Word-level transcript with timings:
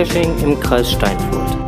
Geocaching 0.00 0.38
im 0.42 0.58
Kreis 0.58 0.92
Steinfurt. 0.92 1.58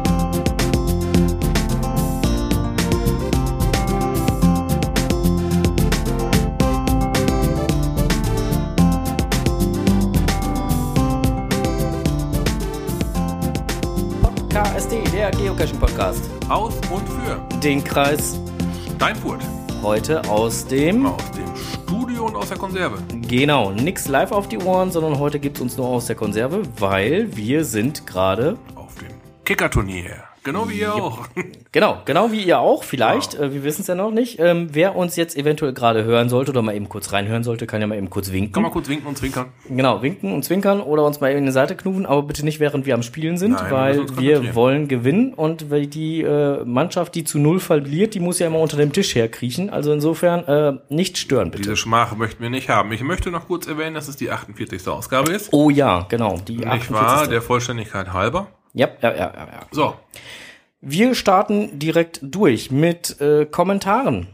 KSD, 14.48 15.02
der 15.12 15.30
Geocaching-Podcast. 15.32 16.30
Aus 16.48 16.73
und 16.90 17.06
für 17.06 17.38
Den 17.59 17.84
Kreis 17.84 18.40
Steinfurt. 18.96 19.42
heute 19.82 20.26
aus 20.30 20.66
dem... 20.66 21.04
Aus 21.04 21.31
Konserve. 22.72 23.02
Genau, 23.28 23.70
nix 23.70 24.08
live 24.08 24.32
auf 24.32 24.48
die 24.48 24.56
Ohren, 24.56 24.90
sondern 24.90 25.18
heute 25.18 25.38
gibt's 25.38 25.60
uns 25.60 25.76
nur 25.76 25.88
aus 25.88 26.06
der 26.06 26.16
Konserve, 26.16 26.62
weil 26.78 27.36
wir 27.36 27.66
sind 27.66 28.06
gerade... 28.06 28.56
Auf 28.74 28.95
dem 28.95 29.10
Kickerturnier. 29.45 30.31
Genau 30.45 30.69
wie 30.69 30.80
ihr 30.80 30.95
auch. 30.95 31.28
Genau, 31.73 32.02
genau 32.05 32.30
wie 32.32 32.42
ihr 32.42 32.59
auch, 32.59 32.84
vielleicht, 32.84 33.34
äh, 33.34 33.55
wir 33.55 33.64
wissen 33.64 33.80
es 33.80 33.87
ja 33.87 33.95
noch 33.95 34.10
nicht. 34.10 34.38
Ähm, 34.38 34.68
wer 34.73 34.95
uns 34.95 35.16
jetzt 35.16 35.38
eventuell 35.38 35.73
gerade 35.73 36.04
hören 36.04 36.29
sollte 36.29 36.51
oder 36.51 36.60
mal 36.60 36.76
eben 36.76 36.90
kurz 36.90 37.15
reinhören 37.15 37.45
sollte, 37.45 37.66
kann 37.66 37.80
ja 37.80 37.87
mal 37.87 37.96
eben 37.96 38.10
kurz 38.10 38.30
winken. 38.30 38.52
Kann 38.52 38.63
mal 38.63 38.68
kurz 38.68 38.90
winken 38.90 39.07
und 39.07 39.16
zwinkern. 39.16 39.46
Genau, 39.70 40.02
winken 40.02 40.35
und 40.35 40.45
zwinkern 40.45 40.82
oder 40.82 41.02
uns 41.07 41.23
mal 41.23 41.30
eben 41.30 41.38
in 41.38 41.46
die 41.46 41.52
Seite 41.52 41.74
knufen, 41.74 42.04
aber 42.04 42.24
bitte 42.24 42.45
nicht 42.45 42.60
während 42.60 42.85
wir 42.85 42.93
am 42.93 43.02
Spielen 43.02 43.38
sind, 43.38 43.52
Nein, 43.52 43.70
weil 43.70 44.18
wir 44.18 44.54
wollen 44.54 44.87
gewinnen 44.87 45.32
und 45.32 45.70
weil 45.70 45.87
die 45.87 46.20
äh, 46.20 46.63
Mannschaft, 46.66 47.15
die 47.15 47.24
zu 47.24 47.38
null 47.38 47.59
verliert, 47.59 48.13
die 48.13 48.20
muss 48.20 48.38
ja 48.38 48.48
immer 48.48 48.59
unter 48.59 48.76
dem 48.76 48.93
Tisch 48.93 49.15
herkriechen. 49.15 49.70
Also 49.70 49.95
insofern 49.95 50.45
äh, 50.45 50.79
nicht 50.90 51.16
stören 51.16 51.51
bitte. 51.51 51.63
Diese 51.63 51.76
Schmach 51.79 52.15
möchten 52.16 52.43
wir 52.43 52.51
nicht 52.51 52.68
haben. 52.68 52.93
Ich 52.93 53.02
möchte 53.02 53.30
noch 53.30 53.46
kurz 53.46 53.66
erwähnen, 53.66 53.95
dass 53.95 54.09
es 54.09 54.16
die 54.16 54.30
48. 54.30 54.87
Ausgabe 54.88 55.32
ist. 55.32 55.54
Oh 55.54 55.70
ja, 55.70 56.04
genau, 56.10 56.38
die 56.46 56.57
Nicht 56.57 56.68
48. 56.68 56.93
wahr? 56.93 57.26
Der 57.29 57.40
Vollständigkeit 57.40 58.13
halber. 58.13 58.48
Ja, 58.74 58.88
ja, 59.01 59.10
ja, 59.10 59.16
ja, 59.16 59.32
ja. 59.34 59.60
So. 59.70 59.95
Wir 60.80 61.15
starten 61.15 61.78
direkt 61.78 62.20
durch 62.23 62.70
mit 62.70 63.20
äh, 63.20 63.46
Kommentaren. 63.46 64.26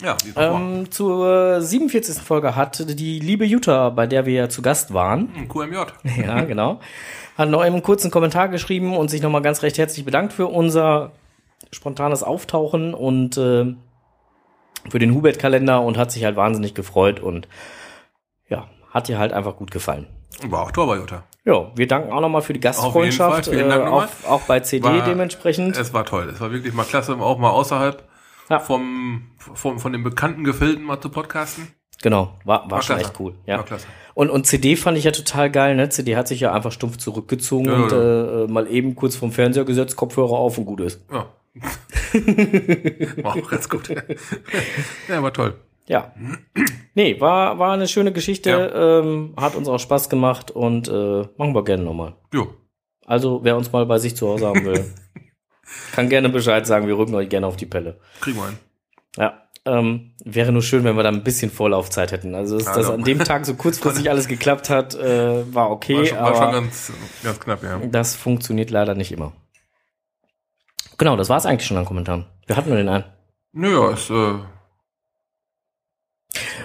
Ja, 0.00 0.16
die 0.16 0.32
ähm, 0.36 0.80
Ähm, 0.80 0.90
zur 0.90 1.60
47. 1.60 2.22
Folge 2.22 2.56
hat 2.56 2.98
die 2.98 3.20
liebe 3.20 3.44
Jutta, 3.44 3.90
bei 3.90 4.06
der 4.06 4.26
wir 4.26 4.34
ja 4.34 4.48
zu 4.48 4.62
Gast 4.62 4.92
waren, 4.92 5.48
QMJ. 5.48 5.76
ja, 6.22 6.40
genau. 6.42 6.80
Hat 7.36 7.48
noch 7.48 7.60
einen 7.60 7.82
kurzen 7.82 8.10
Kommentar 8.10 8.48
geschrieben 8.48 8.96
und 8.96 9.10
sich 9.10 9.22
nochmal 9.22 9.42
ganz 9.42 9.62
recht 9.62 9.78
herzlich 9.78 10.04
bedankt 10.04 10.32
für 10.32 10.46
unser 10.46 11.12
spontanes 11.70 12.22
Auftauchen 12.22 12.94
und 12.94 13.36
äh, 13.36 13.74
für 14.90 14.98
den 14.98 15.14
Hubert-Kalender 15.14 15.80
und 15.82 15.96
hat 15.96 16.10
sich 16.10 16.24
halt 16.24 16.36
wahnsinnig 16.36 16.74
gefreut 16.74 17.20
und 17.20 17.48
ja, 18.48 18.68
hat 18.90 19.08
ihr 19.08 19.18
halt 19.18 19.32
einfach 19.32 19.56
gut 19.56 19.70
gefallen. 19.70 20.06
War 20.46 20.62
auch 20.62 20.72
Tor 20.72 20.86
bei 20.86 20.96
Jutta. 20.96 21.22
Ja, 21.44 21.72
wir 21.74 21.86
danken 21.88 22.12
auch 22.12 22.20
nochmal 22.20 22.42
für 22.42 22.52
die 22.52 22.60
Gastfreundschaft, 22.60 23.46
Fall, 23.46 23.70
äh, 23.70 23.72
auch, 23.88 24.06
auch 24.28 24.42
bei 24.42 24.60
CD 24.60 24.84
War- 24.84 25.04
dementsprechend. 25.04 25.76
Es 25.76 25.92
war 25.92 26.04
toll. 26.04 26.28
Es 26.32 26.40
war 26.40 26.52
wirklich 26.52 26.72
mal 26.72 26.84
klasse, 26.84 27.16
auch 27.18 27.38
mal 27.38 27.50
außerhalb 27.50 28.08
Ja. 28.48 28.60
vom, 28.60 29.32
vom, 29.38 29.78
von 29.80 29.92
den 29.92 30.04
bekannten 30.04 30.44
Gefilden 30.44 30.84
mal 30.84 31.00
zu 31.00 31.08
podcasten. 31.08 31.68
Genau, 32.00 32.34
war, 32.44 32.62
war, 32.64 32.70
War 32.70 32.82
schon 32.82 32.96
klasse. 32.96 33.10
echt 33.10 33.20
cool. 33.20 33.34
Ja. 33.46 33.58
War 33.58 33.64
klasse. 33.64 33.86
Und, 34.14 34.30
und 34.30 34.46
CD 34.46 34.76
fand 34.76 34.98
ich 34.98 35.04
ja 35.04 35.10
total 35.12 35.50
geil, 35.50 35.74
ne? 35.76 35.88
CD 35.88 36.16
hat 36.16 36.28
sich 36.28 36.40
ja 36.40 36.52
einfach 36.52 36.70
stumpf 36.72 36.98
zurückgezogen 36.98 37.66
Ja, 37.66 37.74
und 37.74 37.92
ja. 37.92 38.44
Äh, 38.44 38.46
mal 38.48 38.68
eben 38.68 38.94
kurz 38.94 39.16
vom 39.16 39.32
Fernseher 39.32 39.64
gesetzt, 39.64 39.96
Kopfhörer 39.96 40.32
auf 40.32 40.58
und 40.58 40.64
gut 40.66 40.80
ist. 40.80 41.00
Ja. 41.12 41.26
war 43.22 43.36
auch 43.36 43.50
ganz 43.50 43.68
gut. 43.68 43.88
ja, 45.08 45.22
war 45.22 45.32
toll. 45.32 45.54
Ja. 45.86 46.12
Nee, 46.94 47.20
war, 47.20 47.58
war 47.58 47.72
eine 47.72 47.88
schöne 47.88 48.12
Geschichte, 48.12 48.50
ähm, 48.50 49.34
hat 49.36 49.54
uns 49.54 49.68
auch 49.68 49.78
Spaß 49.78 50.08
gemacht 50.08 50.50
und 50.50 50.88
äh, 50.88 51.26
machen 51.36 51.54
wir 51.54 51.64
gerne 51.64 51.82
nochmal. 51.82 52.14
Jo. 52.32 52.54
Also, 53.06 53.40
wer 53.42 53.56
uns 53.56 53.72
mal 53.72 53.84
bei 53.86 53.98
sich 53.98 54.16
zu 54.16 54.28
Hause 54.28 54.46
haben 54.46 54.64
will, 54.64 54.84
kann 55.92 56.08
gerne 56.08 56.28
Bescheid 56.28 56.66
sagen, 56.66 56.86
wir 56.86 56.96
rücken 56.96 57.14
euch 57.14 57.28
gerne 57.28 57.46
auf 57.46 57.56
die 57.56 57.66
Pelle. 57.66 57.98
Kriegen 58.20 58.38
wir 58.38 58.46
hin. 58.46 58.58
Ja. 59.16 59.38
Ähm, 59.64 60.14
wäre 60.24 60.50
nur 60.50 60.62
schön, 60.62 60.82
wenn 60.82 60.96
wir 60.96 61.04
da 61.04 61.08
ein 61.08 61.22
bisschen 61.22 61.50
Vorlaufzeit 61.50 62.10
hätten. 62.10 62.34
Also, 62.34 62.58
dass, 62.58 62.66
Ja, 62.66 62.74
dass 62.74 62.90
an 62.90 63.04
dem 63.04 63.20
Tag 63.20 63.46
so 63.46 63.54
kurzfristig 63.54 64.10
alles 64.10 64.28
geklappt 64.28 64.70
hat, 64.70 64.94
äh, 64.94 65.54
war 65.54 65.70
okay, 65.70 65.98
War 65.98 66.06
schon, 66.06 66.18
war 66.18 66.34
schon 66.34 66.52
ganz, 66.52 66.92
ganz 67.22 67.40
knapp, 67.40 67.62
ja. 67.62 67.78
das 67.78 68.16
funktioniert 68.16 68.70
leider 68.70 68.94
nicht 68.94 69.12
immer. 69.12 69.32
Genau, 70.98 71.16
das 71.16 71.28
war 71.28 71.38
es 71.38 71.46
eigentlich 71.46 71.66
schon 71.66 71.76
an 71.76 71.84
Kommentaren. 71.84 72.26
Wir 72.46 72.56
hatten 72.56 72.68
nur 72.68 72.78
den 72.78 72.88
einen. 72.88 73.04
Naja, 73.52 73.90
ist, 73.90 74.10
äh, 74.10 74.34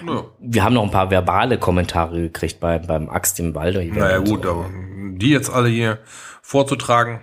naja. 0.03 0.25
Wir 0.40 0.64
haben 0.64 0.74
noch 0.74 0.84
ein 0.84 0.92
paar 0.92 1.09
verbale 1.12 1.58
Kommentare 1.58 2.22
gekriegt 2.22 2.59
bei, 2.59 2.80
beim 2.80 3.09
Axt 3.09 3.40
im 3.40 3.53
Walder. 3.56 3.84
Naja, 3.84 4.20
gut, 4.20 4.44
so. 4.44 4.52
aber 4.52 4.70
die 5.16 5.30
jetzt 5.30 5.50
alle 5.50 5.70
hier 5.70 6.00
vorzutragen, 6.42 7.22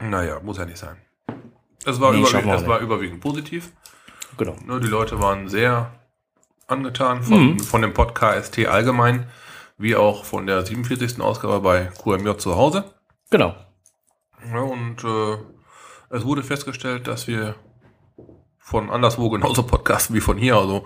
naja, 0.00 0.40
muss 0.42 0.58
ja 0.58 0.64
nicht 0.66 0.78
sein. 0.78 0.96
Es 1.84 2.00
war, 2.00 2.12
Nee, 2.12 2.20
überwiegend, 2.20 2.54
es 2.54 2.66
war 2.66 2.80
überwiegend 2.80 3.20
positiv. 3.20 3.72
Genau. 4.36 4.56
Ne, 4.66 4.80
die 4.80 4.88
Leute 4.88 5.20
waren 5.20 5.48
sehr 5.48 5.92
angetan 6.66 7.22
von, 7.22 7.52
Mhm. 7.52 7.60
von 7.60 7.82
dem 7.82 7.94
Podcast 7.94 8.58
allgemein, 8.58 9.28
wie 9.78 9.96
auch 9.96 10.24
von 10.24 10.46
der 10.46 10.64
47. 10.66 11.20
Ausgabe 11.20 11.60
bei 11.60 11.86
QMJ 12.02 12.36
zu 12.38 12.56
Hause. 12.56 12.84
Genau. 13.30 13.54
Ja, 14.52 14.60
und 14.60 15.02
äh, 15.04 15.36
es 16.10 16.24
wurde 16.24 16.42
festgestellt, 16.42 17.06
dass 17.08 17.26
wir 17.26 17.54
von 18.58 18.90
anderswo 18.90 19.30
genauso 19.30 19.62
podcasten 19.66 20.14
wie 20.16 20.20
von 20.20 20.36
hier. 20.38 20.56
Also 20.56 20.84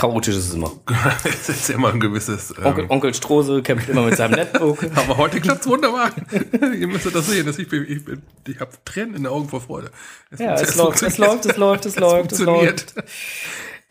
Chaotisch 0.00 0.34
ist 0.36 0.48
es 0.48 0.54
immer. 0.54 0.72
es 1.24 1.48
ist 1.50 1.68
immer 1.70 1.92
ein 1.92 2.00
gewisses. 2.00 2.54
Ähm, 2.58 2.64
Onkel, 2.66 2.86
Onkel 2.88 3.12
Strose 3.14 3.62
kämpft 3.62 3.88
immer 3.90 4.02
mit 4.02 4.16
seinem 4.16 4.32
Netbook. 4.36 4.82
Aber 4.94 5.18
heute 5.18 5.40
klappt's 5.40 5.66
wunderbar. 5.66 6.10
Ihr 6.78 6.86
müsstet 6.88 7.14
das 7.14 7.26
sehen. 7.26 7.44
dass 7.46 7.58
Ich, 7.58 7.68
bin, 7.68 7.84
ich, 7.86 8.02
bin, 8.04 8.22
ich 8.48 8.58
habe 8.60 8.70
Tränen 8.86 9.14
in 9.14 9.24
den 9.24 9.26
Augen 9.32 9.48
vor 9.48 9.60
Freude. 9.60 9.90
Ja, 10.38 10.54
es 10.54 10.74
läuft, 10.76 11.02
es 11.02 11.18
läuft, 11.18 11.44
es 11.44 11.56
läuft, 11.58 11.84
es 11.86 11.96
läuft, 11.98 12.32
es 12.32 12.38
funktioniert. 12.38 12.94
läuft. 12.96 13.08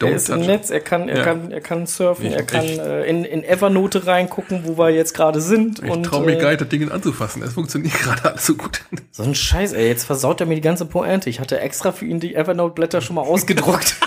Er 0.02 0.16
ist 0.16 0.30
im 0.30 0.40
Netz, 0.40 0.70
er 0.70 0.80
kann, 0.80 1.10
er 1.10 1.18
Ja. 1.18 1.24
kann, 1.26 1.52
er 1.52 1.60
kann 1.60 1.86
surfen, 1.86 2.28
Ich- 2.28 2.34
er 2.34 2.44
kann 2.44 2.64
ich- 2.64 2.80
äh, 2.80 3.08
in, 3.10 3.26
in 3.26 3.44
Evernote 3.44 4.08
reingucken, 4.08 4.62
wo 4.64 4.78
wir 4.78 4.90
jetzt 4.92 5.14
gerade 5.14 5.42
sind. 5.42 5.84
Ich 5.84 6.02
traue 6.04 6.26
mich 6.26 6.38
äh, 6.38 6.42
gar 6.42 6.50
nicht, 6.52 6.62
das 6.62 6.70
Ding 6.70 6.90
anzufassen. 6.90 7.44
Es 7.44 7.52
funktioniert 7.54 7.94
gerade 7.96 8.24
alles 8.32 8.46
so 8.46 8.56
gut. 8.56 8.80
So 9.12 9.24
ein 9.24 9.36
Scheiß, 9.36 9.74
ey, 9.74 9.88
jetzt 9.88 10.06
versaut 10.06 10.40
er 10.40 10.48
mir 10.48 10.56
die 10.56 10.62
ganze 10.62 10.86
Pointe. 10.86 11.30
Ich 11.30 11.42
hatte 11.42 11.60
extra 11.60 11.92
für 11.92 12.06
ihn 12.06 12.22
die 12.22 12.34
Evernote-Blätter 12.34 13.02
schon 13.02 13.18
mal 13.18 13.24
ausgedruckt. 13.24 13.98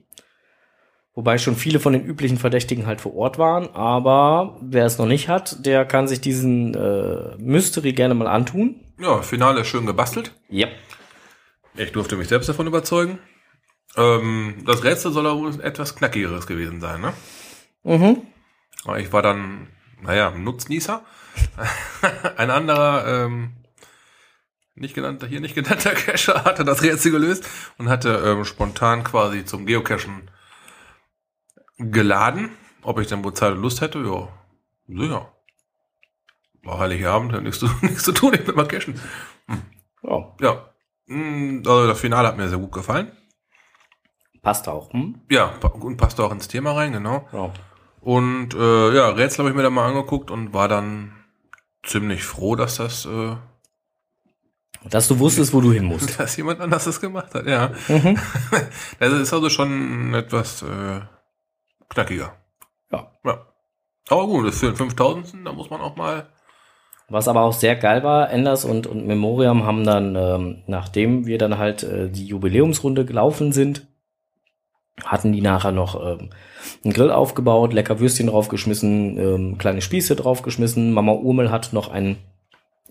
Wobei 1.18 1.36
schon 1.36 1.56
viele 1.56 1.80
von 1.80 1.94
den 1.94 2.04
üblichen 2.04 2.38
Verdächtigen 2.38 2.86
halt 2.86 3.00
vor 3.00 3.12
Ort 3.16 3.38
waren. 3.38 3.74
Aber 3.74 4.56
wer 4.60 4.86
es 4.86 4.98
noch 4.98 5.06
nicht 5.06 5.28
hat, 5.28 5.66
der 5.66 5.84
kann 5.84 6.06
sich 6.06 6.20
diesen 6.20 6.74
äh, 6.74 7.36
Mystery 7.38 7.92
gerne 7.92 8.14
mal 8.14 8.28
antun. 8.28 8.76
Ja, 9.00 9.20
Finale 9.22 9.64
schön 9.64 9.84
gebastelt. 9.84 10.30
Ja. 10.48 10.68
Ich 11.74 11.90
durfte 11.90 12.14
mich 12.14 12.28
selbst 12.28 12.48
davon 12.48 12.68
überzeugen. 12.68 13.18
Ähm, 13.96 14.62
das 14.64 14.84
Rätsel 14.84 15.10
soll 15.10 15.26
aber 15.26 15.40
wohl 15.40 15.60
etwas 15.60 15.96
knackigeres 15.96 16.46
gewesen 16.46 16.80
sein, 16.80 17.00
ne? 17.00 17.12
Mhm. 17.82 18.22
Aber 18.84 19.00
ich 19.00 19.12
war 19.12 19.22
dann, 19.22 19.66
naja, 20.00 20.30
ein 20.30 20.44
Nutznießer. 20.44 21.02
ein 22.36 22.50
anderer, 22.52 23.24
ähm, 23.24 23.54
nicht 24.76 24.94
genannter, 24.94 25.26
hier 25.26 25.40
nicht 25.40 25.56
genannter 25.56 25.90
Cacher 25.96 26.44
hatte 26.44 26.64
das 26.64 26.80
Rätsel 26.80 27.10
gelöst 27.10 27.44
und 27.76 27.88
hatte 27.88 28.22
ähm, 28.24 28.44
spontan 28.44 29.02
quasi 29.02 29.44
zum 29.44 29.66
Geocachen 29.66 30.30
geladen. 31.78 32.50
Ob 32.82 32.98
ich 33.00 33.06
dann 33.08 33.24
wohl 33.24 33.34
Zeit 33.34 33.52
und 33.52 33.62
Lust 33.62 33.80
hätte, 33.80 33.98
ja, 34.00 34.28
sicher. 34.86 35.32
War 36.62 36.78
Heiligabend, 36.78 37.32
hat 37.32 37.42
nichts 37.42 37.58
zu, 37.60 37.68
nichts 37.82 38.02
zu 38.04 38.12
tun, 38.12 38.34
ich 38.34 38.46
will 38.46 38.54
mal 38.54 38.66
cashen. 38.68 39.00
Ja, 40.02 40.34
Ja, 40.40 40.64
Mm, 41.10 41.62
also 41.66 41.86
das 41.86 41.98
Finale 41.98 42.28
hat 42.28 42.36
mir 42.36 42.50
sehr 42.50 42.58
gut 42.58 42.70
gefallen. 42.72 43.10
passt 44.42 44.68
auch. 44.68 44.92
Hm? 44.92 45.22
Ja, 45.30 45.54
und 45.80 45.96
passt 45.96 46.20
auch 46.20 46.30
ins 46.30 46.48
Thema 46.48 46.72
rein, 46.72 46.92
genau. 46.92 47.26
Ja. 47.32 47.50
Und 48.02 48.52
äh, 48.54 48.94
ja, 48.94 49.08
Rätsel 49.08 49.38
habe 49.38 49.48
ich 49.48 49.56
mir 49.56 49.62
dann 49.62 49.72
mal 49.72 49.86
angeguckt 49.88 50.30
und 50.30 50.52
war 50.52 50.68
dann 50.68 51.14
ziemlich 51.82 52.24
froh, 52.24 52.56
dass 52.56 52.76
das 52.76 53.06
äh, 53.06 53.36
Dass 54.90 55.08
du 55.08 55.18
wusstest, 55.18 55.54
wo 55.54 55.62
du 55.62 55.72
hin 55.72 55.84
musst. 55.86 56.18
Dass 56.20 56.36
jemand 56.36 56.60
anders 56.60 56.84
das 56.84 57.00
gemacht 57.00 57.34
hat, 57.34 57.46
ja. 57.46 57.72
Mhm. 57.88 58.18
Das 58.98 59.12
ist 59.14 59.32
also 59.32 59.48
schon 59.48 60.12
etwas 60.12 60.60
äh, 60.62 61.00
knackiger. 61.88 62.34
Ja. 62.92 63.10
Ja. 63.24 63.46
Aber 64.08 64.26
gut, 64.26 64.46
das 64.46 64.58
für 64.58 64.66
den 64.66 64.76
5000. 64.76 65.46
Da 65.46 65.52
muss 65.52 65.70
man 65.70 65.80
auch 65.80 65.96
mal. 65.96 66.28
Was 67.10 67.28
aber 67.28 67.42
auch 67.42 67.54
sehr 67.54 67.74
geil 67.74 68.02
war, 68.02 68.30
Enders 68.30 68.66
und, 68.66 68.86
und 68.86 69.06
Memoriam 69.06 69.64
haben 69.64 69.84
dann, 69.84 70.14
ähm, 70.14 70.62
nachdem 70.66 71.26
wir 71.26 71.38
dann 71.38 71.56
halt 71.56 71.82
äh, 71.82 72.10
die 72.10 72.26
Jubiläumsrunde 72.26 73.06
gelaufen 73.06 73.52
sind, 73.52 73.86
hatten 75.04 75.32
die 75.32 75.40
nachher 75.40 75.72
noch 75.72 75.98
ähm, 76.04 76.30
einen 76.84 76.92
Grill 76.92 77.10
aufgebaut, 77.10 77.72
lecker 77.72 77.98
Würstchen 78.00 78.26
draufgeschmissen, 78.26 79.18
ähm, 79.18 79.58
kleine 79.58 79.80
Spieße 79.80 80.16
draufgeschmissen. 80.16 80.92
Mama 80.92 81.12
Urmel 81.12 81.50
hat 81.50 81.72
noch 81.72 81.88
ein 81.88 82.18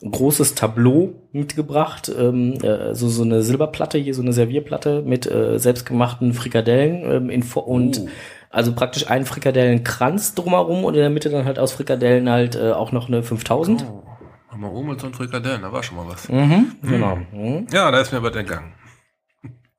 großes 0.01 0.55
Tableau 0.55 1.13
mitgebracht, 1.31 2.11
ähm, 2.17 2.53
äh, 2.61 2.93
so, 2.93 3.09
so 3.09 3.23
eine 3.23 3.41
Silberplatte, 3.41 3.97
hier 3.97 4.13
so 4.13 4.21
eine 4.21 4.33
Servierplatte 4.33 5.01
mit 5.01 5.29
äh, 5.29 5.59
selbstgemachten 5.59 6.33
Frikadellen 6.33 7.11
ähm, 7.11 7.29
in, 7.29 7.43
Fo- 7.43 7.61
und 7.61 7.99
Uh. 7.99 8.07
Also 8.57 8.73
praktisch 8.73 9.07
einen 9.07 9.27
Frikadellenkranz 9.27 10.33
drumherum 10.33 10.83
und 10.83 10.95
in 10.95 11.01
der 11.01 11.11
Mitte 11.11 11.29
dann 11.29 11.45
halt 11.45 11.59
aus 11.59 11.73
Frikadellen 11.73 12.27
halt 12.27 12.55
äh, 12.55 12.71
auch 12.71 12.91
noch 12.91 13.07
eine 13.07 13.21
5000. 13.21 13.85
Oh, 13.85 14.57
mal 14.57 14.71
Omels 14.71 15.03
und 15.03 15.15
Frikadellen, 15.15 15.61
da 15.61 15.71
war 15.71 15.83
schon 15.83 15.95
mal 15.95 16.07
was. 16.07 16.27
Mhm, 16.27 16.75
genau. 16.81 17.19
Mhm. 17.31 17.67
Ja, 17.71 17.91
da 17.91 17.99
ist 17.99 18.11
mir 18.11 18.23
was 18.23 18.35
entgangen. 18.35 18.73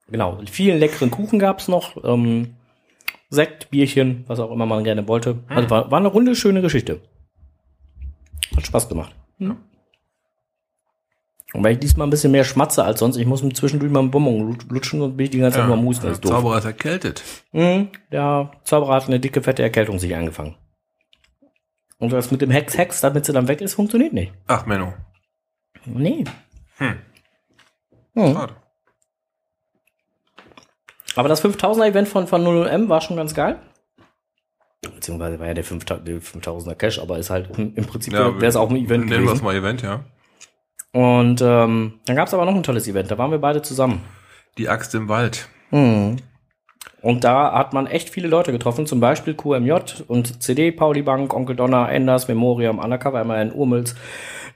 Genau. 0.09 0.39
Vielen 0.49 0.79
leckeren 0.79 1.11
Kuchen 1.11 1.39
gab's 1.39 1.67
noch. 1.67 2.01
Ähm, 2.05 2.55
Sekt, 3.29 3.69
Bierchen, 3.69 4.23
was 4.27 4.39
auch 4.39 4.49
immer 4.49 4.65
man 4.65 4.85
gerne 4.85 5.05
wollte. 5.09 5.39
Also 5.49 5.69
war, 5.69 5.91
war 5.91 5.99
eine 5.99 6.07
runde, 6.07 6.33
schöne 6.33 6.61
Geschichte. 6.61 7.01
Hat 8.55 8.65
Spaß 8.65 8.87
gemacht. 8.87 9.13
Mhm. 9.39 9.57
Und 11.53 11.63
wenn 11.63 11.71
ich 11.73 11.79
diesmal 11.79 12.05
ein 12.07 12.11
bisschen 12.11 12.31
mehr 12.31 12.43
schmatze 12.43 12.83
als 12.83 12.99
sonst, 12.99 13.17
ich 13.17 13.25
muss 13.25 13.41
mir 13.41 13.53
zwischendurch 13.53 13.91
mal 13.91 14.01
einen 14.01 14.11
Bonbon 14.11 14.39
lut- 14.49 14.71
lutschen 14.71 15.01
und 15.01 15.17
bin 15.17 15.25
ich 15.25 15.29
die 15.31 15.39
ganze 15.39 15.57
Zeit 15.57 15.67
nur 15.67 15.77
am 15.77 15.83
Husten. 15.85 16.05
Das 16.05 16.13
ist 16.17 16.23
doof. 16.25 16.31
Zauberer 16.31 16.57
ist 16.59 16.65
erkältet. 16.65 17.23
Mhm, 17.51 17.89
der 18.11 18.51
Zauberer 18.63 18.93
hat 18.95 19.07
eine 19.07 19.19
dicke, 19.19 19.41
fette 19.41 19.63
Erkältung 19.63 19.97
sich 19.97 20.15
angefangen. 20.15 20.55
Und 21.97 22.13
das 22.13 22.29
mit 22.31 22.41
dem 22.41 22.51
Hex, 22.51 22.77
Hex, 22.77 23.01
damit 23.01 23.25
sie 23.25 23.33
dann 23.33 23.47
weg 23.47 23.61
ist, 23.61 23.73
funktioniert 23.73 24.13
nicht. 24.13 24.31
Ach, 24.47 24.65
Menno. 24.67 24.93
Nee. 25.85 26.23
Hm. 26.77 26.95
Mhm. 28.13 28.33
Schade. 28.33 28.55
Aber 31.15 31.27
das 31.29 31.43
5000er 31.43 31.87
Event 31.87 32.07
von, 32.07 32.27
von 32.27 32.45
00M 32.45 32.87
war 32.89 33.01
schon 33.01 33.17
ganz 33.17 33.33
geil. 33.33 33.59
Beziehungsweise 34.81 35.39
war 35.39 35.47
ja 35.47 35.53
der 35.55 35.63
5000 35.63 36.07
der 36.07 36.21
5000er 36.21 36.75
Cash, 36.75 36.99
aber 36.99 37.17
ist 37.17 37.29
halt 37.29 37.49
im 37.57 37.73
Prinzip 37.85 38.13
Ja, 38.13 38.33
wäre 38.35 38.45
es 38.45 38.55
auch 38.55 38.69
ein 38.69 38.77
Event 38.77 39.07
Nennen 39.07 39.23
wir 39.25 39.33
es 39.33 39.39
gewesen. 39.41 39.43
mal 39.45 39.55
Event, 39.55 39.81
ja. 39.81 40.05
Und 40.91 41.41
ähm, 41.41 41.99
dann 42.05 42.15
gab 42.15 42.27
es 42.27 42.33
aber 42.33 42.45
noch 42.45 42.55
ein 42.55 42.63
tolles 42.63 42.87
Event, 42.87 43.11
da 43.11 43.17
waren 43.17 43.31
wir 43.31 43.37
beide 43.39 43.61
zusammen. 43.61 44.03
Die 44.57 44.69
Axt 44.69 44.95
im 44.95 45.07
Wald. 45.07 45.47
Mhm. 45.71 46.17
Und 47.01 47.23
da 47.23 47.53
hat 47.53 47.73
man 47.73 47.87
echt 47.87 48.09
viele 48.09 48.27
Leute 48.27 48.51
getroffen, 48.51 48.85
zum 48.85 48.99
Beispiel 48.99 49.33
QMJ 49.33 49.73
und 50.07 50.41
CD, 50.43 50.71
Pauli 50.71 51.01
Bank, 51.01 51.33
Onkel 51.33 51.55
Donner, 51.55 51.89
Enders, 51.89 52.27
Memoriam, 52.27 52.79
Undercover, 52.79 53.23
MAN, 53.23 53.53
Urmels, 53.53 53.95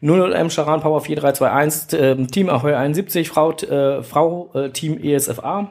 00M, 0.02 0.50
Charan 0.50 0.82
Power 0.82 1.00
4321, 1.00 2.00
ähm, 2.02 2.28
Team 2.28 2.50
Ahoy 2.50 2.74
71, 2.74 3.30
Frau, 3.30 3.52
äh, 3.52 4.04
Frau 4.04 4.52
äh, 4.54 4.72
Team 4.72 4.98
ESFA 4.98 5.70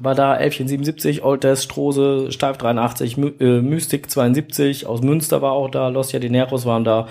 war 0.00 0.14
da, 0.14 0.36
Elfchen 0.36 0.66
77, 0.66 1.22
Old 1.22 1.44
Death, 1.44 1.58
Strose, 1.58 2.32
Steif 2.32 2.56
83, 2.56 3.16
My 3.16 3.32
äh, 3.38 3.60
Mystic 3.60 4.10
72, 4.10 4.86
aus 4.86 5.02
Münster 5.02 5.42
war 5.42 5.52
auch 5.52 5.70
da, 5.70 5.88
Los 5.88 6.12
Jadineros 6.12 6.66
waren 6.66 6.84
da. 6.84 7.06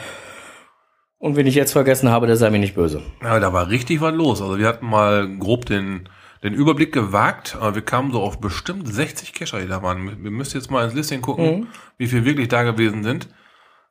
Und 1.19 1.35
wenn 1.35 1.45
ich 1.47 1.55
jetzt 1.55 1.73
vergessen 1.73 2.09
habe, 2.09 2.27
der 2.27 2.37
sei 2.37 2.49
mir 2.49 2.59
nicht 2.59 2.75
böse. 2.75 3.01
Ja, 3.21 3.39
da 3.39 3.51
war 3.53 3.69
richtig 3.69 3.99
was 4.01 4.13
los. 4.15 4.41
Also 4.41 4.57
wir 4.57 4.67
hatten 4.67 4.85
mal 4.87 5.27
grob 5.37 5.65
den, 5.65 6.07
den 6.43 6.53
Überblick 6.53 6.93
gewagt, 6.93 7.57
aber 7.59 7.75
wir 7.75 7.81
kamen 7.81 8.11
so 8.13 8.21
auf 8.21 8.39
bestimmt 8.39 8.87
60 8.87 9.33
Cacher, 9.33 9.59
die 9.59 9.67
da 9.67 9.83
waren. 9.83 10.23
Wir 10.23 10.31
müssen 10.31 10.57
jetzt 10.57 10.71
mal 10.71 10.85
ins 10.85 10.93
Listing 10.93 11.21
gucken, 11.21 11.45
Mhm. 11.59 11.67
wie 11.97 12.07
viel 12.07 12.23
wirklich 12.25 12.47
da 12.47 12.63
gewesen 12.63 13.03
sind. 13.03 13.27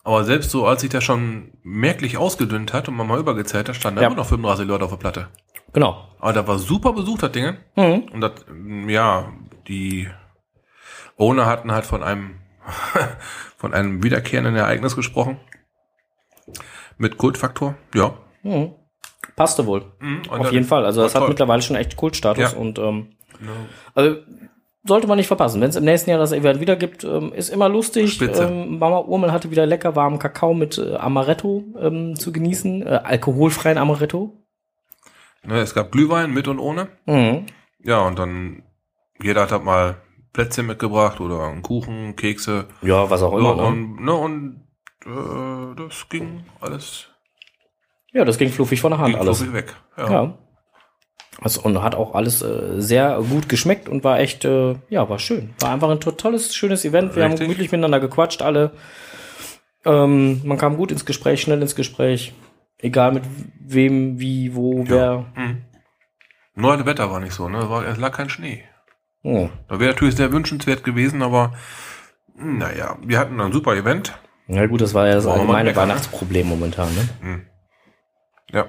Aber 0.04 0.25
selbst 0.25 0.50
so, 0.50 0.66
als 0.66 0.80
sich 0.80 0.88
das 0.90 1.04
schon 1.04 1.52
merklich 1.62 2.16
ausgedünnt 2.16 2.72
hat 2.72 2.88
und 2.88 2.96
man 2.96 3.06
mal 3.06 3.20
übergezählt 3.20 3.69
hat, 3.69 3.76
standen 3.76 3.96
da 3.96 4.02
Ja. 4.02 4.08
immer 4.08 4.16
noch 4.16 4.26
35 4.26 4.66
Leute 4.66 4.84
auf 4.84 4.90
der 4.90 4.96
Platte. 4.96 5.28
Genau. 5.74 6.08
Aber 6.19 6.32
da 6.32 6.48
war 6.48 6.58
super 6.58 6.94
besucht, 6.94 7.22
das 7.22 7.32
Ding. 7.32 7.58
Mhm. 7.76 8.04
Und 8.10 8.22
das, 8.22 8.32
ja, 8.86 9.31
die 9.69 10.08
Owner 11.19 11.44
hatten 11.44 11.72
halt 11.72 11.84
von 11.84 12.02
einem, 12.02 12.36
von 13.58 13.74
einem 13.74 14.02
wiederkehrenden 14.02 14.56
Ereignis 14.56 14.96
gesprochen. 14.96 15.36
Mit 16.98 17.16
Kultfaktor, 17.16 17.76
ja. 17.94 18.14
Mhm. 18.42 18.72
Passte 19.36 19.66
wohl. 19.66 19.84
Mhm, 20.00 20.22
Auf 20.28 20.52
jeden 20.52 20.64
Fall. 20.66 20.84
Also 20.84 21.02
das 21.02 21.14
hat 21.14 21.20
toll. 21.20 21.28
mittlerweile 21.30 21.62
schon 21.62 21.76
echt 21.76 21.96
Kultstatus 21.96 22.52
Ja. 22.52 22.58
und 22.58 22.78
ähm, 22.78 23.10
Ja. 23.40 23.48
also 23.94 24.16
sollte 24.84 25.06
man 25.06 25.16
nicht 25.18 25.26
verpassen. 25.28 25.60
Wenn 25.60 25.68
es 25.70 25.76
im 25.76 25.84
nächsten 25.84 26.10
Jahr 26.10 26.18
das 26.18 26.32
Event 26.32 26.60
wieder 26.60 26.74
gibt, 26.76 27.04
ähm, 27.04 27.32
ist 27.32 27.50
immer 27.50 27.68
lustig. 27.68 28.12
Spitze. 28.14 28.44
Ähm, 28.44 28.78
Mama 28.78 28.98
Urmel 29.00 29.32
hatte 29.32 29.50
wieder 29.50 29.66
lecker 29.66 29.94
warmen 29.96 30.18
Kakao 30.18 30.54
mit 30.54 30.78
äh, 30.78 30.96
Amaretto 30.96 31.62
ähm, 31.78 32.16
zu 32.16 32.32
genießen, 32.32 32.82
äh, 32.86 33.00
alkoholfreien 33.04 33.78
Amaretto. 33.78 34.32
Ne, 35.44 35.60
es 35.60 35.74
gab 35.74 35.92
Glühwein 35.92 36.32
mit 36.32 36.48
und 36.48 36.58
ohne. 36.58 36.88
Mhm. 37.06 37.46
Ja, 37.84 38.00
und 38.00 38.18
dann 38.18 38.62
jeder 39.22 39.42
hat 39.42 39.52
halt 39.52 39.64
mal 39.64 39.96
Plätzchen 40.32 40.66
mitgebracht 40.66 41.20
oder 41.20 41.46
einen 41.48 41.62
Kuchen, 41.62 42.16
Kekse. 42.16 42.66
Ja, 42.82 43.08
was 43.10 43.22
auch 43.22 43.32
Ja, 43.32 43.38
immer. 43.38 43.56
ne? 43.56 43.62
und, 43.66 44.00
ne, 44.04 44.14
und 44.14 44.68
äh, 45.06 45.74
das 45.76 46.08
ging 46.08 46.44
alles 46.60 47.08
Ja, 48.12 48.24
das 48.24 48.38
ging 48.38 48.50
fluffig 48.50 48.80
von 48.80 48.92
der 48.92 48.98
Hand 49.00 49.14
ging 49.14 49.20
alles. 49.20 49.38
fluffig 49.38 49.54
weg. 49.54 49.74
Ja. 49.96 50.10
Ja. 50.10 50.38
Also, 51.40 51.60
und 51.62 51.80
hat 51.82 51.94
auch 51.94 52.14
alles 52.14 52.42
äh, 52.42 52.80
sehr 52.80 53.20
gut 53.30 53.48
geschmeckt 53.48 53.88
und 53.88 54.02
war 54.02 54.18
echt, 54.18 54.44
äh, 54.44 54.74
ja, 54.88 55.08
war 55.08 55.20
schön. 55.20 55.54
War 55.60 55.70
einfach 55.72 55.88
ein 55.88 56.00
totales, 56.00 56.52
schönes 56.55 56.84
Event. 56.84 57.14
Wir 57.14 57.22
haben 57.22 57.31
Richtig. 57.32 57.46
gemütlich 57.46 57.70
miteinander 57.70 58.00
gequatscht, 58.00 58.43
alle. 58.43 58.72
Ähm, 59.84 60.40
man 60.44 60.58
kam 60.58 60.76
gut 60.76 60.90
ins 60.90 61.05
Gespräch, 61.05 61.40
schnell 61.40 61.62
ins 61.62 61.76
Gespräch. 61.76 62.34
Egal 62.78 63.12
mit 63.12 63.22
wem, 63.60 64.19
wie, 64.19 64.55
wo, 64.56 64.84
wer. 64.88 65.26
Mhm. 65.36 65.62
Nur 66.56 66.76
das 66.76 66.86
Wetter 66.86 67.08
war 67.10 67.20
nicht 67.20 67.34
so, 67.34 67.48
ne? 67.48 67.70
War, 67.70 67.86
es 67.86 67.98
lag 67.98 68.17
kein 68.17 68.28
Schnee. 68.31 68.64
Oh. 69.22 69.48
Da 69.69 69.78
wäre 69.78 69.93
natürlich 69.93 70.17
sehr 70.17 70.32
wünschenswert 70.32 70.82
gewesen, 70.82 71.22
aber 71.22 71.52
naja, 72.34 72.96
wir 73.02 73.19
hatten 73.19 73.40
ein 73.40 73.52
super 73.52 73.76
Event. 73.76 74.19
Na 74.48 74.67
gut, 74.67 74.81
das 74.81 74.94
war 74.94 75.06
ja 75.06 75.14
das 75.14 75.24
Wollen 75.24 75.40
allgemeine 75.40 75.70
ne? 75.70 75.76
Weihnachtsproblem 75.76 76.48
momentan. 76.48 76.88
Ne? 76.94 77.43
Ja, 78.50 78.67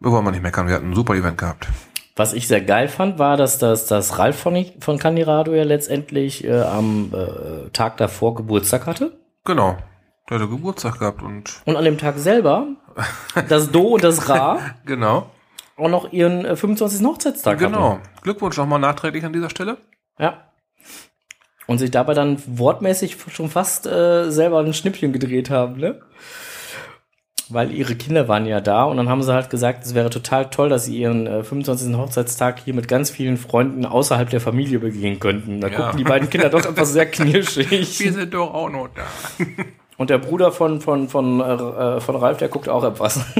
wir 0.00 0.10
wollen 0.10 0.24
mal 0.24 0.32
nicht 0.32 0.42
meckern, 0.42 0.66
wir 0.66 0.74
hatten 0.74 0.90
ein 0.90 0.94
super 0.94 1.14
Event 1.14 1.38
gehabt. 1.38 1.68
Was 2.16 2.32
ich 2.32 2.46
sehr 2.46 2.60
geil 2.60 2.88
fand, 2.88 3.18
war, 3.18 3.36
dass 3.36 3.58
das, 3.58 3.86
dass 3.86 4.18
Ralf 4.18 4.38
von, 4.38 4.64
von 4.80 4.98
Candirado 4.98 5.52
ja 5.52 5.64
letztendlich 5.64 6.44
äh, 6.44 6.60
am 6.60 7.12
äh, 7.12 7.70
Tag 7.70 7.96
davor 7.96 8.34
Geburtstag 8.34 8.86
hatte. 8.86 9.16
Genau, 9.44 9.76
der 10.28 10.38
hatte 10.38 10.48
Geburtstag 10.48 10.98
gehabt 10.98 11.22
und 11.22 11.62
Und 11.64 11.76
an 11.76 11.84
dem 11.84 11.98
Tag 11.98 12.18
selber 12.18 12.66
das 13.48 13.70
Do 13.70 13.94
und 13.94 14.04
das 14.04 14.28
Ra 14.28 14.58
genau, 14.84 15.30
auch 15.76 15.88
noch 15.88 16.12
ihren 16.12 16.44
äh, 16.44 16.56
25. 16.56 17.04
Hochzeitstag 17.06 17.60
hatten. 17.60 17.72
genau. 17.72 17.98
Glückwunsch 18.22 18.56
nochmal 18.56 18.78
nachträglich 18.78 19.24
an 19.24 19.32
dieser 19.32 19.50
Stelle. 19.50 19.78
Ja. 20.18 20.50
Und 21.66 21.78
sich 21.78 21.90
dabei 21.90 22.14
dann 22.14 22.42
wortmäßig 22.46 23.16
schon 23.32 23.48
fast 23.48 23.86
äh, 23.86 24.30
selber 24.30 24.60
ein 24.60 24.74
Schnippchen 24.74 25.12
gedreht 25.12 25.50
haben, 25.50 25.76
ne? 25.78 26.00
Weil 27.50 27.72
ihre 27.72 27.94
Kinder 27.94 28.26
waren 28.26 28.46
ja 28.46 28.60
da 28.62 28.84
und 28.84 28.96
dann 28.96 29.08
haben 29.10 29.22
sie 29.22 29.32
halt 29.32 29.50
gesagt, 29.50 29.84
es 29.84 29.94
wäre 29.94 30.08
total 30.10 30.48
toll, 30.50 30.70
dass 30.70 30.86
sie 30.86 30.96
ihren 30.98 31.26
äh, 31.26 31.44
25. 31.44 31.94
Hochzeitstag 31.96 32.60
hier 32.64 32.72
mit 32.74 32.88
ganz 32.88 33.10
vielen 33.10 33.36
Freunden 33.36 33.84
außerhalb 33.84 34.30
der 34.30 34.40
Familie 34.40 34.78
begehen 34.78 35.20
könnten. 35.20 35.60
Da 35.60 35.68
Ja. 35.68 35.76
gucken 35.76 35.98
die 35.98 36.04
beiden 36.04 36.30
Kinder 36.30 36.48
doch 36.48 36.64
einfach 36.66 36.86
sehr 36.86 37.06
knirschig. 37.10 38.00
Wir 38.00 38.12
sind 38.12 38.32
doch 38.34 38.52
auch 38.54 38.70
noch 38.70 38.88
da. 38.94 39.04
Und 39.96 40.10
der 40.10 40.18
Bruder 40.18 40.50
von, 40.52 40.80
von, 40.80 41.08
von, 41.08 41.40
äh, 41.40 42.00
von 42.00 42.16
Ralf, 42.16 42.38
der 42.38 42.48
guckt 42.48 42.68
auch 42.68 42.82
etwas. 42.82 43.20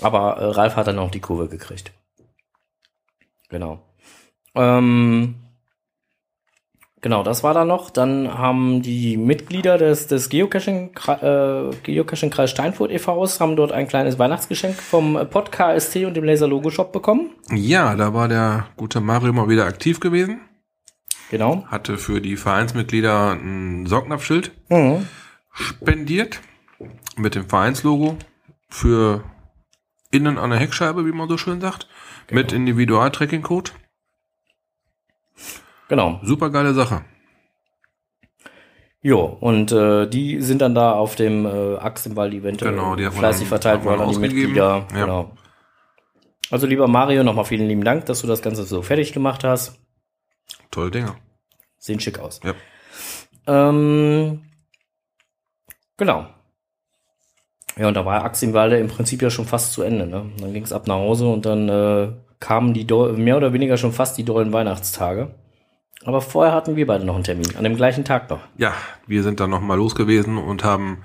Aber 0.00 0.36
äh, 0.38 0.44
Ralf 0.46 0.76
hat 0.76 0.86
dann 0.86 0.98
auch 0.98 1.10
die 1.10 1.20
Kurve 1.20 1.48
gekriegt. 1.48 1.92
Genau. 3.50 3.82
Ähm, 4.54 5.34
genau, 7.00 7.22
das 7.22 7.42
war 7.42 7.54
da 7.54 7.64
noch. 7.64 7.90
Dann 7.90 8.36
haben 8.38 8.82
die 8.82 9.16
Mitglieder 9.16 9.78
des, 9.78 10.06
des 10.06 10.28
Geocaching, 10.28 10.90
äh, 11.06 11.70
Geocaching 11.82 12.30
Kreis 12.30 12.50
Steinfurt 12.50 12.90
e.V.s 12.90 13.40
haben 13.40 13.56
dort 13.56 13.72
ein 13.72 13.88
kleines 13.88 14.18
Weihnachtsgeschenk 14.18 14.76
vom 14.76 15.18
Pod 15.30 15.52
KST 15.52 15.96
und 16.04 16.14
dem 16.14 16.24
Laser 16.24 16.46
Logo 16.48 16.70
Shop 16.70 16.92
bekommen. 16.92 17.30
Ja, 17.52 17.94
da 17.96 18.14
war 18.14 18.28
der 18.28 18.66
gute 18.76 19.00
Mario 19.00 19.32
mal 19.32 19.48
wieder 19.48 19.66
aktiv 19.66 20.00
gewesen. 20.00 20.40
Genau. 21.30 21.64
Hatte 21.68 21.96
für 21.96 22.20
die 22.20 22.36
Vereinsmitglieder 22.36 23.32
ein 23.32 23.86
Saugnapfschild 23.86 24.50
Mhm. 24.68 25.06
spendiert. 25.52 26.40
Mit 27.16 27.34
dem 27.34 27.48
Vereinslogo. 27.48 28.16
Für 28.68 29.22
innen 30.10 30.38
an 30.38 30.50
der 30.50 30.58
Heckscheibe, 30.58 31.06
wie 31.06 31.12
man 31.12 31.28
so 31.28 31.36
schön 31.36 31.60
sagt. 31.60 31.86
Mit 32.30 32.52
Individual-Tracking-Code. 32.52 33.70
Genau. 35.90 36.20
Super 36.22 36.50
geile 36.50 36.72
Sache. 36.72 37.04
Jo, 39.02 39.24
und 39.24 39.72
äh, 39.72 40.06
die 40.06 40.40
sind 40.40 40.62
dann 40.62 40.72
da 40.72 40.92
auf 40.92 41.16
dem 41.16 41.44
äh, 41.44 41.78
Axt 41.78 42.06
im 42.06 42.16
äh, 42.16 42.30
Genau, 42.30 42.94
die 42.94 43.10
fleißig 43.10 43.48
verteilt 43.48 43.84
worden 43.84 44.02
an 44.02 44.10
die. 44.10 44.18
Mitglieder. 44.18 44.86
Ja. 44.94 45.00
Genau. 45.00 45.32
Also 46.48 46.68
lieber 46.68 46.86
Mario, 46.86 47.24
nochmal 47.24 47.44
vielen 47.44 47.66
lieben 47.66 47.82
Dank, 47.82 48.06
dass 48.06 48.20
du 48.20 48.28
das 48.28 48.40
Ganze 48.40 48.62
so 48.62 48.82
fertig 48.82 49.12
gemacht 49.12 49.42
hast. 49.42 49.80
Tolle 50.70 50.92
Dinge. 50.92 51.16
Sehen 51.78 51.98
schick 51.98 52.20
aus. 52.20 52.38
Ja. 52.44 52.54
Ähm, 53.48 54.42
genau. 55.96 56.26
Ja, 57.76 57.88
und 57.88 57.94
da 57.94 58.04
war 58.06 58.24
Axt 58.24 58.44
im 58.44 58.52
Prinzip 58.52 59.22
ja 59.22 59.30
schon 59.30 59.46
fast 59.46 59.72
zu 59.72 59.82
Ende. 59.82 60.06
Ne? 60.06 60.30
Dann 60.38 60.52
ging 60.52 60.62
es 60.62 60.72
ab 60.72 60.86
nach 60.86 60.96
Hause 60.96 61.26
und 61.26 61.46
dann 61.46 61.68
äh, 61.68 62.12
kamen 62.38 62.74
die 62.74 62.86
Do 62.86 63.12
mehr 63.14 63.36
oder 63.38 63.52
weniger 63.52 63.76
schon 63.76 63.92
fast 63.92 64.18
die 64.18 64.24
dollen 64.24 64.52
Weihnachtstage. 64.52 65.34
Aber 66.04 66.20
vorher 66.22 66.54
hatten 66.54 66.76
wir 66.76 66.86
beide 66.86 67.04
noch 67.04 67.14
einen 67.14 67.24
Termin, 67.24 67.56
an 67.56 67.64
dem 67.64 67.76
gleichen 67.76 68.04
Tag 68.04 68.30
noch. 68.30 68.40
Ja, 68.56 68.72
wir 69.06 69.22
sind 69.22 69.38
dann 69.40 69.50
nochmal 69.50 69.76
los 69.76 69.94
gewesen 69.94 70.38
und 70.38 70.64
haben 70.64 71.02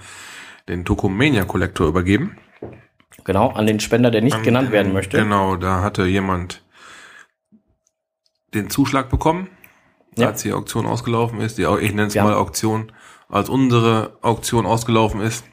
den 0.70 0.86
Tokomania 0.86 1.44
Kollektor 1.44 1.88
übergeben. 1.88 2.38
Genau, 3.25 3.50
an 3.50 3.68
den 3.68 3.80
Spender, 3.80 4.10
der 4.12 4.22
nicht 4.22 4.36
An 4.38 4.44
genannt 4.44 4.68
den- 4.70 4.74
werden 4.74 4.94
möchte. 4.94 5.18
Genau, 5.18 5.56
da 5.58 5.82
hatte 5.82 6.06
jemand 6.06 6.64
den 8.54 8.70
Zuschlag 8.70 9.10
bekommen, 9.10 9.50
Ja. 10.18 10.28
als 10.28 10.44
die 10.44 10.54
Auktion 10.54 10.86
ausgelaufen 10.86 11.42
ist. 11.42 11.58
Die, 11.58 11.64
ich 11.64 11.92
nenne 11.94 12.08
es 12.08 12.14
Wir 12.16 12.24
mal 12.24 12.34
Auktion. 12.34 12.92
Als 13.28 13.50
unsere 13.50 14.18
Auktion 14.22 14.66
ausgelaufen 14.66 15.20
ist, 15.20 15.44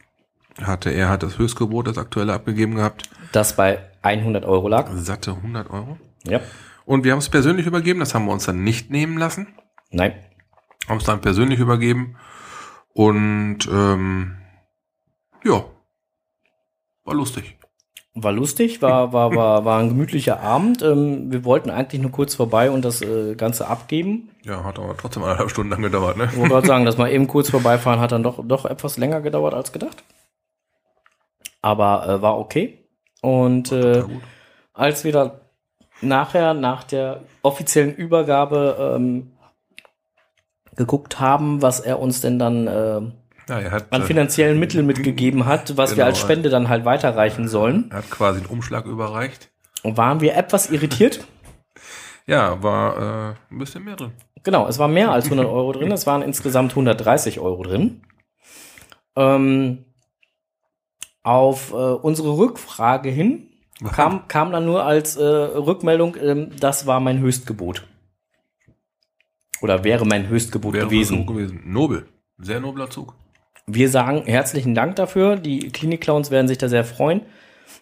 hatte 0.62 0.90
er 0.90 1.08
hat 1.08 1.22
das 1.22 1.38
Höchstgebot, 1.38 1.86
das 1.88 1.98
aktuelle 1.98 2.32
abgegeben 2.34 2.76
gehabt. 2.76 3.08
Das 3.32 3.56
bei 3.56 3.78
100 4.02 4.44
Euro 4.44 4.68
lag. 4.68 4.88
Satte 4.94 5.34
100 5.42 5.70
Euro. 5.70 5.96
Ja. 6.24 6.40
Und 6.84 7.04
wir 7.04 7.12
haben 7.12 7.18
es 7.18 7.28
persönlich 7.28 7.66
übergeben, 7.66 8.00
das 8.00 8.14
haben 8.14 8.26
wir 8.26 8.32
uns 8.32 8.44
dann 8.44 8.64
nicht 8.64 8.90
nehmen 8.90 9.18
lassen. 9.18 9.54
Nein. 9.90 10.14
Haben 10.88 10.98
es 10.98 11.04
dann 11.04 11.20
persönlich 11.20 11.60
übergeben. 11.60 12.16
Und 12.92 13.68
ähm, 13.70 14.36
ja, 15.44 15.64
war 17.04 17.14
lustig. 17.14 17.56
War 18.14 18.32
lustig, 18.32 18.82
war, 18.82 19.14
war, 19.14 19.34
war, 19.34 19.64
war 19.64 19.80
ein 19.80 19.88
gemütlicher 19.88 20.40
Abend. 20.40 20.82
Ähm, 20.82 21.32
wir 21.32 21.44
wollten 21.44 21.70
eigentlich 21.70 22.02
nur 22.02 22.10
kurz 22.10 22.34
vorbei 22.34 22.70
und 22.70 22.84
das 22.84 23.00
äh, 23.00 23.34
Ganze 23.36 23.68
abgeben. 23.68 24.28
Ja, 24.42 24.64
hat 24.64 24.78
aber 24.78 24.94
trotzdem 24.98 25.22
eineinhalb 25.22 25.50
Stunden 25.50 25.70
lang 25.70 25.80
gedauert, 25.80 26.18
ne? 26.18 26.28
Ich 26.30 26.36
wollte 26.36 26.48
gerade 26.52 26.66
sagen, 26.66 26.84
dass 26.84 26.98
mal 26.98 27.10
eben 27.10 27.26
kurz 27.26 27.48
vorbeifahren 27.48 28.00
hat 28.00 28.12
dann 28.12 28.22
doch, 28.22 28.44
doch 28.44 28.66
etwas 28.66 28.98
länger 28.98 29.22
gedauert 29.22 29.54
als 29.54 29.72
gedacht. 29.72 30.04
Aber 31.62 32.06
äh, 32.06 32.22
war 32.22 32.38
okay. 32.38 32.86
Und 33.22 33.72
äh, 33.72 34.04
als 34.74 35.04
wir 35.04 35.12
da 35.12 35.40
nachher 36.02 36.54
nach 36.54 36.84
der 36.84 37.20
offiziellen 37.42 37.94
Übergabe 37.94 38.94
ähm, 38.96 39.32
geguckt 40.76 41.20
haben, 41.20 41.62
was 41.62 41.80
er 41.80 41.98
uns 42.00 42.20
denn 42.20 42.38
dann 42.38 42.66
äh, 42.66 43.00
Ja, 43.48 43.70
hat, 43.70 43.92
an 43.92 44.02
äh, 44.02 44.04
finanziellen 44.04 44.58
Mitteln 44.58 44.86
mitgegeben 44.86 45.46
hat, 45.46 45.76
was 45.76 45.90
wir 45.90 45.96
Genau, 45.96 46.06
als 46.06 46.18
Spende 46.18 46.48
dann 46.50 46.68
halt 46.68 46.84
weiterreichen 46.84 47.48
sollen, 47.48 47.86
er 47.90 47.98
hat 47.98 48.10
quasi 48.10 48.38
einen 48.40 48.48
Umschlag 48.48 48.86
überreicht. 48.86 49.50
waren 49.82 50.20
wir 50.20 50.36
etwas 50.36 50.70
irritiert. 50.70 51.24
Ja, 52.24 52.62
war 52.62 53.32
äh, 53.32 53.34
ein 53.52 53.58
bisschen 53.58 53.82
mehr 53.82 53.96
drin. 53.96 54.12
Genau, 54.44 54.68
es 54.68 54.78
war 54.78 54.86
mehr 54.86 55.10
als 55.10 55.24
100 55.24 55.44
Euro 55.44 55.72
drin. 55.72 55.90
Es 55.90 56.06
waren 56.06 56.22
insgesamt 56.22 56.70
130 56.70 57.40
Euro 57.40 57.64
drin. 57.64 58.02
Ähm, 59.16 59.84
auf 61.24 61.72
äh, 61.72 61.74
unsere 61.74 62.36
Rückfrage 62.36 63.08
hin 63.10 63.48
kam, 63.92 64.28
kam 64.28 64.52
dann 64.52 64.64
nur 64.64 64.84
als 64.84 65.16
äh, 65.16 65.24
Rückmeldung, 65.24 66.16
ähm, 66.20 66.50
das 66.58 66.86
war 66.86 67.00
mein 67.00 67.20
Höchstgebot. 67.20 67.86
Oder 69.60 69.84
wäre 69.84 70.04
mein 70.04 70.28
Höchstgebot 70.28 70.74
Wäre 70.74 70.86
gewesen. 70.86 71.26
gewesen. 71.26 71.62
Nobel. 71.64 72.06
Sehr 72.38 72.58
nobler 72.60 72.90
Zug. 72.90 73.14
Wir 73.66 73.88
sagen 73.88 74.22
herzlichen 74.26 74.74
Dank 74.74 74.96
dafür. 74.96 75.36
Die 75.36 75.70
Klinik-Clowns 75.70 76.32
werden 76.32 76.48
sich 76.48 76.58
da 76.58 76.68
sehr 76.68 76.84
freuen. 76.84 77.22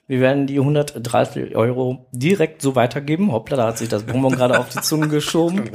Wir 0.06 0.20
werden 0.20 0.46
die 0.46 0.58
130 0.58 1.56
Euro 1.56 2.06
direkt 2.12 2.60
so 2.62 2.74
weitergeben. 2.74 3.32
Hoppla, 3.32 3.56
da 3.56 3.66
hat 3.68 3.78
sich 3.78 3.88
das 3.88 4.02
Bonbon 4.02 4.32
gerade 4.32 4.58
auf 4.58 4.68
die 4.68 4.80
Zunge 4.80 5.08
geschoben. 5.16 5.70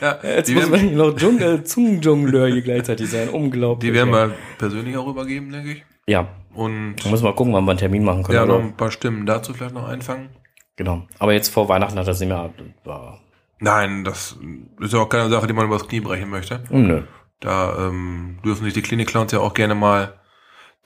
Ja, 0.00 0.18
Jetzt 0.36 0.54
muss 0.54 0.68
man 0.70 0.94
noch 0.94 1.16
Dschungel, 1.16 1.64
Zungenjongleur 1.64 2.46
hier 2.48 2.62
gleichzeitig 2.62 3.10
sein. 3.10 3.30
Unglaublich. 3.30 3.90
die 3.90 3.94
werden 3.94 4.12
wir 4.12 4.34
persönlich 4.58 4.96
auch 4.96 5.08
übergeben, 5.08 5.50
denke 5.50 5.72
ich. 5.72 5.84
Ja, 6.06 6.28
Und 6.56 6.96
da 7.04 7.10
müssen 7.10 7.24
wir 7.24 7.30
mal 7.30 7.36
gucken, 7.36 7.52
wann 7.52 7.64
wir 7.64 7.70
einen 7.72 7.78
Termin 7.78 8.04
machen 8.04 8.22
können. 8.22 8.36
ja, 8.36 8.44
oder? 8.44 8.54
noch 8.58 8.64
ein 8.64 8.76
paar 8.76 8.90
Stimmen 8.90 9.26
dazu 9.26 9.52
vielleicht 9.54 9.74
noch 9.74 9.86
einfangen. 9.88 10.30
Genau. 10.76 11.06
Aber 11.18 11.32
jetzt 11.32 11.48
vor 11.48 11.68
Weihnachten 11.68 11.98
hat 11.98 12.06
das 12.06 12.20
nicht 12.20 12.28
mehr. 12.28 12.50
War, 12.84 13.20
Nein, 13.58 14.04
das 14.04 14.36
ist 14.80 14.92
ja 14.92 15.00
auch 15.00 15.08
keine 15.08 15.30
Sache, 15.30 15.46
die 15.46 15.52
man 15.54 15.66
übers 15.66 15.88
Knie 15.88 16.00
brechen 16.00 16.28
möchte. 16.28 16.62
hm, 16.68 16.86
nö. 16.86 17.02
Da 17.40 17.88
ähm, 17.88 18.38
dürfen 18.44 18.64
sich 18.64 18.74
die 18.74 18.82
Klinik-Clowns 18.82 19.32
ja 19.32 19.40
auch 19.40 19.54
gerne 19.54 19.74
mal 19.74 20.14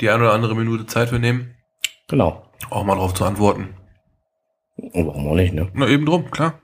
die 0.01 0.11
eine 0.11 0.23
oder 0.25 0.33
andere 0.33 0.55
Minute 0.57 0.87
Zeit 0.87 1.09
für 1.11 1.19
nehmen, 1.19 1.55
Genau. 2.09 2.43
auch 2.71 2.85
mal 2.85 2.97
drauf 2.97 3.15
zu 3.15 3.25
antworten. 3.25 3.77
Und 4.77 5.07
warum 5.07 5.29
auch 5.29 5.35
nicht, 5.35 5.53
ne? 5.53 5.69
Na, 5.75 5.87
eben 5.87 6.07
drum, 6.07 6.31
klar. 6.31 6.61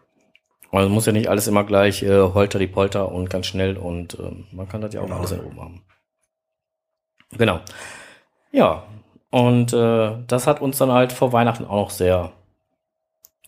Also 0.72 0.88
muss 0.88 1.06
ja 1.06 1.12
nicht 1.12 1.28
alles 1.28 1.46
immer 1.46 1.64
gleich 1.64 2.02
äh, 2.02 2.20
holter 2.20 2.58
die 2.58 2.66
Polter 2.66 3.10
und 3.12 3.30
ganz 3.30 3.46
schnell 3.46 3.76
und 3.76 4.18
ähm, 4.18 4.46
man 4.52 4.68
kann 4.68 4.80
das 4.80 4.92
ja 4.94 5.00
auch 5.00 5.04
Genau. 5.06 5.18
alles 5.18 5.32
in 5.32 5.40
oben 5.40 5.60
haben. 5.60 5.82
Genau. 7.32 7.60
Ja. 8.56 8.84
Und 9.30 9.74
äh, 9.74 10.12
das 10.26 10.46
hat 10.46 10.62
uns 10.62 10.78
dann 10.78 10.90
halt 10.90 11.12
vor 11.12 11.32
Weihnachten 11.32 11.66
auch 11.66 11.76
noch 11.76 11.90
sehr 11.90 12.32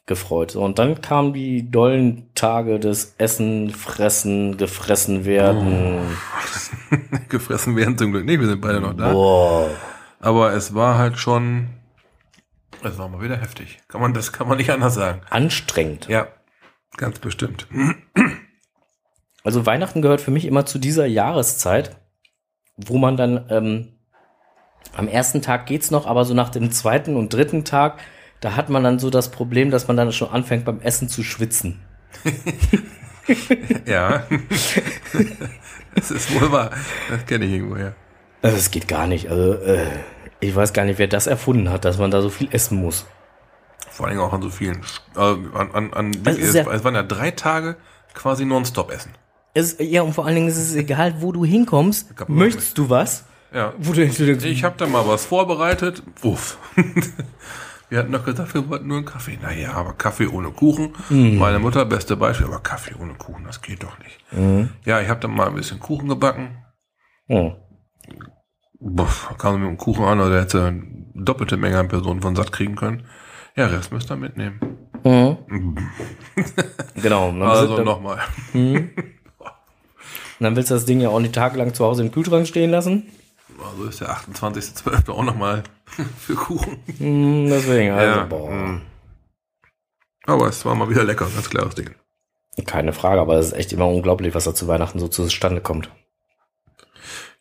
gefreut. 0.05 0.55
Und 0.55 0.79
dann 0.79 1.01
kamen 1.01 1.33
die 1.33 1.71
dollen 1.71 2.29
Tage 2.35 2.79
des 2.79 3.15
Essen, 3.17 3.71
Fressen, 3.71 4.59
gefressen 4.59 5.25
werden. 5.25 6.01
Gefressen 7.31 7.75
werden 7.75 7.97
zum 7.97 8.13
Glück 8.13 8.27
nicht, 8.27 8.41
wir 8.41 8.49
sind 8.49 8.61
beide 8.61 8.81
noch 8.81 8.95
da. 8.95 9.13
Boah. 9.13 9.71
Aber 10.21 10.53
es 10.53 10.75
war 10.75 10.99
halt 10.99 11.19
schon, 11.19 11.69
es 12.83 12.99
war 12.99 13.09
mal 13.09 13.23
wieder 13.23 13.37
heftig. 13.37 13.79
Kann 13.89 14.03
man, 14.03 14.13
das 14.13 14.33
kann 14.33 14.47
man 14.47 14.59
nicht 14.59 14.71
anders 14.71 14.95
sagen. 14.95 15.23
Anstrengend. 15.31 16.07
Ja, 16.09 16.27
ganz 16.99 17.19
bestimmt. 17.19 17.67
Also 19.43 19.65
Weihnachten 19.65 20.03
gehört 20.03 20.21
für 20.21 20.33
mich 20.33 20.45
immer 20.45 20.67
zu 20.67 20.79
dieser 20.79 21.07
Jahreszeit, 21.07 21.97
wo 22.77 22.99
man 22.99 23.17
dann 23.17 23.47
ähm, 23.49 23.98
am 24.97 25.09
ersten 25.09 25.43
Tag 25.43 25.67
geht's 25.67 25.91
noch, 25.91 26.07
aber 26.07 26.25
so 26.25 26.35
nach 26.35 26.49
dem 26.51 26.71
zweiten 26.71 27.17
und 27.17 27.33
dritten 27.33 27.65
Tag, 27.65 27.99
da 28.41 28.57
hat 28.57 28.69
man 28.71 28.83
dann 28.85 28.99
so 28.99 29.11
das 29.11 29.31
Problem, 29.31 29.71
dass 29.71 29.89
man 29.89 29.97
dann 29.97 30.13
schon 30.13 30.31
anfängt 30.31 30.65
beim 30.65 30.81
Essen 30.81 31.09
zu 31.09 31.23
schwitzen. 31.23 31.81
Ja. 33.87 34.23
das 35.95 36.11
ist 36.11 36.41
wohl 36.41 36.51
wahr. 36.51 36.71
Das 37.11 37.27
kenne 37.27 37.45
ich 37.45 37.53
irgendwoher. 37.53 37.95
Also 38.43 38.57
es 38.57 38.71
geht 38.71 38.89
gar 38.89 39.07
nicht. 39.07 39.29
Also 39.29 39.53
äh, 39.55 39.85
ich 40.41 40.55
weiß 40.57 40.73
gar 40.73 40.85
nicht, 40.85 40.99
wer 40.99 41.09
das 41.09 41.27
erfunden 41.27 41.71
hat, 41.71 41.85
dass 41.85 41.99
man 41.99 42.11
da 42.11 42.23
so 42.23 42.31
viel 42.31 42.49
essen 42.53 42.81
muss. 42.81 43.07
Vor 43.91 44.07
allem 44.07 44.21
auch 44.21 44.33
an 44.33 44.43
so 44.43 44.49
vielen, 44.51 44.81
äh, 45.17 45.21
an, 45.21 45.71
an, 45.75 45.93
an 45.93 46.11
ist 46.25 46.39
es, 46.39 46.55
ja- 46.55 46.71
es 46.73 46.85
waren 46.85 46.95
ja 46.95 47.03
drei 47.03 47.31
Tage 47.33 47.77
quasi 48.15 48.45
nonstop 48.45 48.91
essen. 48.91 49.13
Es, 49.55 49.77
ja, 49.79 50.03
und 50.03 50.15
vor 50.15 50.25
allen 50.25 50.37
Dingen 50.37 50.49
ist 50.49 50.57
es 50.57 50.75
egal, 50.75 51.21
wo 51.21 51.33
du 51.33 51.45
hinkommst. 51.45 52.15
Möchtest 52.29 52.79
du 52.79 52.89
was? 52.91 53.25
Ja. 53.53 53.73
Wo 53.79 53.93
du, 53.93 54.01
denkst, 54.01 54.45
Ich 54.45 54.65
habe 54.65 54.77
da 54.77 54.87
mal 54.87 55.07
was 55.07 55.27
vorbereitet. 55.27 56.03
Uff. 56.23 56.59
Wir 57.91 58.01
hatten 58.01 58.13
doch 58.13 58.25
gesagt, 58.25 58.53
wir 58.53 58.69
wollten 58.69 58.87
nur 58.87 58.99
einen 58.99 59.07
Kaffee. 59.07 59.39
Naja, 59.41 59.73
aber 59.73 59.95
Kaffee 59.95 60.27
ohne 60.27 60.51
Kuchen. 60.51 60.95
Mhm. 61.09 61.39
Meine 61.39 61.59
Mutter, 61.59 61.87
beste 61.87 62.17
Beispiel, 62.17 62.47
aber 62.47 62.61
Kaffee 62.61 62.95
ohne 63.01 63.15
Kuchen, 63.15 63.45
das 63.45 63.63
geht 63.63 63.83
doch 63.83 63.99
nicht. 64.01 64.21
Mhm. 64.31 64.69
Ja, 64.85 65.01
ich 65.01 65.09
habe 65.09 65.21
dann 65.21 65.31
mal 65.31 65.49
ein 65.49 65.55
bisschen 65.55 65.81
Kuchen 65.81 66.07
gebacken. 66.07 66.59
Hm. 67.29 67.55
Buff, 68.79 69.35
kam 69.39 69.55
sie 69.55 69.61
mit 69.61 69.71
dem 69.71 69.79
Kuchen 69.79 70.05
an, 70.05 70.21
oder 70.21 70.31
der 70.31 70.43
hätte 70.43 70.65
eine 70.67 70.83
doppelte 71.15 71.57
Menge 71.57 71.79
an 71.79 71.89
Personen 71.89 72.21
von 72.21 72.37
satt 72.37 72.53
kriegen 72.53 72.77
können. 72.77 73.07
Ja, 73.57 73.67
Rest 73.67 73.91
müsst 73.91 74.11
ihr 74.11 74.17
mitnehmen. 74.17 74.61
Mhm. 75.05 75.79
genau. 77.03 77.31
Also 77.43 77.83
nochmal. 77.83 78.19
dann 80.41 80.57
willst 80.57 80.71
du 80.71 80.75
das 80.75 80.85
Ding 80.85 81.01
ja 81.01 81.09
auch 81.09 81.21
nicht 81.21 81.35
tagelang 81.35 81.73
zu 81.73 81.85
Hause 81.85 82.03
im 82.03 82.13
Kühlschrank 82.13 82.47
stehen 82.47 82.71
lassen. 82.71 83.09
Also 83.63 83.85
ist 83.85 84.01
der 84.01 84.11
28.12. 84.11 85.11
auch 85.11 85.25
nochmal 85.25 85.65
für 86.19 86.35
Kuchen. 86.35 86.79
Hm, 86.99 87.49
deswegen, 87.49 87.93
also, 87.93 88.19
Ja, 88.21 88.25
boah. 88.25 88.51
mm. 88.51 88.83
Aber 90.27 90.47
es 90.49 90.65
war 90.65 90.75
mal 90.75 90.91
wieder 90.91 91.05
lecker, 91.05 91.27
ganz 91.35 91.49
klares 91.49 91.75
Ding. 91.75 91.95
Keine 92.67 92.93
Frage, 92.93 93.21
aber 93.21 93.37
es 93.37 93.47
ist 93.47 93.53
echt 93.53 93.73
immer 93.73 93.87
unglaublich, 93.89 94.35
was 94.35 94.45
da 94.45 94.55
zu 94.55 94.69
Weihnachten 94.69 94.99
so 94.99 95.09
zustande 95.09 95.61
kommt. 95.61 95.91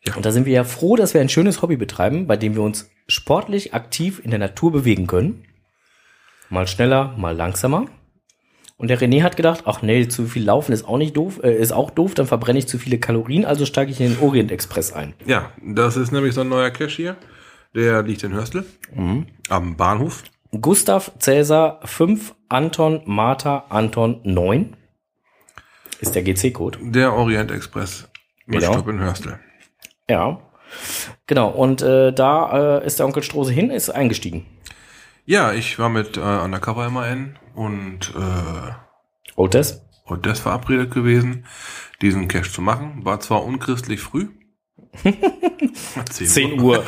Ja. 0.06 0.14
Und 0.14 0.24
da 0.24 0.30
sind 0.30 0.46
wir 0.46 0.52
ja 0.52 0.64
froh, 0.64 0.96
dass 0.96 1.12
wir 1.12 1.20
ein 1.20 1.28
schönes 1.28 1.60
Hobby 1.60 1.76
betreiben, 1.76 2.26
bei 2.26 2.36
dem 2.36 2.54
wir 2.54 2.62
uns 2.62 2.88
sportlich 3.08 3.74
aktiv 3.74 4.20
in 4.22 4.30
der 4.30 4.38
Natur 4.38 4.72
bewegen 4.72 5.06
können. 5.06 5.44
Mal 6.50 6.66
schneller, 6.66 7.14
mal 7.18 7.36
langsamer. 7.36 7.86
Und 8.78 8.88
der 8.88 9.00
René 9.00 9.22
hat 9.24 9.36
gedacht, 9.36 9.64
ach 9.66 9.82
nee, 9.82 10.06
zu 10.06 10.26
viel 10.26 10.44
Laufen 10.44 10.72
ist 10.72 10.86
auch 10.86 10.98
nicht 10.98 11.16
doof, 11.16 11.40
äh, 11.42 11.52
ist 11.52 11.72
auch 11.72 11.90
doof, 11.90 12.14
dann 12.14 12.26
verbrenne 12.28 12.60
ich 12.60 12.68
zu 12.68 12.78
viele 12.78 12.98
Kalorien, 12.98 13.44
also 13.44 13.66
steige 13.66 13.90
ich 13.90 14.00
in 14.00 14.14
den 14.14 14.20
Orient 14.20 14.52
Express 14.52 14.92
ein. 14.92 15.14
Ja, 15.26 15.50
das 15.62 15.96
ist 15.96 16.12
nämlich 16.12 16.32
so 16.34 16.42
ein 16.42 16.48
neuer 16.48 16.70
Cache 16.70 16.94
hier. 16.96 17.16
Der 17.74 18.02
liegt 18.02 18.22
in 18.22 18.32
Hörstel. 18.32 18.64
Am 19.48 19.76
Bahnhof. 19.76 20.22
Gustav 20.60 21.12
Cäsar 21.18 21.80
5, 21.84 22.34
Anton 22.48 23.02
Martha 23.04 23.64
Anton 23.68 24.20
9 24.22 24.74
ist 26.00 26.14
der 26.14 26.22
GC-Code. 26.22 26.78
Der 26.82 27.12
Orient 27.12 27.50
Express 27.50 28.08
Mit 28.46 28.60
Genau. 28.60 28.72
Stopp 28.72 28.88
in 28.88 29.00
Hörstel. 29.00 29.38
Ja. 30.08 30.40
Genau, 31.26 31.48
und 31.48 31.82
äh, 31.82 32.12
da 32.12 32.78
äh, 32.78 32.86
ist 32.86 32.98
der 33.00 33.06
Onkel 33.06 33.22
Strose 33.22 33.52
hin, 33.52 33.70
ist 33.70 33.90
eingestiegen. 33.90 34.46
Ja, 35.28 35.52
ich 35.52 35.78
war 35.78 35.90
mit 35.90 36.16
äh, 36.16 36.20
Undercover 36.20 36.88
MAN 36.88 37.38
und 37.54 38.14
äh, 38.16 39.46
Tess? 39.50 39.82
Odess 40.06 40.40
verabredet 40.40 40.90
gewesen, 40.90 41.44
diesen 42.00 42.28
Cash 42.28 42.50
zu 42.50 42.62
machen. 42.62 43.04
War 43.04 43.20
zwar 43.20 43.44
unchristlich 43.44 44.00
früh. 44.00 44.28
10 45.02 46.26
10 46.26 46.60
Uhr. 46.62 46.82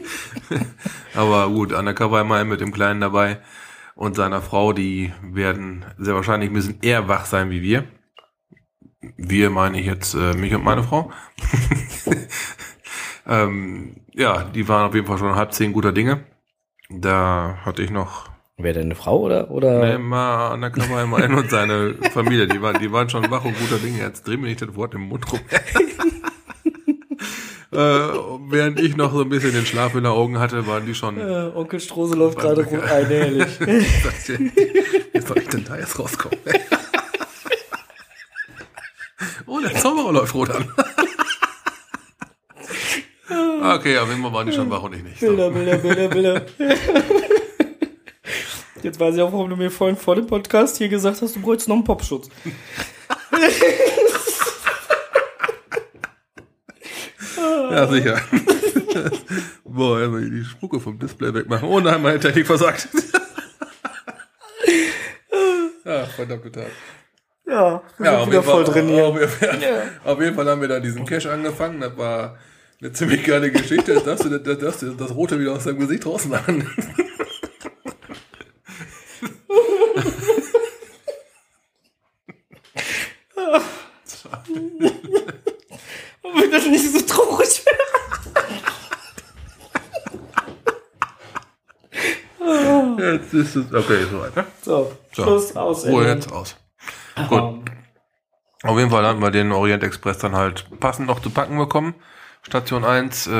Aber 1.14 1.50
gut, 1.50 1.72
Undercover 1.72 2.22
MAN 2.22 2.46
mit 2.46 2.60
dem 2.60 2.70
Kleinen 2.70 3.00
dabei 3.00 3.40
und 3.96 4.14
seiner 4.14 4.40
Frau, 4.40 4.72
die 4.72 5.12
werden 5.20 5.84
sehr 5.98 6.14
wahrscheinlich 6.14 6.50
ein 6.50 6.54
bisschen 6.54 6.78
eher 6.80 7.08
wach 7.08 7.26
sein 7.26 7.50
wie 7.50 7.60
wir. 7.60 7.88
Wir 9.16 9.50
meine 9.50 9.80
ich 9.80 9.86
jetzt 9.86 10.14
äh, 10.14 10.34
mich 10.34 10.54
und 10.54 10.62
meine 10.62 10.84
Frau. 10.84 11.10
ähm, 13.26 13.96
ja, 14.12 14.44
die 14.44 14.68
waren 14.68 14.86
auf 14.86 14.94
jeden 14.94 15.08
Fall 15.08 15.18
schon 15.18 15.34
halb 15.34 15.52
zehn 15.52 15.72
guter 15.72 15.90
Dinge. 15.90 16.24
Da 16.88 17.58
hatte 17.64 17.82
ich 17.82 17.90
noch 17.90 18.28
Wer 18.58 18.72
denn 18.72 18.84
eine 18.84 18.94
Frau 18.94 19.20
oder? 19.20 19.50
oder? 19.50 19.94
immer 19.94 20.52
Undercover 20.54 21.06
MAN 21.06 21.34
und 21.34 21.50
seine 21.50 21.94
Familie. 22.12 22.46
Die 22.46 22.62
waren, 22.62 22.80
die 22.80 22.90
waren 22.90 23.10
schon 23.10 23.30
wach 23.30 23.44
und 23.44 23.54
guter 23.58 23.76
Dinge. 23.76 23.98
Jetzt 23.98 24.26
dreh 24.26 24.38
mir 24.38 24.46
nicht 24.46 24.62
das 24.62 24.74
Wort 24.74 24.94
im 24.94 25.02
Mund 25.02 25.30
rum. 25.30 25.40
äh, 27.72 27.76
während 28.48 28.80
ich 28.80 28.96
noch 28.96 29.12
so 29.12 29.20
ein 29.20 29.28
bisschen 29.28 29.52
den 29.52 29.66
Schlaf 29.66 29.94
in 29.94 30.04
den 30.04 30.12
Augen 30.12 30.38
hatte, 30.38 30.66
waren 30.66 30.86
die 30.86 30.94
schon 30.94 31.18
Äh, 31.18 31.50
Onkel 31.54 31.80
Strose 31.80 32.16
läuft 32.16 32.38
gerade 32.38 32.64
rum. 32.64 32.80
Ein, 32.80 33.10
ehrlich. 33.10 33.60
Wie 33.66 35.20
soll 35.20 35.38
ich 35.38 35.48
denn 35.48 35.64
da 35.64 35.76
jetzt 35.76 35.98
rauskommen? 35.98 36.38
oh, 39.46 39.60
der 39.60 39.74
Zauberer 39.74 40.12
läuft 40.12 40.34
rot 40.34 40.48
an. 40.48 40.64
Okay, 43.28 43.98
auf 43.98 44.08
jeden 44.08 44.22
Fall 44.22 44.32
waren 44.32 44.46
die 44.46 44.52
schon 44.52 44.70
wach 44.70 44.82
und 44.82 44.94
ich 44.94 45.02
nicht. 45.02 45.18
So. 45.20 45.26
Bilder, 45.28 45.50
Bilder, 45.50 45.76
Bilder, 45.78 46.08
Bilder. 46.08 46.42
Jetzt 48.82 49.00
weiß 49.00 49.14
ich 49.16 49.22
auch, 49.22 49.32
warum 49.32 49.50
du 49.50 49.56
mir 49.56 49.70
vorhin 49.70 49.96
vor 49.96 50.14
dem 50.14 50.26
Podcast 50.26 50.76
hier 50.78 50.88
gesagt 50.88 51.20
hast, 51.22 51.34
du 51.34 51.40
bräuchst 51.40 51.66
noch 51.68 51.74
einen 51.76 51.84
Popschutz. 51.84 52.28
Ja, 57.36 57.86
sicher. 57.86 58.20
Boah, 59.64 60.00
erstmal 60.00 60.30
die 60.30 60.44
Spucke 60.44 60.80
vom 60.80 60.98
Display 60.98 61.34
wegmachen. 61.34 61.68
Oh 61.68 61.80
nein, 61.80 62.00
meine 62.00 62.18
Technik 62.20 62.46
versagt. 62.46 62.88
ja, 65.84 66.04
verdammte 66.06 66.50
Tag. 66.52 66.66
Ja, 67.46 67.82
wir 67.98 68.06
Ja, 68.06 68.20
sind 68.20 68.30
wieder 68.30 68.42
voll 68.42 68.64
drin 68.64 68.88
hier. 68.88 69.04
Auf, 69.06 69.16
jeden 69.18 69.28
Fall- 69.30 69.90
auf 70.04 70.20
jeden 70.20 70.34
Fall 70.34 70.48
haben 70.48 70.60
wir 70.60 70.68
da 70.68 70.80
diesen 70.80 71.04
Cash 71.04 71.26
angefangen. 71.26 71.80
Das 71.80 71.96
war 71.96 72.38
eine 72.80 72.92
ziemlich 72.92 73.24
geile 73.24 73.50
Geschichte. 73.50 73.94
Jetzt 73.94 74.06
darfst 74.06 74.24
du 74.24 74.38
das, 74.38 74.58
darfst 74.58 74.82
du 74.82 74.92
das 74.92 75.14
Rote 75.14 75.38
wieder 75.40 75.52
aus 75.52 75.64
deinem 75.64 75.78
Gesicht 75.80 76.04
rausmachen. 76.06 76.68
Wenn 86.22 86.50
das 86.50 86.66
nicht 86.66 86.92
so 86.92 87.00
traurig 87.00 87.62
wäre. 87.64 87.76
Jetzt 93.12 93.34
ist 93.34 93.56
es. 93.56 93.72
Okay, 93.72 94.04
soweit, 94.10 94.36
ne? 94.36 94.44
So, 94.62 94.92
So. 95.16 95.22
Schluss, 95.22 95.56
aus. 95.56 95.86
Ruhe 95.86 96.06
jetzt 96.06 96.30
aus. 96.30 96.56
Gut. 97.28 97.70
Auf 98.62 98.78
jeden 98.78 98.90
Fall 98.90 99.06
hatten 99.06 99.20
wir 99.20 99.30
den 99.30 99.52
Orient 99.52 99.82
Express 99.82 100.18
dann 100.18 100.36
halt 100.36 100.66
passend 100.78 101.06
noch 101.06 101.20
zu 101.20 101.30
packen 101.30 101.56
bekommen. 101.56 101.94
Station 102.46 102.84
1 102.84 103.26
äh, 103.26 103.30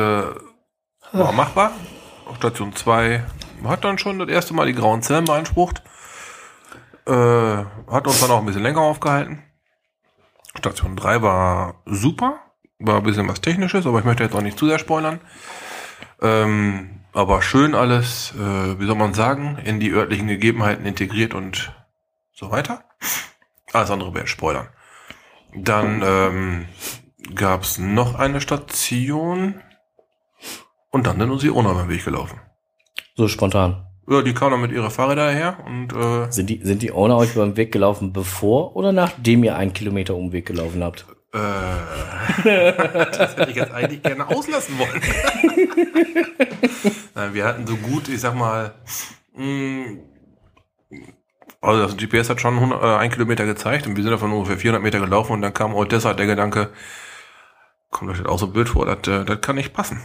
war 1.13 1.33
machbar. 1.33 1.71
Station 2.39 2.75
2 2.75 3.23
hat 3.65 3.85
dann 3.85 3.99
schon 3.99 4.19
das 4.19 4.29
erste 4.29 4.53
Mal 4.53 4.67
die 4.67 4.75
grauen 4.75 5.01
Zellen 5.01 5.27
beansprucht. 5.27 5.81
Äh, 7.07 7.13
hat 7.13 8.07
uns 8.09 8.21
dann 8.21 8.33
auch 8.33 8.41
ein 8.41 8.47
bisschen 8.47 8.65
länger 8.65 8.81
aufgehalten. 8.81 9.45
Station 10.59 10.97
3 10.97 11.23
war 11.23 11.83
super. 11.85 12.41
War 12.81 12.97
ein 12.97 13.05
bisschen 13.05 13.29
was 13.29 13.41
Technisches, 13.41 13.87
aber 13.87 14.01
ich 14.01 14.05
möchte 14.05 14.25
jetzt 14.25 14.35
auch 14.35 14.43
nicht 14.43 14.59
zu 14.59 14.67
sehr 14.67 14.81
spoilern. 14.81 15.21
Ähm, 16.21 17.03
aber 17.13 17.43
schön 17.43 17.77
alles, 17.77 18.35
äh, 18.35 18.81
wie 18.81 18.87
soll 18.87 18.97
man 18.97 19.15
sagen, 19.15 19.57
in 19.65 19.79
die 19.79 19.93
örtlichen 19.93 20.27
Gegebenheiten 20.27 20.85
integriert 20.85 21.33
und 21.33 21.73
so 22.33 22.51
weiter. 22.51 22.83
Alles 23.73 23.91
andere 23.93 24.13
wäre 24.15 24.27
Spoilern. 24.27 24.69
Dann 25.55 26.03
ähm, 26.05 26.67
gab 27.35 27.63
es 27.63 27.79
noch 27.79 28.15
eine 28.15 28.41
Station 28.41 29.61
und 30.91 31.07
dann 31.07 31.19
sind 31.19 31.31
uns 31.31 31.43
die 31.43 31.51
Ona 31.51 31.73
beim 31.73 31.89
Weg 31.89 32.05
gelaufen. 32.05 32.41
So 33.17 33.29
spontan. 33.29 33.87
Ja, 34.09 34.23
die 34.23 34.35
kam 34.35 34.53
dann 34.53 34.61
mit 34.61 34.71
ihrer 34.73 34.91
Fahrräder 34.91 35.31
her 35.31 35.59
und 35.67 35.93
äh, 35.93 36.31
Sind 36.31 36.49
die, 36.49 36.61
sind 36.63 36.83
die 36.83 36.93
Owner 36.93 37.17
euch 37.17 37.35
beim 37.35 37.57
Weg 37.57 37.73
gelaufen, 37.73 38.13
bevor 38.13 38.77
oder 38.77 38.93
nachdem 38.93 39.43
ihr 39.43 39.57
einen 39.57 39.73
Kilometer 39.73 40.15
Umweg 40.15 40.47
gelaufen 40.47 40.85
habt? 40.85 41.07
äh, 41.35 41.39
das 42.73 43.37
hätte 43.37 43.51
ich 43.51 43.57
jetzt 43.57 43.73
eigentlich 43.73 44.03
gerne 44.03 44.29
auslassen 44.29 44.79
wollen. 44.79 45.03
Nein, 47.15 47.35
wir 47.35 47.45
hatten 47.45 47.67
so 47.67 47.77
gut, 47.77 48.09
ich 48.09 48.21
sag 48.21 48.35
mal, 48.35 48.75
mh, 49.35 49.99
also 51.61 51.83
das 51.83 51.97
GPS 51.97 52.31
hat 52.31 52.41
schon 52.41 52.55
100, 52.55 52.83
äh, 52.83 52.97
ein 52.99 53.11
Kilometer 53.11 53.45
gezeigt 53.45 53.87
und 53.87 53.97
wir 53.97 54.03
sind 54.03 54.13
davon 54.13 54.33
ungefähr 54.33 54.57
400 54.59 54.83
Meter 54.83 55.01
gelaufen 55.01 55.33
und 55.33 55.43
dann 55.43 55.53
kam 55.55 55.75
Odessa 55.75 56.15
der 56.15 56.27
Gedanke, 56.27 56.71
kommt 57.97 58.11
euch 58.11 58.19
das 58.19 58.27
auch 58.27 58.39
so 58.39 58.49
blöd 58.49 58.69
vor, 58.69 58.87
das, 58.87 59.07
äh, 59.09 59.25
das 59.25 59.41
kann 59.41 59.57
nicht 59.57 59.73
passen. 59.73 60.01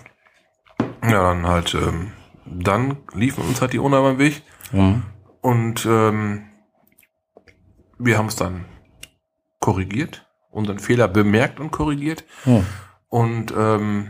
Ja, 1.03 1.21
dann 1.33 1.47
halt, 1.47 1.73
ähm, 1.73 2.11
dann 2.45 2.97
liefen 3.13 3.43
uns 3.43 3.61
halt 3.61 3.73
die 3.73 3.79
Ona 3.79 4.01
beim 4.01 4.17
Weg 4.17 4.41
Mhm. 4.71 5.03
und 5.41 5.85
ähm, 5.85 6.47
wir 7.99 8.17
haben 8.17 8.27
es 8.27 8.35
dann 8.35 8.65
korrigiert, 9.59 10.25
unseren 10.49 10.79
Fehler 10.79 11.07
bemerkt 11.07 11.59
und 11.59 11.71
korrigiert 11.71 12.23
Hm. 12.43 12.65
und 13.09 13.53
ähm, 13.55 14.09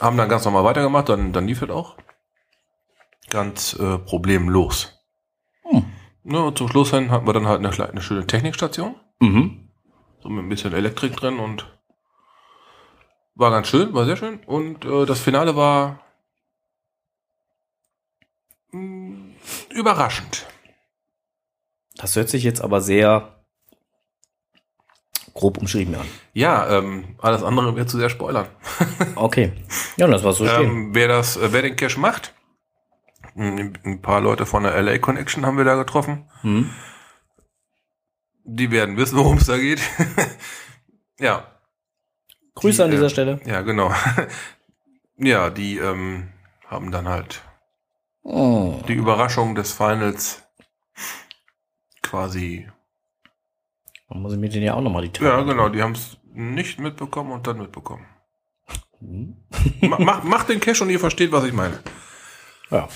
haben 0.00 0.16
dann 0.16 0.28
ganz 0.28 0.44
normal 0.44 0.64
weitergemacht, 0.64 1.08
dann, 1.08 1.32
dann 1.32 1.46
lief 1.48 1.62
es 1.62 1.70
auch. 1.70 1.96
Ganz 3.30 3.74
äh, 3.78 3.98
problemlos. 3.98 4.98
Hm. 5.64 5.84
Ne, 6.24 6.42
und 6.44 6.56
zum 6.58 6.68
Schluss 6.68 6.90
hin 6.90 7.10
hatten 7.10 7.26
wir 7.26 7.32
dann 7.32 7.46
halt 7.48 7.58
eine, 7.64 7.88
eine 7.90 8.02
schöne 8.02 8.26
Technikstation, 8.26 8.94
Mhm. 9.20 9.68
so 10.22 10.28
mit 10.28 10.44
ein 10.44 10.48
bisschen 10.48 10.72
Elektrik 10.72 11.16
drin 11.16 11.38
und 11.38 11.77
war 13.38 13.50
ganz 13.52 13.68
schön, 13.68 13.94
war 13.94 14.04
sehr 14.04 14.16
schön. 14.16 14.40
Und 14.44 14.84
äh, 14.84 15.06
das 15.06 15.20
Finale 15.20 15.56
war 15.56 16.00
mh, 18.72 19.34
überraschend. 19.70 20.46
Das 21.96 22.16
hört 22.16 22.28
sich 22.28 22.42
jetzt 22.42 22.60
aber 22.60 22.80
sehr 22.80 23.44
grob 25.34 25.58
umschrieben 25.58 25.94
an. 25.94 26.06
Ja, 26.32 26.78
ähm, 26.78 27.16
alles 27.18 27.42
andere 27.44 27.74
wäre 27.76 27.86
zu 27.86 27.96
sehr 27.96 28.10
spoilern. 28.10 28.48
Okay. 29.14 29.52
Ja, 29.96 30.06
das 30.06 30.22
war 30.22 30.32
so 30.32 30.46
stehen. 30.46 30.70
Ähm, 30.70 30.94
wer 30.94 31.08
das, 31.08 31.36
äh, 31.36 31.52
wer 31.52 31.62
den 31.62 31.74
Cash 31.74 31.96
macht, 31.96 32.34
ein 33.34 34.00
paar 34.00 34.20
Leute 34.20 34.46
von 34.46 34.62
der 34.64 34.80
LA 34.80 34.98
Connection 34.98 35.44
haben 35.44 35.56
wir 35.56 35.64
da 35.64 35.74
getroffen. 35.74 36.28
Mhm. 36.42 36.70
Die 38.44 38.70
werden 38.70 38.96
wissen, 38.96 39.16
worum 39.18 39.38
es 39.38 39.46
da 39.46 39.56
geht. 39.58 39.80
ja, 41.18 41.57
Grüße 42.60 42.76
Die, 42.78 42.82
an 42.84 42.90
dieser 42.90 43.06
äh, 43.06 43.10
Stelle. 43.10 43.40
ja, 43.46 43.62
genau. 43.62 43.92
ja, 45.16 45.50
die 45.50 45.78
ähm, 45.78 46.28
haben 46.66 46.90
dann 46.90 47.08
halt 47.08 47.42
Oh. 48.22 48.80
die 48.88 48.92
Überraschung 48.94 49.54
des 49.54 49.72
Finals 49.72 50.42
quasi. 52.02 52.68
Dann 54.08 54.22
muss 54.22 54.32
ich 54.32 54.38
mir 54.38 54.48
den 54.48 54.62
ja 54.62 54.74
auch 54.74 54.80
nochmal 54.82 55.08
die 55.08 55.22
Ja, 55.22 55.30
Tage 55.36 55.46
genau, 55.46 55.68
die 55.68 55.82
haben 55.82 55.92
es 55.92 56.18
nicht 56.32 56.78
mitbekommen 56.78 57.32
und 57.32 57.46
dann 57.46 57.58
mitbekommen. 57.58 58.06
Mhm. 59.00 59.36
Ma- 59.80 59.98
Macht 59.98 60.24
macht 60.24 60.48
den 60.48 60.60
Cash 60.60 60.82
und 60.82 60.90
ihr 60.90 61.00
versteht, 61.00 61.32
was 61.32 61.44
ich 61.44 61.52
meine. 61.52 61.78
Ja. 62.70 62.88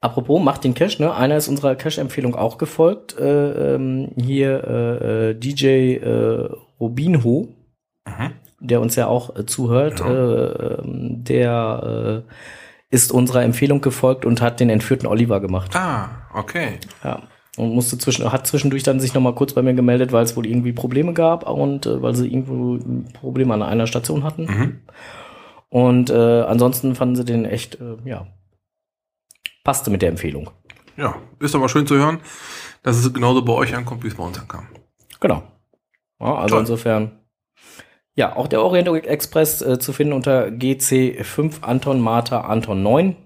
Apropos, 0.00 0.42
macht 0.42 0.64
den 0.64 0.74
Cash, 0.74 0.98
ne? 0.98 1.14
Einer 1.14 1.36
ist 1.36 1.46
unserer 1.48 1.76
Cash-Empfehlung 1.76 2.34
auch 2.34 2.58
gefolgt. 2.58 3.16
Äh, 3.16 3.74
ähm, 3.76 4.10
hier 4.16 4.64
äh, 4.64 5.30
äh, 5.30 5.34
DJ 5.34 5.66
äh, 5.94 6.50
Robinho, 6.82 7.48
Mhm. 8.06 8.32
der 8.60 8.80
uns 8.80 8.96
ja 8.96 9.06
auch 9.06 9.36
äh, 9.36 9.46
zuhört, 9.46 10.00
Ja. 10.00 10.06
äh, 10.10 10.74
ähm, 10.80 11.24
der 11.24 12.24
äh, 12.28 12.32
ist 12.94 13.12
unserer 13.12 13.42
Empfehlung 13.44 13.80
gefolgt 13.80 14.24
und 14.26 14.40
hat 14.42 14.58
den 14.60 14.68
entführten 14.68 15.06
Oliver 15.06 15.40
gemacht. 15.40 15.74
Ah, 15.76 16.10
okay. 16.34 16.78
Ja. 17.04 17.22
Und 17.56 17.74
musste 17.74 17.96
zwischen, 17.98 18.30
hat 18.32 18.46
zwischendurch 18.46 18.82
dann 18.82 18.98
sich 19.00 19.14
nochmal 19.14 19.34
kurz 19.34 19.52
bei 19.52 19.62
mir 19.62 19.74
gemeldet, 19.74 20.10
weil 20.12 20.24
es 20.24 20.36
wohl 20.36 20.46
irgendwie 20.46 20.72
Probleme 20.72 21.12
gab 21.12 21.48
und 21.48 21.86
äh, 21.86 22.02
weil 22.02 22.14
sie 22.14 22.26
irgendwo 22.28 22.78
Probleme 23.20 23.54
an 23.54 23.62
einer 23.62 23.86
Station 23.86 24.24
hatten. 24.24 24.44
Mhm. 24.44 24.80
Und 25.68 26.10
äh, 26.10 26.42
ansonsten 26.42 26.94
fanden 26.94 27.16
sie 27.16 27.24
den 27.24 27.44
echt, 27.44 27.76
äh, 27.80 27.96
ja, 28.04 28.26
passte 29.64 29.90
mit 29.90 30.02
der 30.02 30.08
Empfehlung. 30.10 30.50
Ja, 30.96 31.14
ist 31.40 31.54
aber 31.54 31.68
schön 31.68 31.86
zu 31.86 31.96
hören, 31.96 32.18
dass 32.82 32.96
es 32.98 33.12
genauso 33.14 33.42
bei 33.44 33.52
euch 33.52 33.74
ankommt, 33.74 34.02
wie 34.04 34.08
es 34.08 34.14
bei 34.16 34.24
uns 34.24 34.38
ankam. 34.38 34.66
Genau. 35.20 35.42
Ja, 36.22 36.36
also 36.36 36.54
Toll. 36.54 36.60
insofern. 36.60 37.18
Ja, 38.14 38.36
auch 38.36 38.46
der 38.46 38.62
Orient 38.62 38.88
Express 39.06 39.62
äh, 39.62 39.78
zu 39.78 39.92
finden 39.92 40.12
unter 40.12 40.46
GC5 40.46 41.62
Anton 41.62 42.00
Martha 42.00 42.42
Anton 42.42 42.82
9. 42.82 43.16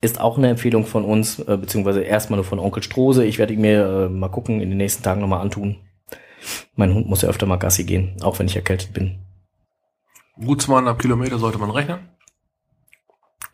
Ist 0.00 0.20
auch 0.20 0.36
eine 0.36 0.50
Empfehlung 0.50 0.84
von 0.84 1.04
uns, 1.04 1.38
äh, 1.38 1.56
beziehungsweise 1.56 2.02
erstmal 2.02 2.36
nur 2.38 2.44
von 2.44 2.58
Onkel 2.58 2.82
Strose. 2.82 3.24
Ich 3.24 3.38
werde 3.38 3.54
ihn 3.54 3.60
mir 3.60 3.86
äh, 3.86 4.08
mal 4.08 4.28
gucken, 4.28 4.60
in 4.60 4.68
den 4.68 4.78
nächsten 4.78 5.02
Tagen 5.02 5.20
nochmal 5.20 5.40
antun. 5.40 5.76
Mein 6.74 6.92
Hund 6.92 7.08
muss 7.08 7.22
ja 7.22 7.28
öfter 7.28 7.46
mal 7.46 7.56
Gassi 7.56 7.84
gehen, 7.84 8.16
auch 8.22 8.38
wenn 8.38 8.46
ich 8.46 8.56
erkältet 8.56 8.92
bin. 8.92 9.18
Gut 10.38 10.60
zweieinhalb 10.60 10.98
Kilometer 10.98 11.38
sollte 11.38 11.58
man 11.58 11.70
rechnen. 11.70 12.10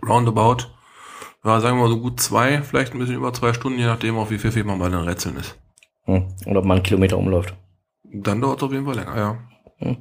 Roundabout. 0.05 0.65
Ja, 1.45 1.61
sagen 1.61 1.77
wir 1.77 1.85
mal 1.85 1.91
so 1.91 2.01
gut 2.01 2.21
zwei, 2.21 2.63
vielleicht 2.63 2.93
ein 2.93 2.99
bisschen 2.99 3.17
über 3.17 3.33
zwei 3.33 3.53
Stunden, 3.53 3.79
je 3.79 3.87
nachdem, 3.87 4.17
auf 4.17 4.31
wie 4.31 4.39
viel 4.39 4.65
man 4.65 4.79
bei 4.79 4.89
den 4.89 5.01
Rätseln 5.01 5.37
ist. 5.37 5.59
Hm. 6.05 6.29
Oder 6.47 6.61
ob 6.61 6.65
man 6.65 6.79
einen 6.79 6.85
Kilometer 6.85 7.19
umläuft. 7.19 7.55
Dann 8.13 8.41
dauert 8.41 8.59
es 8.59 8.63
auf 8.63 8.73
jeden 8.73 8.85
Fall 8.85 8.97
länger, 8.97 9.17
ja. 9.17 9.97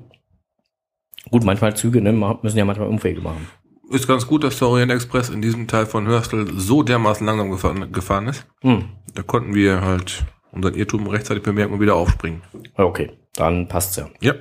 Gut, 1.29 1.43
manchmal 1.43 1.75
Züge, 1.75 2.01
ne, 2.01 2.11
müssen 2.11 2.57
ja 2.57 2.65
manchmal 2.65 2.87
Umwege 2.87 3.21
machen. 3.21 3.47
Ist 3.89 4.07
ganz 4.07 4.27
gut, 4.27 4.43
dass 4.43 4.57
der 4.59 4.67
Orient 4.67 4.91
Express 4.91 5.29
in 5.29 5.41
diesem 5.41 5.67
Teil 5.67 5.85
von 5.85 6.07
Hörstel 6.07 6.47
so 6.55 6.83
dermaßen 6.83 7.25
langsam 7.25 7.51
gefahren, 7.51 7.91
gefahren 7.91 8.27
ist. 8.27 8.47
Hm. 8.61 8.89
Da 9.13 9.21
konnten 9.21 9.53
wir 9.53 9.81
halt 9.81 10.25
unseren 10.51 10.75
Irrtum 10.75 11.07
rechtzeitig 11.07 11.43
bemerken 11.43 11.73
und 11.73 11.81
wieder 11.81 11.95
aufspringen. 11.95 12.41
Okay, 12.75 13.11
dann 13.35 13.67
passt's 13.67 13.97
ja. 13.97 14.09
Ja. 14.21 14.33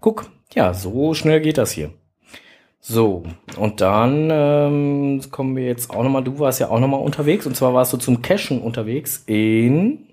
Guck, 0.00 0.30
ja, 0.52 0.74
so 0.74 1.14
schnell 1.14 1.40
geht 1.40 1.58
das 1.58 1.72
hier. 1.72 1.92
So, 2.80 3.24
und 3.56 3.80
dann 3.80 4.28
ähm, 4.30 5.20
kommen 5.32 5.56
wir 5.56 5.64
jetzt 5.64 5.90
auch 5.90 6.04
nochmal, 6.04 6.22
du 6.22 6.38
warst 6.38 6.60
ja 6.60 6.70
auch 6.70 6.78
nochmal 6.78 7.00
unterwegs, 7.00 7.44
und 7.46 7.56
zwar 7.56 7.74
warst 7.74 7.92
du 7.92 7.96
zum 7.96 8.22
Cashen 8.22 8.60
unterwegs 8.60 9.24
in, 9.26 10.06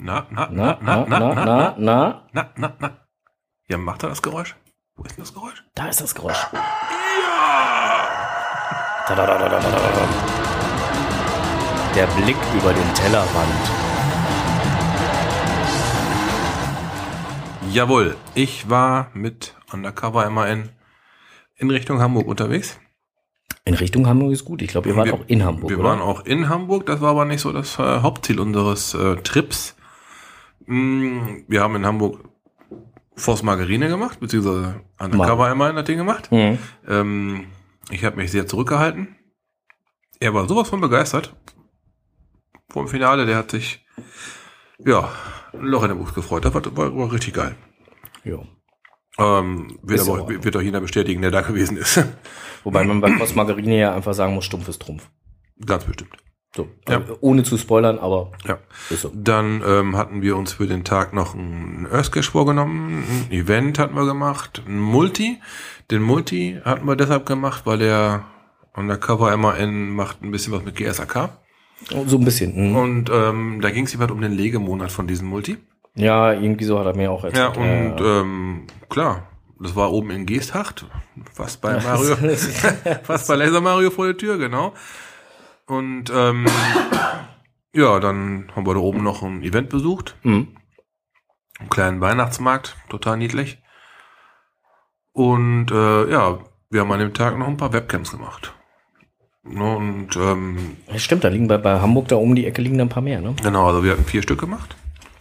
Na, 0.00 0.26
na, 0.30 0.48
na, 0.50 0.78
na, 0.80 1.04
na, 1.08 1.18
na, 1.18 1.74
na, 1.76 2.22
na, 2.32 2.50
na, 2.56 2.72
na. 2.80 2.90
Ja, 3.68 3.78
macht 3.78 4.02
er 4.04 4.10
das 4.10 4.22
Geräusch? 4.22 4.54
Wo 4.96 5.02
ist 5.04 5.16
denn 5.16 5.24
das 5.24 5.34
Geräusch? 5.34 5.64
da 5.74 5.88
ist 5.88 6.00
das 6.00 6.14
Geräusch. 6.14 6.46
Da, 6.52 6.60
da, 9.16 9.26
da, 9.26 9.38
da, 9.38 9.48
da, 9.48 9.58
da, 9.58 9.58
da, 9.58 9.70
da. 9.70 10.08
Der 11.96 12.06
Blick 12.06 12.36
über 12.54 12.72
den 12.72 12.94
Tellerrand. 12.94 13.70
Jawohl, 17.72 18.16
ich 18.34 18.70
war 18.70 19.08
mit 19.14 19.54
Undercover 19.72 20.30
MAN 20.30 20.68
in 21.56 21.70
Richtung 21.70 22.00
Hamburg 22.00 22.28
unterwegs. 22.28 22.78
In 23.64 23.74
Richtung 23.74 24.06
Hamburg 24.06 24.30
ist 24.32 24.44
gut. 24.44 24.62
Ich 24.62 24.68
glaube, 24.68 24.88
ihr 24.90 24.96
wart 24.96 25.06
Wir- 25.06 25.14
auch 25.14 25.24
in 25.26 25.44
Hamburg, 25.44 25.70
Wir 25.70 25.80
oder? 25.80 25.88
waren 25.90 26.00
auch 26.00 26.24
in 26.24 26.48
Hamburg, 26.48 26.86
das 26.86 27.00
war 27.00 27.10
aber 27.10 27.24
nicht 27.24 27.40
so 27.40 27.52
das 27.52 27.78
äh, 27.80 28.00
Hauptziel 28.00 28.38
unseres 28.40 28.94
äh, 28.94 29.16
Trips. 29.16 29.74
Mm, 30.68 31.44
wir 31.48 31.62
haben 31.62 31.74
in 31.76 31.86
Hamburg 31.86 32.28
Force 33.16 33.42
Margarine 33.42 33.88
gemacht, 33.88 34.20
beziehungsweise 34.20 34.80
Undercover 35.00 35.54
MAN 35.54 35.76
hat 35.76 35.88
den 35.88 35.98
gemacht. 35.98 36.30
Mhm. 36.30 36.58
Ähm, 36.86 37.46
ich 37.90 38.04
habe 38.04 38.16
mich 38.16 38.30
sehr 38.30 38.46
zurückgehalten. 38.46 39.16
Er 40.20 40.34
war 40.34 40.46
sowas 40.46 40.68
von 40.68 40.80
begeistert. 40.80 41.34
Vor 42.70 42.84
dem 42.84 42.88
Finale, 42.88 43.24
der 43.24 43.36
hat 43.36 43.50
sich, 43.50 43.84
ja, 44.84 45.10
ein 45.52 45.60
Loch 45.64 45.82
in 45.82 45.88
der 45.88 45.94
Bucht 45.94 46.14
gefreut. 46.14 46.44
Das 46.44 46.52
war, 46.52 46.62
war, 46.76 46.94
war 46.96 47.12
richtig 47.12 47.34
geil. 47.34 47.56
Ja. 48.24 48.38
Ähm, 49.18 49.78
wird, 49.82 50.00
Ist 50.00 50.08
aber, 50.08 50.22
auch- 50.22 50.28
wird 50.28 50.56
auch 50.56 50.60
jeder 50.60 50.80
bestätigen, 50.80 51.22
der 51.22 51.30
da 51.30 51.40
gewesen 51.40 51.76
ist. 51.76 52.04
Wobei 52.62 52.84
man 52.84 53.00
bei 53.00 53.10
Post 53.18 53.34
Margarine 53.36 53.78
ja 53.78 53.94
einfach 53.94 54.12
sagen 54.14 54.34
muss, 54.34 54.44
stumpf 54.44 54.68
ist 54.68 54.82
Trumpf. 54.82 55.08
Ganz 55.64 55.84
bestimmt. 55.84 56.16
So, 56.56 56.68
Ja. 56.88 56.98
also 56.98 57.16
ohne 57.20 57.42
zu 57.42 57.56
spoilern, 57.58 57.98
aber 57.98 58.32
Ja. 58.46 58.58
ist 58.90 59.02
so. 59.02 59.12
Dann 59.14 59.62
ähm, 59.66 59.96
hatten 59.96 60.22
wir 60.22 60.36
uns 60.36 60.54
für 60.54 60.66
den 60.66 60.82
Tag 60.84 61.12
noch 61.12 61.34
ein 61.34 61.86
Earthcash 61.92 62.30
vorgenommen. 62.30 63.04
Ein 63.28 63.32
Event 63.32 63.78
hatten 63.78 63.94
wir 63.94 64.06
gemacht. 64.06 64.62
Ein 64.66 64.78
Multi. 64.80 65.38
Den 65.90 66.02
Multi 66.02 66.58
hatten 66.64 66.86
wir 66.86 66.96
deshalb 66.96 67.26
gemacht, 67.26 67.62
weil 67.64 67.78
der 67.78 68.24
Undercover 68.74 69.36
MAN 69.36 69.90
macht 69.90 70.22
ein 70.22 70.30
bisschen 70.30 70.52
was 70.52 70.64
mit 70.64 70.76
GSAK. 70.76 71.30
So 72.06 72.16
ein 72.18 72.24
bisschen. 72.24 72.70
Mhm. 72.70 72.76
Und 72.76 73.10
ähm, 73.12 73.60
da 73.60 73.70
ging 73.70 73.84
es 73.84 73.92
jeweils 73.92 74.10
um 74.10 74.20
den 74.20 74.32
Legemonat 74.32 74.90
von 74.90 75.06
diesem 75.06 75.28
Multi. 75.28 75.58
Ja, 75.94 76.32
irgendwie 76.32 76.64
so 76.64 76.78
hat 76.78 76.86
er 76.86 76.96
mir 76.96 77.10
auch 77.10 77.24
Ja, 77.24 77.28
erzählt. 77.48 77.56
und 77.56 78.04
ja. 78.04 78.20
ähm, 78.20 78.66
klar, 78.88 79.28
das 79.60 79.74
war 79.76 79.92
oben 79.92 80.10
in 80.10 80.26
Geesthacht, 80.26 80.86
fast 81.32 81.60
bei 81.60 81.72
Mario, 81.82 82.16
fast 83.02 83.28
bei 83.28 83.34
Laser 83.36 83.60
Mario 83.60 83.90
vor 83.90 84.06
der 84.06 84.16
Tür, 84.16 84.38
genau. 84.38 84.72
Und 85.68 86.10
ähm, 86.10 86.46
ja, 87.74 88.00
dann 88.00 88.50
haben 88.56 88.66
wir 88.66 88.74
da 88.74 88.80
oben 88.80 89.02
noch 89.02 89.22
ein 89.22 89.42
Event 89.42 89.68
besucht, 89.68 90.16
Mhm. 90.22 90.48
einen 91.60 91.68
kleinen 91.70 92.00
Weihnachtsmarkt, 92.00 92.76
total 92.88 93.16
niedlich. 93.18 93.58
Und 95.12 95.70
äh, 95.70 96.10
ja, 96.10 96.38
wir 96.70 96.80
haben 96.80 96.92
an 96.92 97.00
dem 97.00 97.14
Tag 97.14 97.36
noch 97.38 97.48
ein 97.48 97.56
paar 97.56 97.72
Webcams 97.72 98.10
gemacht. 98.10 98.54
Ne, 99.42 99.76
und 99.76 100.16
ähm, 100.16 100.76
Stimmt, 100.96 101.24
da 101.24 101.28
liegen 101.28 101.48
bei, 101.48 101.56
bei 101.58 101.80
Hamburg 101.80 102.08
da 102.08 102.16
um 102.16 102.34
die 102.34 102.46
Ecke 102.46 102.60
liegen 102.60 102.76
da 102.78 102.84
ein 102.84 102.88
paar 102.90 103.02
mehr, 103.02 103.20
ne? 103.20 103.34
genau, 103.42 103.66
also 103.66 103.82
wir 103.82 103.92
hatten 103.92 104.04
vier 104.04 104.22
Stück 104.22 104.40
gemacht. 104.40 104.76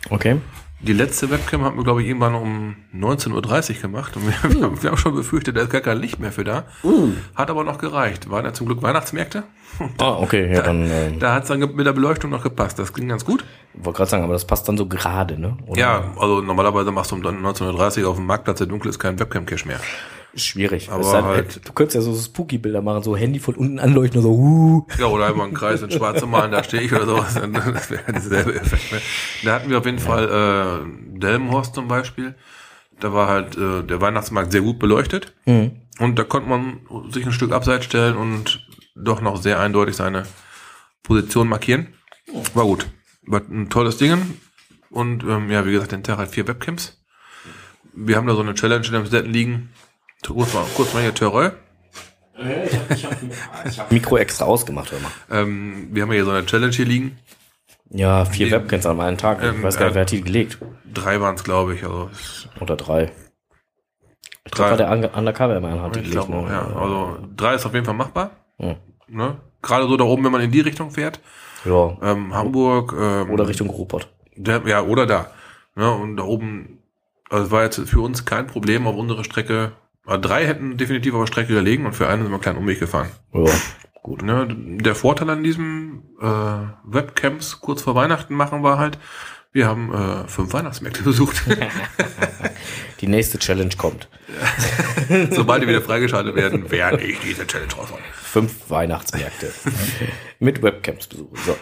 Okay. 0.10 0.42
Die 0.80 0.94
letzte 0.94 1.32
Webcam 1.32 1.64
haben 1.64 1.76
wir, 1.76 1.84
glaube 1.84 2.04
ich, 2.04 2.08
irgendwann 2.08 2.36
um 2.36 2.76
19.30 2.96 3.76
Uhr 3.76 3.82
gemacht. 3.82 4.16
Und 4.16 4.28
wir, 4.28 4.34
wir, 4.54 4.62
haben, 4.64 4.84
wir 4.84 4.92
haben 4.92 4.98
schon 4.98 5.16
befürchtet, 5.16 5.58
da 5.58 5.62
ist 5.62 5.72
gar 5.72 5.82
kein 5.82 5.98
Licht 5.98 6.20
mehr 6.20 6.32
für 6.32 6.44
da. 6.44 6.66
Hat 7.36 7.50
aber 7.50 7.64
noch 7.64 7.80
gereicht. 7.80 8.30
Waren 8.30 8.46
ja 8.46 8.54
zum 8.54 8.68
Glück 8.68 8.84
Weihnachtsmärkte. 8.84 9.44
Ah, 9.98 10.18
okay, 10.20 10.54
ja, 10.54 10.62
dann 10.64 10.90
äh, 10.90 11.18
Da 11.18 11.34
hat 11.34 11.44
es 11.44 11.50
dann 11.50 11.60
mit 11.60 11.86
der 11.86 11.94
Beleuchtung 11.94 12.30
noch 12.30 12.44
gepasst. 12.44 12.78
Das 12.78 12.94
ging 12.94 13.08
ganz 13.08 13.26
gut. 13.26 13.44
wollte 13.74 13.98
gerade 13.98 14.10
sagen, 14.12 14.24
aber 14.24 14.34
das 14.34 14.46
passt 14.46 14.68
dann 14.70 14.78
so 14.78 14.86
gerade, 14.86 15.40
ne? 15.40 15.58
Oder 15.66 15.80
Ja, 15.80 16.14
also 16.20 16.42
normalerweise 16.42 16.92
machst 16.92 17.12
du 17.12 17.16
um 17.16 17.22
19.30 17.24 18.04
Uhr 18.04 18.10
auf 18.10 18.18
dem 18.18 18.28
Marktplatz, 18.28 18.60
der 18.60 18.68
dunkel 18.68 18.90
ist, 18.90 19.00
kein 19.00 19.20
Webcam-Cache 19.20 19.68
mehr. 19.68 19.80
Schwierig. 20.38 20.90
Aber 20.92 21.02
Es 21.02 21.12
sei- 21.12 21.22
halt- 21.22 21.68
du 21.68 21.74
könntest 21.74 21.96
ja 21.96 22.02
so 22.02 22.16
Spooky-Bilder 22.16 22.82
machen, 22.82 23.04
so 23.04 23.16
Handy 23.18 23.40
von 23.40 23.56
unten 23.56 23.80
anleuchten 23.80 24.20
und 24.20 24.24
so, 24.24 24.32
uh. 24.32 24.88
Ja, 25.00 25.08
oder 25.08 25.28
einfach 25.28 25.44
einen 25.44 25.54
Kreis 25.54 25.82
in 25.82 25.92
schwarz 25.92 26.24
malen, 26.26 26.52
da 26.52 26.64
stehe 26.64 26.84
ich 26.84 26.94
oder 26.94 27.06
sowas. 27.06 27.34
Das 27.34 27.90
wäre 27.90 28.12
derselbe 28.12 28.56
Effekt. 28.56 28.92
Ne? 28.92 29.02
Da 29.44 29.56
hatten 29.56 29.70
wir 29.70 29.78
auf 29.80 29.86
jeden 29.86 30.00
Fall 30.00 30.86
äh, 30.86 31.20
Delmenhorst 31.20 31.74
zum 31.76 31.88
Beispiel. 31.88 32.36
Da 33.00 33.14
war 33.14 33.28
halt 33.28 33.58
äh, 33.58 33.84
der 33.84 34.02
Weihnachtsmarkt 34.02 34.52
sehr 34.52 34.62
gut 34.62 34.80
beleuchtet. 34.80 35.34
Mhm. 35.46 35.72
Und 36.00 36.18
da 36.20 36.24
konnte 36.24 36.50
man 36.50 36.80
sich 37.12 37.26
ein 37.26 37.32
Stück 37.32 37.52
abseits 37.52 37.86
stellen 37.86 38.16
und 38.16 38.66
doch 38.96 39.22
noch 39.22 39.42
sehr 39.42 39.60
eindeutig 39.60 39.96
seine 39.96 40.24
Position 41.04 41.48
markieren. 41.48 41.88
War 42.54 42.66
gut. 42.66 42.88
War 43.26 43.42
ein 43.42 43.70
tolles 43.70 43.98
Ding. 43.98 44.18
Und 44.90 45.24
ähm, 45.24 45.50
ja, 45.52 45.66
wie 45.66 45.72
gesagt, 45.72 45.92
den 45.92 46.04
Tag 46.04 46.18
hat 46.18 46.30
vier 46.30 46.48
Webcams. 46.48 46.98
Wir 47.94 48.16
haben 48.16 48.28
da 48.28 48.36
so 48.36 48.42
eine 48.42 48.54
Challenge 48.54 48.86
in 48.86 48.94
dem 48.94 49.06
Set 49.08 49.28
liegen. 49.28 49.70
Kurz 50.28 50.54
mal, 50.54 50.66
kurz 50.76 50.94
mal 50.94 51.02
hier 51.02 51.14
Terreur. 51.14 51.54
Mikro 53.90 54.18
extra 54.18 54.46
ausgemacht, 54.46 54.92
hör 54.92 55.00
mal. 55.00 55.12
Ähm, 55.32 55.88
wir 55.92 56.04
haben 56.04 56.12
hier 56.12 56.26
so 56.26 56.32
eine 56.32 56.46
Challenge 56.46 56.74
hier 56.74 56.86
liegen. 56.86 57.18
Ja, 57.90 58.26
vier 58.26 58.48
Nee. 58.48 58.52
Webcams 58.52 58.86
an 58.86 59.00
einem 59.00 59.18
Tag. 59.18 59.40
Ich 59.42 59.48
Ähm, 59.50 59.64
weiß 59.64 59.78
gar 59.78 59.86
nicht, 59.86 59.92
äh, 59.94 59.96
wer 59.96 60.02
hat 60.02 60.12
die 60.12 60.22
gelegt? 60.22 60.58
Drei 60.94 61.22
waren 61.22 61.36
es, 61.36 61.44
glaube 61.44 61.74
ich. 61.76 61.84
Also 61.84 62.10
Oder 62.60 62.76
drei. 62.76 63.12
Ich 64.46 64.52
Drei. 64.52 64.76
glaube, 64.76 64.78
der 64.78 64.92
Unge- 64.92 65.18
Undercover-Man 65.18 65.82
hat 65.82 65.96
die 65.96 66.00
ich 66.02 66.12
gelegt. 66.12 66.30
ne? 66.30 66.48
ja. 66.50 66.68
Also 66.76 67.18
drei 67.36 67.56
ist 67.56 67.66
auf 67.66 67.74
jeden 67.74 67.86
Fall 67.86 67.96
machbar. 67.96 68.32
Ja. 68.60 68.76
Ne? 69.08 69.38
Gerade 69.62 69.88
so 69.88 69.98
da 69.98 70.04
oben, 70.04 70.24
wenn 70.26 70.32
man 70.32 70.42
in 70.42 70.52
die 70.52 70.62
Richtung 70.62 70.92
fährt. 70.92 71.20
ja. 71.66 71.98
Ähm, 72.02 72.34
Hamburg. 72.34 72.94
Ähm, 72.98 73.30
Oder 73.32 73.48
Richtung 73.48 73.70
Ruhrpott. 73.70 74.10
Der, 74.36 74.62
ja, 74.68 74.84
oder 74.84 75.06
da. 75.06 75.32
Ne? 75.76 75.90
Und 75.92 76.18
da 76.18 76.24
oben, 76.24 76.80
also 77.30 77.52
war 77.52 77.64
jetzt 77.64 77.80
für 77.90 78.02
uns 78.02 78.24
kein 78.26 78.48
Problem 78.48 78.86
auf 78.88 78.96
unsere 78.96 79.24
Strecke. 79.24 79.72
Also 80.08 80.22
drei 80.22 80.48
hätten 80.48 80.78
definitiv 80.78 81.14
auf 81.14 81.22
der 81.22 81.28
Strecke 81.28 81.54
gelegen 81.54 81.86
und 81.86 81.94
für 81.94 82.08
einen 82.08 82.24
sind 82.24 82.32
wir 82.32 82.36
einen 82.36 82.42
kleinen 82.42 82.58
Umweg 82.60 82.80
gefahren. 82.80 83.10
Ja, 83.34 83.52
gut. 84.02 84.22
Ne? 84.24 84.48
Der 84.50 84.96
Vorteil 84.96 85.30
an 85.30 85.44
diesem 85.44 86.04
äh, 86.22 86.26
Webcamps 86.86 87.60
kurz 87.60 87.82
vor 87.82 87.94
Weihnachten 87.94 88.34
machen 88.34 88.64
war 88.64 88.80
halt, 88.80 88.98
wir 89.52 89.68
haben 89.68 89.94
äh, 89.94 90.28
fünf 90.30 90.54
Weihnachtsmärkte 90.54 91.04
besucht. 91.04 91.44
Die 93.02 93.08
nächste 93.08 93.38
Challenge 93.38 93.76
kommt. 93.78 94.08
Sobald 95.32 95.64
die 95.64 95.68
wieder 95.68 95.82
freigeschaltet 95.82 96.36
werden, 96.36 96.72
werde 96.72 97.04
ich 97.04 97.20
diese 97.20 97.46
Challenge 97.46 97.74
raushauen. 97.74 98.02
Fünf 98.14 98.70
Weihnachtsmärkte. 98.70 99.52
mit 100.40 100.62
Webcams 100.62 101.08
besuchen. 101.08 101.38
So. 101.46 101.56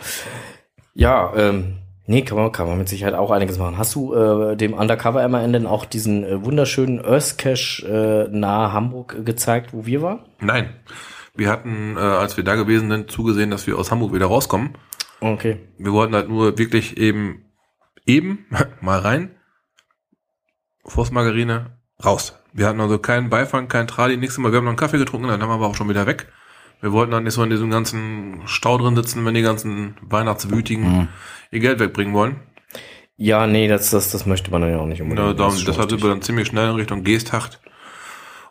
Ja, 0.93 1.33
ähm, 1.35 1.77
nee, 2.07 2.21
kann 2.21 2.37
man, 2.37 2.51
kann 2.51 2.67
man 2.67 2.77
mit 2.77 2.89
Sicherheit 2.89 3.13
auch 3.13 3.31
einiges 3.31 3.57
machen. 3.57 3.77
Hast 3.77 3.95
du 3.95 4.13
äh, 4.13 4.55
dem 4.55 4.73
Undercover 4.73 5.27
MAN 5.27 5.53
denn 5.53 5.65
auch 5.65 5.85
diesen 5.85 6.23
äh, 6.23 6.43
wunderschönen 6.43 7.03
Earth 7.03 7.37
Cache 7.37 8.27
äh, 8.31 8.35
nahe 8.35 8.73
Hamburg 8.73 9.25
gezeigt, 9.25 9.73
wo 9.73 9.85
wir 9.85 10.01
waren? 10.01 10.19
Nein. 10.39 10.69
Wir 11.35 11.49
hatten, 11.49 11.97
äh, 11.97 11.99
als 11.99 12.37
wir 12.37 12.43
da 12.43 12.55
gewesen 12.55 12.89
sind, 12.89 13.11
zugesehen, 13.11 13.51
dass 13.51 13.67
wir 13.67 13.77
aus 13.77 13.91
Hamburg 13.91 14.13
wieder 14.13 14.27
rauskommen. 14.27 14.77
Okay. 15.19 15.59
Wir 15.77 15.91
wollten 15.91 16.15
halt 16.15 16.29
nur 16.29 16.57
wirklich 16.57 16.97
eben, 16.97 17.45
eben 18.05 18.45
mal 18.81 18.99
rein. 18.99 19.35
Forstmargarine, 20.85 21.77
raus. 22.03 22.39
Wir 22.53 22.67
hatten 22.67 22.79
also 22.79 22.99
keinen 22.99 23.29
Beifang, 23.29 23.67
keinen 23.67 23.87
Trali, 23.87 24.17
nichts 24.17 24.37
mehr. 24.37 24.51
Wir 24.51 24.57
haben 24.57 24.65
noch 24.65 24.71
einen 24.71 24.77
Kaffee 24.77 24.97
getrunken, 24.97 25.27
dann 25.27 25.41
haben 25.41 25.49
wir 25.49 25.55
aber 25.55 25.67
auch 25.67 25.75
schon 25.75 25.89
wieder 25.89 26.05
weg. 26.05 26.27
Wir 26.81 26.91
wollten 26.91 27.11
dann 27.11 27.23
nicht 27.23 27.33
so 27.33 27.43
in 27.43 27.49
diesem 27.49 27.71
ganzen 27.71 28.41
Stau 28.45 28.77
drin 28.77 28.95
sitzen, 28.95 29.25
wenn 29.25 29.33
die 29.33 29.41
ganzen 29.41 29.95
Weihnachtswütigen 30.01 31.09
ihr 31.51 31.59
Geld 31.59 31.79
wegbringen 31.79 32.13
wollen. 32.13 32.39
Ja, 33.17 33.47
nee, 33.47 33.67
das, 33.67 33.91
das, 33.91 34.11
das 34.11 34.25
möchte 34.25 34.51
man 34.51 34.61
dann 34.61 34.71
ja 34.71 34.77
auch 34.79 34.85
nicht 34.85 34.99
Ja, 34.99 35.03
unbedingt. 35.05 35.39
darum, 35.39 35.51
Das 35.51 35.53
ist 35.55 35.61
schon 35.61 35.71
deshalb 35.71 35.89
sind 35.89 36.03
wir 36.03 36.09
dann 36.09 36.21
ziemlich 36.21 36.47
schnell 36.47 36.69
in 36.69 36.75
Richtung 36.75 37.03
Geesthacht 37.03 37.61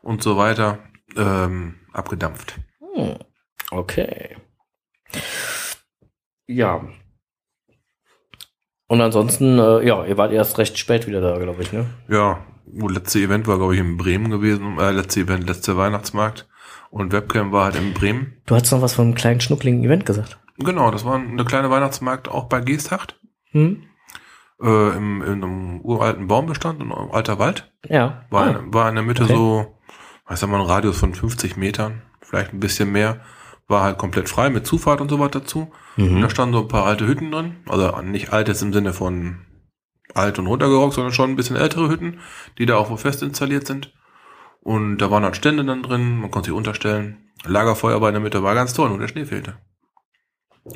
und 0.02 0.22
so 0.22 0.36
weiter 0.36 0.78
ähm, 1.16 1.74
abgedampft. 1.92 2.58
Hm, 2.94 3.16
okay. 3.70 4.36
Ja. 6.46 6.86
Und 8.86 9.00
ansonsten, 9.00 9.58
äh, 9.58 9.86
ja, 9.86 10.04
ihr 10.04 10.16
wart 10.18 10.32
erst 10.32 10.58
recht 10.58 10.78
spät 10.78 11.06
wieder 11.06 11.20
da, 11.20 11.38
glaube 11.38 11.62
ich, 11.62 11.72
ne? 11.72 11.86
Ja, 12.08 12.44
letzte 12.72 13.18
Event 13.20 13.46
war, 13.46 13.56
glaube 13.58 13.74
ich, 13.74 13.80
in 13.80 13.96
Bremen 13.96 14.30
gewesen. 14.30 14.78
Äh, 14.78 14.92
letzte 14.92 15.20
Event, 15.20 15.46
letzte 15.46 15.76
Weihnachtsmarkt. 15.76 16.48
Und 16.90 17.12
Webcam 17.12 17.50
war 17.50 17.64
halt 17.64 17.76
in 17.76 17.92
Bremen. 17.92 18.34
Du 18.46 18.54
hast 18.54 18.70
noch 18.70 18.80
was 18.82 18.94
von 18.94 19.06
einem 19.06 19.14
kleinen 19.14 19.40
schnuckligen 19.40 19.82
Event 19.84 20.06
gesagt. 20.06 20.38
Genau, 20.58 20.90
das 20.90 21.04
war 21.04 21.16
eine 21.16 21.44
kleine 21.44 21.70
Weihnachtsmarkt 21.70 22.28
auch 22.28 22.44
bei 22.44 22.60
Geesthacht. 22.60 23.18
Hm? 23.50 23.82
Äh, 24.62 24.96
im, 24.96 25.22
in 25.22 25.42
einem 25.44 25.80
uralten 25.80 26.28
Baumbestand, 26.28 26.80
in 26.80 26.92
einem 26.92 27.10
alter 27.10 27.38
Wald. 27.38 27.72
Ja. 27.88 28.24
War, 28.30 28.46
Ah, 28.46 28.50
in, 28.50 28.72
war 28.72 28.88
in 28.88 28.94
der 28.94 29.04
Mitte 29.04 29.24
Okay. 29.24 29.34
so, 29.34 29.78
ich 30.30 30.36
sag 30.36 30.48
mal, 30.48 30.60
ein 30.60 30.66
Radius 30.66 30.98
von 30.98 31.14
50 31.14 31.56
Metern, 31.56 32.02
vielleicht 32.20 32.52
ein 32.52 32.60
bisschen 32.60 32.92
mehr. 32.92 33.20
War 33.66 33.82
halt 33.82 33.98
komplett 33.98 34.28
frei 34.28 34.50
mit 34.50 34.66
Zufahrt 34.66 35.00
und 35.00 35.08
so 35.08 35.18
weiter 35.18 35.40
dazu. 35.40 35.72
Und 35.96 36.20
da 36.20 36.26
mhm. 36.26 36.30
standen 36.30 36.54
so 36.54 36.60
ein 36.60 36.68
paar 36.68 36.84
alte 36.84 37.06
Hütten 37.06 37.30
drin. 37.30 37.56
Also 37.66 38.00
nicht 38.02 38.32
alt 38.32 38.48
jetzt 38.48 38.62
im 38.62 38.72
Sinne 38.72 38.92
von 38.92 39.46
alt 40.12 40.38
und 40.38 40.46
runtergerockt, 40.46 40.94
sondern 40.94 41.14
schon 41.14 41.30
ein 41.30 41.36
bisschen 41.36 41.56
ältere 41.56 41.88
Hütten, 41.88 42.20
die 42.58 42.66
da 42.66 42.76
auch 42.76 42.90
wo 42.90 42.96
fest 42.96 43.22
installiert 43.22 43.66
sind. 43.66 43.92
Und 44.60 44.98
da 44.98 45.10
waren 45.10 45.24
halt 45.24 45.36
Stände 45.36 45.64
dann 45.64 45.82
drin, 45.82 46.20
man 46.20 46.30
konnte 46.30 46.50
sich 46.50 46.56
unterstellen. 46.56 47.30
Lagerfeuer 47.44 47.98
bei 48.00 48.08
in 48.08 48.14
der 48.14 48.22
Mitte 48.22 48.42
war 48.42 48.54
ganz 48.54 48.74
toll, 48.74 48.88
nur 48.90 48.98
der 48.98 49.08
Schnee 49.08 49.24
fehlte. 49.24 49.56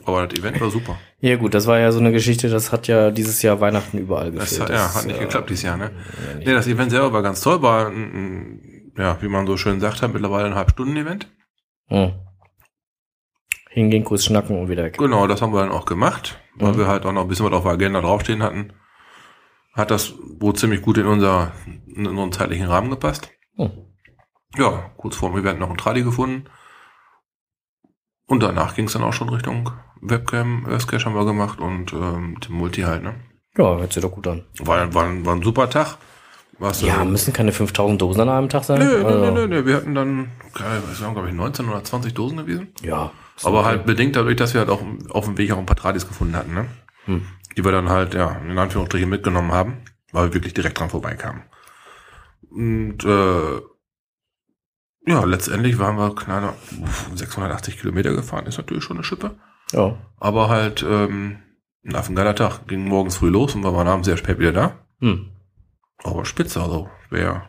Aber 0.04 0.26
das 0.26 0.38
Event 0.38 0.60
war 0.60 0.70
super. 0.70 0.98
Ja 1.20 1.36
gut, 1.36 1.54
das 1.54 1.66
war 1.66 1.78
ja 1.78 1.90
so 1.92 1.98
eine 1.98 2.12
Geschichte, 2.12 2.48
das 2.50 2.72
hat 2.72 2.88
ja 2.88 3.10
dieses 3.10 3.40
Jahr 3.42 3.60
Weihnachten 3.60 3.96
überall 3.98 4.30
Das, 4.32 4.50
gefehlt. 4.50 4.62
hat- 4.62 4.68
ja, 4.70 4.76
Das, 4.76 4.96
hat 4.96 5.06
nicht 5.06 5.16
äh, 5.16 5.20
geklappt 5.24 5.48
dieses 5.50 5.62
Jahr, 5.62 5.76
ne? 5.78 5.90
ja. 5.94 6.38
Nee, 6.38 6.52
das 6.52 6.66
Event 6.66 6.90
selber 6.90 7.12
war 7.14 7.22
ganz 7.22 7.40
toll, 7.40 7.62
war 7.62 7.86
ein, 7.88 7.94
ein, 7.96 8.92
ja, 8.98 9.16
wie 9.22 9.28
man 9.28 9.46
so 9.46 9.56
schön 9.56 9.80
sagt, 9.80 10.02
hat 10.02 10.12
mittlerweile 10.12 10.46
ein 10.46 10.54
Halbstunden-Event. 10.54 11.28
Hm. 11.86 12.12
Hingehen, 13.70 14.04
kurz 14.04 14.24
schnacken 14.24 14.58
und 14.58 14.68
wieder 14.68 14.84
weg. 14.84 14.98
Genau, 14.98 15.26
das 15.26 15.40
haben 15.42 15.52
wir 15.52 15.60
dann 15.60 15.70
auch 15.70 15.84
gemacht, 15.86 16.38
weil 16.56 16.72
Mhm. 16.72 16.78
wir 16.78 16.86
halt 16.88 17.04
auch 17.06 17.12
noch 17.12 17.22
ein 17.22 17.28
bisschen 17.28 17.46
was 17.46 17.52
auf 17.52 17.62
der 17.64 17.72
Agenda 17.72 18.00
draufstehen 18.00 18.42
hatten. 18.42 18.72
Hat 19.74 19.90
das 19.90 20.14
wohl 20.40 20.54
ziemlich 20.54 20.82
gut 20.82 20.98
in 20.98 21.06
unser, 21.06 21.52
in 21.94 22.06
unseren 22.06 22.32
zeitlichen 22.32 22.66
Rahmen 22.66 22.90
gepasst. 22.90 23.30
Hm. 23.56 23.70
Ja, 24.56 24.90
kurz 24.96 25.16
vor 25.16 25.30
dem 25.30 25.38
Event 25.40 25.60
noch 25.60 25.70
ein 25.70 25.76
Tradi 25.76 26.02
gefunden. 26.02 26.44
Und 28.28 28.42
danach 28.42 28.76
ging 28.76 28.86
es 28.86 28.92
dann 28.92 29.02
auch 29.02 29.12
schon 29.12 29.28
Richtung 29.30 29.70
Webcam, 30.00 30.64
Earthcache 30.70 31.04
haben 31.06 31.14
wir 31.16 31.24
gemacht 31.24 31.58
und 31.60 31.92
ähm, 31.92 32.36
Multi 32.50 32.82
halt, 32.82 33.02
ne? 33.02 33.14
Ja, 33.56 33.76
hört 33.76 33.92
sich 33.92 34.02
doch 34.02 34.12
gut 34.12 34.28
an. 34.28 34.44
War, 34.60 34.94
war, 34.94 35.04
ein- 35.06 35.26
war 35.26 35.34
ein 35.34 35.42
super 35.42 35.68
Tag. 35.68 35.96
Was, 36.60 36.82
Ja, 36.82 37.04
müssen 37.04 37.32
keine 37.32 37.52
5000 37.52 38.00
Dosen 38.02 38.20
an 38.20 38.28
einem 38.28 38.48
Tag 38.48 38.64
sein. 38.64 38.78
nö, 38.80 39.04
Also, 39.04 39.18
nö, 39.18 39.30
nö, 39.32 39.46
nö, 39.48 39.64
wir 39.66 39.76
hatten 39.76 39.94
dann, 39.94 40.30
was 40.54 41.00
waren, 41.02 41.14
glaube 41.14 41.28
ich, 41.28 41.34
19 41.34 41.68
oder 41.68 41.82
20 41.82 42.14
Dosen 42.14 42.36
gewesen. 42.38 42.68
Ja. 42.82 43.10
Aber 43.44 43.60
okay. 43.60 43.68
halt 43.68 43.86
bedingt 43.86 44.14
dadurch, 44.16 44.36
dass 44.36 44.54
wir 44.54 44.60
halt 44.60 44.70
auch 44.70 44.82
auf 45.10 45.24
dem 45.24 45.38
Weg 45.38 45.52
auch 45.52 45.58
ein 45.58 45.66
paar 45.66 45.76
Tradis 45.76 46.06
gefunden 46.06 46.36
hatten, 46.36 46.54
ne? 46.54 46.66
Hm. 47.06 47.22
Die 47.56 47.64
wir 47.64 47.72
dann 47.72 47.88
halt, 47.88 48.14
ja, 48.14 48.32
in 48.48 48.58
Anführungsstrichen 48.58 49.08
mitgenommen 49.08 49.52
haben, 49.52 49.78
weil 50.12 50.26
wir 50.28 50.34
wirklich 50.34 50.52
direkt 50.54 50.78
dran 50.78 50.90
vorbeikamen. 50.90 51.42
Und 52.50 53.04
äh, 53.04 53.60
ja, 55.08 55.24
letztendlich 55.24 55.78
waren 55.78 55.96
wir 55.96 56.14
kleiner 56.14 56.54
680 57.14 57.78
Kilometer 57.78 58.14
gefahren, 58.14 58.46
ist 58.46 58.58
natürlich 58.58 58.84
schon 58.84 58.96
eine 58.98 59.04
Schippe. 59.04 59.36
Ja. 59.72 59.96
Aber 60.18 60.48
halt, 60.48 60.84
ähm, 60.88 61.38
ein 61.84 61.96
affengeiler 61.96 62.34
Tag. 62.34 62.66
Ging 62.68 62.84
morgens 62.84 63.16
früh 63.16 63.28
los 63.28 63.54
und 63.54 63.62
wir 63.62 63.74
waren 63.74 63.88
abends 63.88 64.06
sehr 64.06 64.16
spät 64.16 64.38
wieder 64.38 64.52
da. 64.52 64.72
Hm. 65.00 65.30
Aber 66.04 66.24
spitze, 66.24 66.60
also 66.62 66.88
wer 67.10 67.48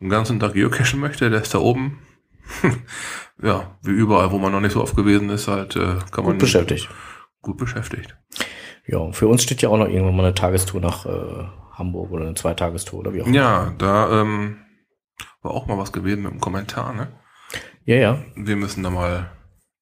den 0.00 0.08
ganzen 0.08 0.38
Tag 0.40 0.54
geocachen 0.54 1.00
möchte, 1.00 1.30
der 1.30 1.42
ist 1.42 1.54
da 1.54 1.58
oben. 1.58 2.00
ja, 3.42 3.78
wie 3.82 3.90
überall, 3.90 4.30
wo 4.30 4.38
man 4.38 4.52
noch 4.52 4.60
nicht 4.60 4.72
so 4.72 4.82
oft 4.82 4.96
gewesen 4.96 5.30
ist, 5.30 5.48
halt, 5.48 5.76
äh, 5.76 5.96
kann 6.10 6.24
man 6.24 6.34
Gut 6.34 6.40
beschäftigt. 6.40 6.88
gut 7.40 7.56
beschäftigt. 7.56 8.16
Ja, 8.86 8.98
und 8.98 9.16
für 9.16 9.28
uns 9.28 9.42
steht 9.42 9.62
ja 9.62 9.70
auch 9.70 9.78
noch 9.78 9.88
irgendwann 9.88 10.16
mal 10.16 10.24
eine 10.26 10.34
Tagestour 10.34 10.80
nach 10.80 11.06
äh, 11.06 11.44
Hamburg 11.72 12.10
oder 12.12 12.26
eine 12.26 12.34
Zweitagestour 12.34 13.00
oder 13.00 13.14
wie 13.14 13.22
auch 13.22 13.26
immer. 13.26 13.34
Ja, 13.34 13.72
da 13.78 14.20
ähm, 14.20 14.58
war 15.44 15.52
auch 15.52 15.66
mal 15.66 15.78
was 15.78 15.92
gewesen 15.92 16.22
mit 16.22 16.32
dem 16.32 16.40
Kommentar, 16.40 16.92
ne? 16.94 17.08
Ja, 17.84 17.96
ja. 17.96 18.24
Wir 18.34 18.56
müssen 18.56 18.82
da 18.82 18.90
mal. 18.90 19.30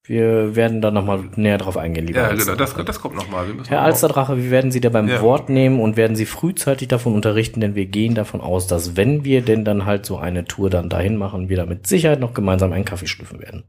Wir 0.05 0.57
werden 0.57 0.83
da 0.83 0.90
nochmal 0.90 1.31
näher 1.37 1.59
drauf 1.59 1.77
eingehen, 1.77 2.09
lieber 2.09 2.22
Ja, 2.22 2.35
genau, 2.35 2.57
das, 2.57 2.75
das 2.75 3.01
kommt 3.01 3.14
noch 3.14 3.31
mal. 3.31 3.46
Wir 3.46 3.55
müssen 3.55 3.68
Herr 3.68 3.83
Alsterdrache, 3.83 4.37
wir 4.37 4.51
werden 4.51 4.72
Sie 4.72 4.81
da 4.81 4.88
beim 4.88 5.09
Ja. 5.09 5.22
Wort 5.22 5.48
nehmen 5.48 5.79
und 5.81 5.96
werden 5.96 6.16
Sie 6.16 6.27
frühzeitig 6.27 6.88
davon 6.88 7.14
unterrichten, 7.14 7.61
denn 7.61 7.77
wir 7.77 7.87
gehen 7.87 8.16
davon 8.16 8.40
aus, 8.40 8.66
dass 8.66 8.96
wenn 8.96 9.25
wir 9.25 9.42
denn 9.42 9.64
dann 9.64 9.87
halt 9.87 10.05
so 10.05 10.18
eine 10.18 10.44
Tour 10.44 10.70
dann 10.70 10.88
dahin 10.88 11.16
machen, 11.16 11.48
wir 11.48 11.57
da 11.57 11.66
mit 11.66 11.87
Sicherheit 11.87 12.18
noch 12.18 12.35
gemeinsam 12.35 12.72
einen 12.72 12.85
Kaffee 12.85 13.07
schlürfen 13.07 13.38
werden. 13.40 13.62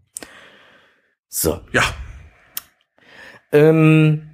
So. 1.27 1.59
Ja, 1.71 1.83
Ähm, 3.51 4.31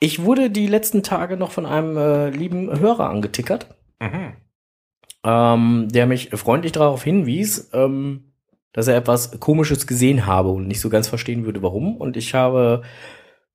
ich 0.00 0.22
wurde 0.22 0.50
die 0.50 0.66
letzten 0.66 1.02
Tage 1.02 1.38
noch 1.38 1.52
von 1.52 1.64
einem 1.64 1.96
äh, 1.96 2.28
lieben 2.28 2.78
Hörer 2.78 3.08
angetickert. 3.08 3.74
mhm. 4.00 4.34
Ähm, 5.24 5.88
der 5.90 6.06
mich 6.06 6.30
freundlich 6.30 6.72
darauf 6.72 7.02
hinwies, 7.02 7.70
ähm, 7.72 8.32
dass 8.72 8.88
er 8.88 8.96
etwas 8.96 9.38
Komisches 9.40 9.86
gesehen 9.86 10.26
habe 10.26 10.50
und 10.50 10.68
nicht 10.68 10.80
so 10.80 10.88
ganz 10.88 11.08
verstehen 11.08 11.44
würde, 11.44 11.62
warum. 11.62 11.96
Und 11.96 12.16
ich 12.16 12.34
habe 12.34 12.82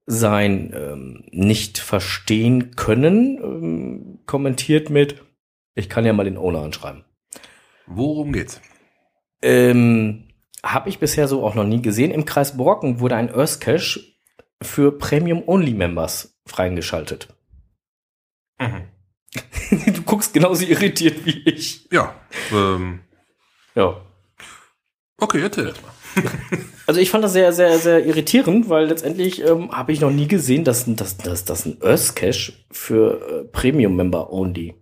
sein 0.06 0.72
ähm, 0.76 1.24
nicht 1.32 1.80
verstehen 1.80 2.76
können 2.76 3.40
ähm, 3.42 4.20
kommentiert 4.26 4.90
mit, 4.90 5.24
ich 5.74 5.90
kann 5.90 6.06
ja 6.06 6.14
mal 6.14 6.26
den 6.26 6.38
Owner 6.38 6.62
anschreiben. 6.62 7.04
worum 7.88 8.32
geht's? 8.32 8.62
Ähm, 9.42 10.28
habe 10.64 10.90
ich 10.90 11.00
bisher 11.00 11.28
so 11.28 11.44
auch 11.46 11.56
noch 11.56 11.66
nie 11.66 11.82
gesehen. 11.82 12.12
Im 12.12 12.26
Kreis 12.26 12.58
Brocken 12.58 13.00
wurde 13.00 13.16
ein 13.16 13.34
Earth 13.34 13.62
Cache 13.62 14.00
für 14.62 14.98
Premium-Only-Members 14.98 16.40
freigeschaltet. 16.46 17.28
Mhm. 18.60 18.84
du 20.16 20.18
guckst 20.18 20.34
genauso 20.34 20.66
irritiert 20.66 21.26
wie 21.26 21.40
ich. 21.50 21.88
Ja, 21.92 22.16
ähm, 22.52 23.02
Ja. 23.76 24.02
okay, 25.20 25.42
erzähl 25.42 25.68
jetzt 25.68 25.82
mal. 25.82 25.92
Also 26.88 27.02
ich 27.02 27.10
fand 27.10 27.24
das 27.24 27.34
sehr, 27.34 27.52
sehr, 27.52 27.80
sehr 27.80 28.06
irritierend, 28.06 28.70
weil 28.70 28.86
letztendlich 28.86 29.44
ähm, 29.44 29.72
habe 29.72 29.92
ich 29.92 30.02
noch 30.02 30.12
nie 30.12 30.28
gesehen, 30.28 30.64
dass, 30.64 30.86
dass, 30.86 31.18
dass, 31.18 31.44
dass 31.44 31.66
ein 31.66 31.80
Earth 31.82 32.16
Cache 32.16 32.54
für 32.70 33.28
äh, 33.28 33.44
Premium-Member 33.46 34.32
only 34.32 34.76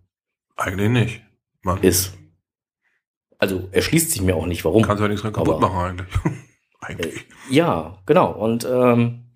Eigentlich 0.58 0.89
nicht. 0.89 1.22
Man 1.62 1.82
ist. 1.82 2.12
Also 3.38 3.69
erschließt 3.72 4.12
sich 4.12 4.22
mir 4.22 4.36
auch 4.36 4.48
nicht, 4.48 4.65
warum. 4.65 4.84
kann 4.84 4.98
ja 5.00 5.08
nichts 5.08 5.22
dran 5.22 5.32
kaputt 5.32 5.56
Aber- 5.56 5.69
machen 5.69 5.80
eigentlich. 6.02 6.10
eigentlich. 6.82 7.26
Ja, 7.50 8.00
genau. 8.06 8.34
Und 8.34 8.67
ähm, 8.69 9.32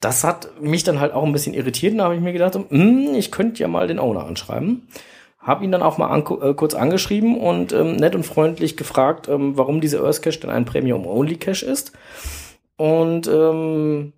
das 0.00 0.24
hat 0.24 0.58
mich 0.62 0.84
dann 0.84 1.00
halt 1.00 1.12
auch 1.12 1.24
ein 1.26 1.32
bisschen 1.32 1.52
irritiert. 1.52 1.98
Da 1.98 2.04
habe 2.04 2.14
ich 2.14 2.22
mir 2.22 2.32
gedacht, 2.32 2.54
so, 2.54 2.64
hm, 2.70 3.12
ich 3.14 3.30
könnte 3.30 3.60
ja 3.60 3.68
mal 3.68 3.86
den 3.86 3.98
Owner 3.98 4.24
anschreiben. 4.24 4.88
Habe 5.40 5.64
ihn 5.64 5.72
dann 5.72 5.82
auch 5.82 5.96
mal 5.98 6.08
an, 6.08 6.24
äh, 6.42 6.54
kurz 6.54 6.74
angeschrieben 6.74 7.38
und 7.38 7.72
ähm, 7.72 7.96
nett 7.96 8.14
und 8.14 8.26
freundlich 8.26 8.76
gefragt, 8.76 9.28
ähm, 9.28 9.56
warum 9.56 9.80
diese 9.80 10.00
Earth 10.04 10.22
Cache 10.22 10.40
denn 10.40 10.50
ein 10.50 10.66
Premium-Only-Cache 10.66 11.64
ist. 11.64 11.92
Und 12.76 13.26
ähm, 13.26 14.12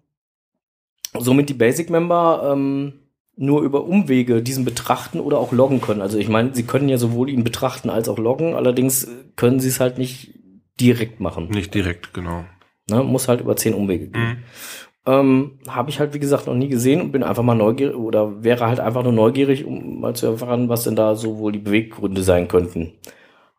somit 1.18 1.48
die 1.48 1.54
Basic-Member 1.54 2.52
ähm, 2.52 2.94
nur 3.36 3.62
über 3.62 3.84
Umwege 3.84 4.42
diesen 4.42 4.64
betrachten 4.64 5.20
oder 5.20 5.38
auch 5.38 5.52
loggen 5.52 5.80
können. 5.80 6.02
Also 6.02 6.18
ich 6.18 6.28
meine, 6.28 6.54
sie 6.54 6.64
können 6.64 6.88
ja 6.88 6.98
sowohl 6.98 7.30
ihn 7.30 7.44
betrachten 7.44 7.88
als 7.88 8.08
auch 8.08 8.18
loggen, 8.18 8.54
allerdings 8.54 9.08
können 9.36 9.60
sie 9.60 9.68
es 9.68 9.80
halt 9.80 9.98
nicht 9.98 10.34
direkt 10.80 11.20
machen. 11.20 11.48
Nicht 11.48 11.74
direkt, 11.74 12.12
genau. 12.14 12.44
Ne? 12.90 13.02
Muss 13.02 13.28
halt 13.28 13.40
über 13.40 13.56
zehn 13.56 13.74
Umwege 13.74 14.08
gehen. 14.08 14.22
Mhm. 14.22 14.42
Ähm, 15.04 15.58
Habe 15.68 15.90
ich 15.90 15.98
halt, 15.98 16.14
wie 16.14 16.20
gesagt, 16.20 16.46
noch 16.46 16.54
nie 16.54 16.68
gesehen 16.68 17.00
und 17.00 17.12
bin 17.12 17.22
einfach 17.22 17.42
mal 17.42 17.54
neugierig 17.54 17.96
oder 17.96 18.44
wäre 18.44 18.66
halt 18.66 18.78
einfach 18.80 19.02
nur 19.02 19.12
neugierig, 19.12 19.64
um 19.64 20.00
mal 20.00 20.14
zu 20.14 20.26
erfahren, 20.26 20.68
was 20.68 20.84
denn 20.84 20.96
da 20.96 21.16
so 21.16 21.38
wohl 21.38 21.52
die 21.52 21.58
Beweggründe 21.58 22.22
sein 22.22 22.46
könnten. 22.46 22.92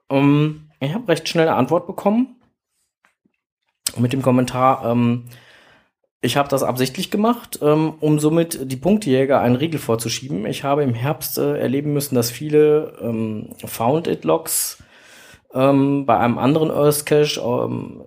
Ähm, 0.09 0.69
ich 0.79 0.93
habe 0.93 1.07
recht 1.09 1.27
schnell 1.27 1.47
eine 1.47 1.57
Antwort 1.57 1.87
bekommen 1.87 2.35
mit 3.97 4.13
dem 4.13 4.21
Kommentar, 4.21 4.85
ähm, 4.85 5.25
ich 6.25 6.37
habe 6.37 6.47
das 6.47 6.63
absichtlich 6.63 7.11
gemacht, 7.11 7.59
ähm, 7.61 7.95
um 7.99 8.17
somit 8.17 8.71
die 8.71 8.77
Punktejäger 8.77 9.41
einen 9.41 9.57
Riegel 9.57 9.77
vorzuschieben. 9.77 10.45
Ich 10.45 10.63
habe 10.63 10.81
im 10.81 10.93
Herbst 10.93 11.37
äh, 11.37 11.59
erleben 11.59 11.91
müssen, 11.91 12.15
dass 12.15 12.31
viele 12.31 12.97
ähm, 13.01 13.49
Found-It-Logs 13.65 14.81
ähm, 15.53 16.05
bei 16.05 16.17
einem 16.17 16.37
anderen 16.37 16.71
Earth 16.71 17.05
Cache 17.05 17.41
ähm, 17.41 18.05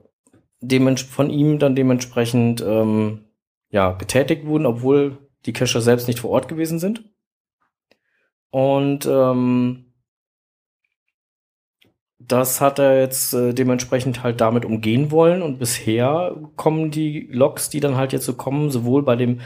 von 1.10 1.28
ihm 1.28 1.58
dann 1.58 1.76
dementsprechend 1.76 2.64
ähm, 2.66 3.25
ja, 3.70 3.92
getätigt 3.92 4.46
wurden, 4.46 4.66
obwohl 4.66 5.18
die 5.44 5.52
Cacher 5.52 5.80
selbst 5.80 6.08
nicht 6.08 6.18
vor 6.20 6.30
Ort 6.30 6.48
gewesen 6.48 6.78
sind. 6.78 7.04
Und 8.50 9.06
ähm, 9.06 9.92
das 12.18 12.60
hat 12.60 12.78
er 12.78 13.00
jetzt 13.00 13.34
äh, 13.34 13.52
dementsprechend 13.52 14.22
halt 14.22 14.40
damit 14.40 14.64
umgehen 14.64 15.10
wollen. 15.10 15.42
Und 15.42 15.58
bisher 15.58 16.36
kommen 16.56 16.90
die 16.90 17.28
Logs, 17.30 17.68
die 17.70 17.80
dann 17.80 17.96
halt 17.96 18.12
jetzt 18.12 18.24
so 18.24 18.34
kommen, 18.34 18.70
sowohl 18.70 19.02
bei 19.02 19.16
dem 19.16 19.40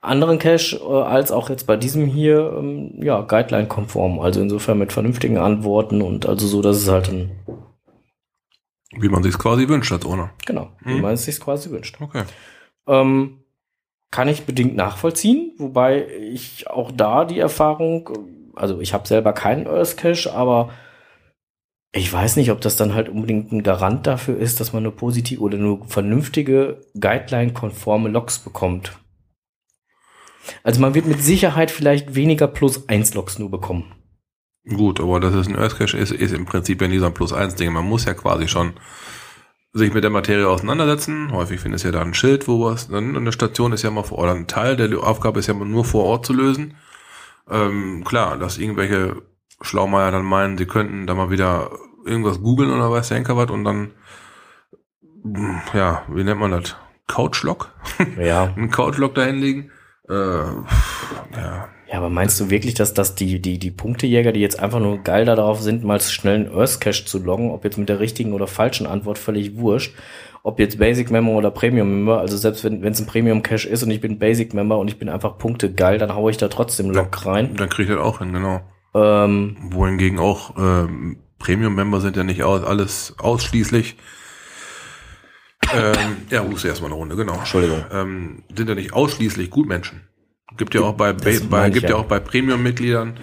anderen 0.00 0.38
Cache 0.38 0.76
äh, 0.76 1.02
als 1.02 1.32
auch 1.32 1.50
jetzt 1.50 1.66
bei 1.66 1.76
diesem 1.76 2.06
hier 2.06 2.54
ähm, 2.58 3.02
ja 3.02 3.20
Guideline-konform. 3.22 4.20
Also 4.20 4.40
insofern 4.40 4.78
mit 4.78 4.92
vernünftigen 4.92 5.38
Antworten 5.38 6.02
und 6.02 6.26
also 6.26 6.46
so, 6.46 6.62
dass 6.62 6.76
es 6.76 6.88
halt 6.88 7.08
ein 7.08 7.32
Wie 8.96 9.08
man 9.08 9.22
sich 9.22 9.36
quasi 9.38 9.66
wünscht 9.68 9.92
als 9.92 10.06
Owner. 10.06 10.30
genau, 10.46 10.70
wie 10.84 10.94
Mhm. 10.94 11.00
man 11.00 11.14
es 11.14 11.24
sich 11.24 11.40
quasi 11.40 11.70
wünscht. 11.70 12.00
Okay. 12.00 12.24
Ähm, 12.86 13.43
kann 14.14 14.28
ich 14.28 14.44
bedingt 14.44 14.76
nachvollziehen, 14.76 15.54
wobei 15.58 16.06
ich 16.06 16.70
auch 16.70 16.92
da 16.92 17.24
die 17.24 17.40
Erfahrung, 17.40 18.10
also 18.54 18.78
ich 18.78 18.94
habe 18.94 19.08
selber 19.08 19.32
keinen 19.32 19.66
Earth 19.66 19.96
Cache, 19.96 20.32
aber 20.32 20.70
ich 21.90 22.12
weiß 22.12 22.36
nicht, 22.36 22.52
ob 22.52 22.60
das 22.60 22.76
dann 22.76 22.94
halt 22.94 23.08
unbedingt 23.08 23.50
ein 23.50 23.64
Garant 23.64 24.06
dafür 24.06 24.38
ist, 24.38 24.60
dass 24.60 24.72
man 24.72 24.84
eine 24.84 24.92
positive 24.92 25.40
oder 25.40 25.58
nur 25.58 25.84
vernünftige 25.88 26.80
Guideline-konforme 26.96 28.08
Logs 28.08 28.38
bekommt. 28.38 28.96
Also 30.62 30.80
man 30.80 30.94
wird 30.94 31.06
mit 31.06 31.20
Sicherheit 31.20 31.72
vielleicht 31.72 32.14
weniger 32.14 32.46
plus 32.46 32.88
1 32.88 33.14
Logs 33.14 33.40
nur 33.40 33.50
bekommen. 33.50 33.96
Gut, 34.64 35.00
aber 35.00 35.18
das 35.18 35.34
ist 35.34 35.48
ein 35.48 35.58
Earth 35.58 35.76
Cache 35.76 35.98
ist, 35.98 36.12
ist 36.12 36.32
im 36.32 36.46
Prinzip 36.46 36.80
ja 36.80 36.86
ein 36.86 37.14
Plus 37.14 37.32
eins 37.32 37.56
Ding. 37.56 37.72
Man 37.72 37.88
muss 37.88 38.04
ja 38.04 38.14
quasi 38.14 38.46
schon 38.46 38.74
sich 39.74 39.92
mit 39.92 40.04
der 40.04 40.10
Materie 40.10 40.48
auseinandersetzen. 40.48 41.32
Häufig 41.32 41.60
findest 41.60 41.84
du 41.84 41.88
ja 41.88 41.92
da 41.92 42.00
ein 42.00 42.14
Schild, 42.14 42.46
wo 42.46 42.64
was, 42.64 42.88
dann 42.88 43.16
eine 43.16 43.32
Station 43.32 43.72
ist 43.72 43.82
ja 43.82 43.90
mal 43.90 44.04
vor, 44.04 44.18
oder 44.18 44.32
ein 44.32 44.46
Teil 44.46 44.76
der 44.76 45.02
Aufgabe 45.02 45.40
ist 45.40 45.48
ja 45.48 45.54
nur 45.54 45.84
vor 45.84 46.04
Ort 46.04 46.24
zu 46.24 46.32
lösen. 46.32 46.76
Ähm, 47.50 48.04
klar, 48.04 48.38
dass 48.38 48.56
irgendwelche 48.56 49.22
Schlaumeier 49.60 50.12
dann 50.12 50.24
meinen, 50.24 50.56
sie 50.56 50.66
könnten 50.66 51.06
da 51.06 51.14
mal 51.14 51.30
wieder 51.30 51.72
irgendwas 52.06 52.40
googeln 52.40 52.70
oder 52.70 52.90
weiß 52.90 53.08
der 53.08 53.16
Henker 53.18 53.36
was 53.36 53.50
und 53.50 53.64
dann, 53.64 53.90
mm, 55.24 55.56
ja, 55.74 56.04
wie 56.08 56.22
nennt 56.22 56.40
man 56.40 56.52
das? 56.52 56.76
Couchlog? 57.08 57.70
Ja. 58.18 58.44
Ein 58.56 58.70
Couchlog 58.70 59.14
da 59.14 59.24
hinlegen. 59.24 59.72
Äh, 60.08 60.14
ja, 60.14 61.68
Ja, 61.90 61.98
aber 61.98 62.08
meinst 62.08 62.40
du 62.40 62.50
wirklich, 62.50 62.74
dass, 62.74 62.94
dass 62.94 63.14
die, 63.14 63.40
die, 63.40 63.58
die 63.58 63.70
Punktejäger, 63.70 64.32
die 64.32 64.40
jetzt 64.40 64.58
einfach 64.58 64.80
nur 64.80 64.98
geil 64.98 65.24
darauf 65.26 65.60
sind, 65.60 65.84
mal 65.84 66.00
schnell 66.00 66.46
einen 66.46 66.54
Earth 66.54 66.80
Cache 66.80 67.04
zu 67.04 67.18
loggen, 67.18 67.50
ob 67.50 67.64
jetzt 67.64 67.78
mit 67.78 67.88
der 67.88 68.00
richtigen 68.00 68.32
oder 68.32 68.46
falschen 68.46 68.86
Antwort 68.86 69.18
völlig 69.18 69.56
wurscht, 69.58 69.94
ob 70.42 70.58
jetzt 70.58 70.78
Basic 70.78 71.10
Member 71.10 71.32
oder 71.32 71.50
Premium 71.50 71.90
Member, 71.90 72.20
also 72.20 72.36
selbst 72.36 72.64
wenn 72.64 72.84
es 72.84 73.00
ein 73.00 73.06
Premium 73.06 73.42
Cache 73.42 73.68
ist 73.68 73.82
und 73.82 73.90
ich 73.90 74.00
bin 74.00 74.18
Basic 74.18 74.54
Member 74.54 74.78
und 74.78 74.88
ich 74.88 74.98
bin 74.98 75.08
einfach 75.08 75.38
Punkte 75.38 75.72
geil, 75.72 75.98
dann 75.98 76.14
haue 76.14 76.30
ich 76.30 76.36
da 76.36 76.48
trotzdem 76.48 76.90
Log 76.90 77.26
rein. 77.26 77.54
dann 77.56 77.68
krieg 77.68 77.88
ich 77.88 77.94
das 77.94 78.02
auch 78.02 78.18
hin, 78.18 78.32
genau. 78.32 78.60
Ähm, 78.94 79.56
wohingegen 79.70 80.18
auch 80.18 80.54
ähm, 80.56 81.18
Premium-Member 81.38 82.00
sind 82.00 82.16
ja 82.16 82.24
nicht 82.24 82.42
aus, 82.42 82.64
alles 82.64 83.14
ausschließlich. 83.18 83.96
Ähm, 85.74 86.16
ja, 86.30 86.42
huste 86.44 86.68
erstmal 86.68 86.90
eine 86.90 86.98
Runde, 86.98 87.16
genau. 87.16 87.34
Entschuldigung. 87.34 87.84
Ähm, 87.90 88.44
sind 88.54 88.68
ja 88.68 88.74
nicht 88.74 88.92
ausschließlich 88.92 89.50
Gutmenschen. 89.50 90.02
Gibt 90.56 90.74
ja 90.74 90.82
auch 90.82 90.94
bei, 90.94 91.12
bei 91.12 91.70
gibt 91.70 91.88
ja 91.88 91.96
auch 91.96 92.04
bei 92.06 92.20
Premium-Mitgliedern 92.20 93.18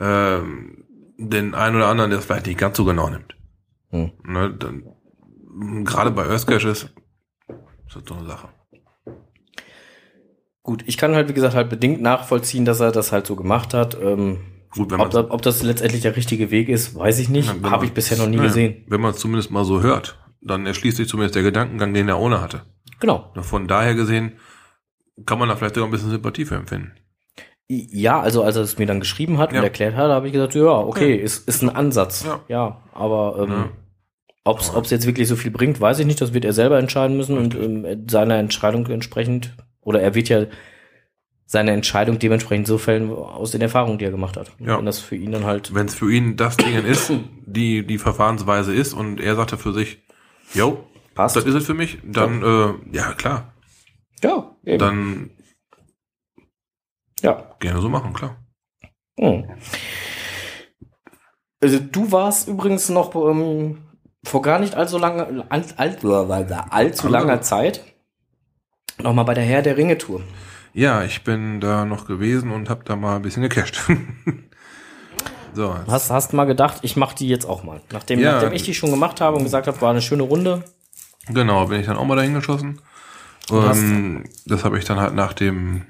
ähm, 0.00 0.84
den 1.18 1.54
einen 1.54 1.76
oder 1.76 1.88
anderen, 1.88 2.10
der 2.10 2.18
es 2.18 2.24
vielleicht 2.24 2.46
nicht 2.46 2.58
ganz 2.58 2.76
so 2.76 2.84
genau 2.84 3.08
nimmt. 3.08 3.34
Hm. 3.90 4.10
Ne, 4.24 4.52
dann, 4.58 4.82
gerade 5.84 6.10
bei 6.10 6.26
Earth 6.26 6.46
Caches 6.46 6.84
ist 6.84 6.92
das 7.94 8.02
so 8.06 8.14
eine 8.14 8.26
Sache. 8.26 8.48
gut, 10.62 10.82
ich 10.86 10.96
kann 10.96 11.14
halt, 11.14 11.28
wie 11.28 11.34
gesagt, 11.34 11.54
halt 11.54 11.68
bedingt 11.68 12.00
nachvollziehen, 12.02 12.64
dass 12.64 12.80
er 12.80 12.92
das 12.92 13.12
halt 13.12 13.26
so 13.26 13.36
gemacht 13.36 13.74
hat. 13.74 13.96
Ähm, 14.00 14.38
Gut, 14.70 14.90
wenn 14.90 15.00
ob, 15.00 15.12
man 15.12 15.26
da- 15.26 15.30
ob 15.32 15.42
das 15.42 15.62
letztendlich 15.62 16.02
der 16.02 16.16
richtige 16.16 16.50
Weg 16.50 16.68
ist, 16.68 16.96
weiß 16.96 17.20
ich 17.20 17.28
nicht. 17.28 17.48
Habe 17.62 17.84
ich 17.84 17.92
bisher 17.92 18.18
noch 18.18 18.26
nie 18.26 18.36
naja, 18.36 18.48
gesehen. 18.48 18.84
Wenn 18.88 19.00
man 19.00 19.12
es 19.12 19.18
zumindest 19.18 19.52
mal 19.52 19.64
so 19.64 19.82
hört, 19.82 20.18
dann 20.42 20.66
erschließt 20.66 20.96
sich 20.96 21.08
zumindest 21.08 21.36
der 21.36 21.44
Gedankengang, 21.44 21.94
den 21.94 22.08
er 22.08 22.18
ohne 22.18 22.40
hatte. 22.40 22.62
Genau. 22.98 23.32
Von 23.40 23.68
daher 23.68 23.94
gesehen 23.94 24.32
kann 25.26 25.38
man 25.38 25.48
da 25.48 25.56
vielleicht 25.56 25.74
sogar 25.74 25.88
ein 25.88 25.92
bisschen 25.92 26.10
Sympathie 26.10 26.44
für 26.44 26.56
empfinden. 26.56 26.92
Ja, 27.68 28.20
also 28.20 28.42
als 28.42 28.56
er 28.56 28.62
es 28.62 28.76
mir 28.78 28.86
dann 28.86 29.00
geschrieben 29.00 29.38
hat 29.38 29.52
Ja. 29.52 29.58
und 29.58 29.64
erklärt 29.64 29.96
hat, 29.96 30.10
habe 30.10 30.26
ich 30.26 30.32
gesagt, 30.34 30.54
ja, 30.54 30.64
okay, 30.66 31.14
ist, 31.16 31.48
ist 31.48 31.62
ein 31.62 31.70
Ansatz. 31.70 32.24
Ja. 32.24 32.40
Ja, 32.48 32.82
aber 32.92 33.36
ähm, 33.42 33.50
Ja. 33.50 33.68
ob 34.44 34.60
es 34.84 34.90
jetzt 34.90 35.06
wirklich 35.06 35.28
so 35.28 35.36
viel 35.36 35.50
bringt, 35.50 35.80
weiß 35.80 35.98
ich 36.00 36.06
nicht. 36.06 36.20
Das 36.20 36.34
wird 36.34 36.44
er 36.44 36.52
selber 36.52 36.78
entscheiden 36.78 37.16
müssen 37.16 37.38
und 37.38 37.54
ähm, 37.54 38.06
seiner 38.08 38.36
Entscheidung 38.36 38.86
entsprechend, 38.88 39.56
oder 39.80 40.02
er 40.02 40.14
wird 40.14 40.28
ja 40.28 40.44
seine 41.46 41.70
Entscheidung 41.72 42.18
dementsprechend 42.18 42.66
so 42.66 42.76
fällen 42.78 43.10
aus 43.10 43.50
den 43.52 43.60
Erfahrungen, 43.62 43.98
die 43.98 44.04
er 44.04 44.10
gemacht 44.10 44.36
hat. 44.36 44.50
Und 44.58 44.66
Ja. 44.66 44.76
Wenn 44.78 44.86
das 44.86 44.98
für 44.98 45.16
ihn 45.16 45.32
dann 45.32 45.44
halt, 45.44 45.74
Wenn 45.74 45.86
es 45.86 45.94
für 45.94 46.12
ihn 46.12 46.36
das 46.36 46.56
Ding 46.58 46.74
ist, 46.84 47.12
die 47.46 47.86
die 47.86 47.98
Verfahrensweise 47.98 48.74
ist 48.74 48.92
und 48.92 49.20
er 49.20 49.36
sagte 49.36 49.56
für 49.56 49.72
sich, 49.72 50.02
yo, 50.52 50.84
passt. 51.14 51.36
das 51.36 51.44
ist 51.44 51.54
es 51.54 51.64
für 51.64 51.74
mich, 51.74 51.98
dann 52.04 52.42
äh, 52.42 52.96
ja 52.96 53.12
klar, 53.14 53.53
ja, 54.24 54.56
eben. 54.64 54.78
dann 54.78 55.30
ja. 57.20 57.54
gerne 57.60 57.80
so 57.80 57.88
machen, 57.88 58.12
klar. 58.12 58.36
Hm. 59.18 59.48
Also 61.62 61.78
du 61.78 62.12
warst 62.12 62.48
übrigens 62.48 62.88
noch 62.88 63.14
ähm, 63.14 63.78
vor 64.24 64.42
gar 64.42 64.58
nicht 64.58 64.74
allzu 64.74 64.98
langer, 64.98 65.46
all, 65.48 65.64
all, 65.76 65.96
allzu 66.70 67.08
langer 67.08 67.40
Zeit 67.42 67.84
noch 69.02 69.12
mal 69.12 69.24
bei 69.24 69.34
der 69.34 69.44
Herr 69.44 69.62
der 69.62 69.76
Ringe 69.76 69.98
Tour. 69.98 70.22
Ja, 70.72 71.04
ich 71.04 71.24
bin 71.24 71.60
da 71.60 71.84
noch 71.84 72.06
gewesen 72.06 72.50
und 72.50 72.68
habe 72.68 72.84
da 72.84 72.96
mal 72.96 73.16
ein 73.16 73.22
bisschen 73.22 73.42
gecasht. 73.42 73.80
so, 75.54 75.76
Hast, 75.86 76.10
hast 76.10 76.32
mal 76.32 76.44
gedacht, 76.44 76.78
ich 76.82 76.96
mache 76.96 77.14
die 77.14 77.28
jetzt 77.28 77.46
auch 77.46 77.62
mal. 77.62 77.80
Nachdem, 77.92 78.20
Ja. 78.20 78.32
nachdem 78.32 78.52
ich 78.52 78.62
die 78.62 78.74
schon 78.74 78.90
gemacht 78.90 79.20
habe 79.20 79.36
und 79.36 79.44
gesagt 79.44 79.66
habe, 79.66 79.80
war 79.80 79.90
eine 79.90 80.02
schöne 80.02 80.24
Runde. 80.24 80.64
genau, 81.28 81.66
bin 81.66 81.80
ich 81.80 81.86
dann 81.86 81.96
auch 81.96 82.04
mal 82.04 82.16
dahin 82.16 82.34
geschossen. 82.34 82.80
Ähm, 83.50 84.24
das 84.46 84.64
habe 84.64 84.78
ich 84.78 84.84
dann 84.84 85.00
halt 85.00 85.14
nach 85.14 85.32
dem 85.32 85.86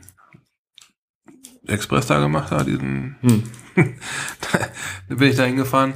Express 1.67 2.07
da 2.07 2.19
gemacht, 2.21 2.53
da 2.53 2.65
diesen 2.65 3.17
Hm. 3.21 3.45
da 5.09 5.15
bin 5.15 5.29
ich 5.31 5.37
da 5.37 5.45
hingefahren 5.45 5.95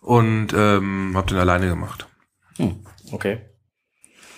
und 0.00 0.52
ähm, 0.54 1.12
habe 1.16 1.26
den 1.28 1.38
alleine 1.38 1.68
gemacht. 1.68 2.06
Hm. 2.56 2.84
Okay. 3.12 3.40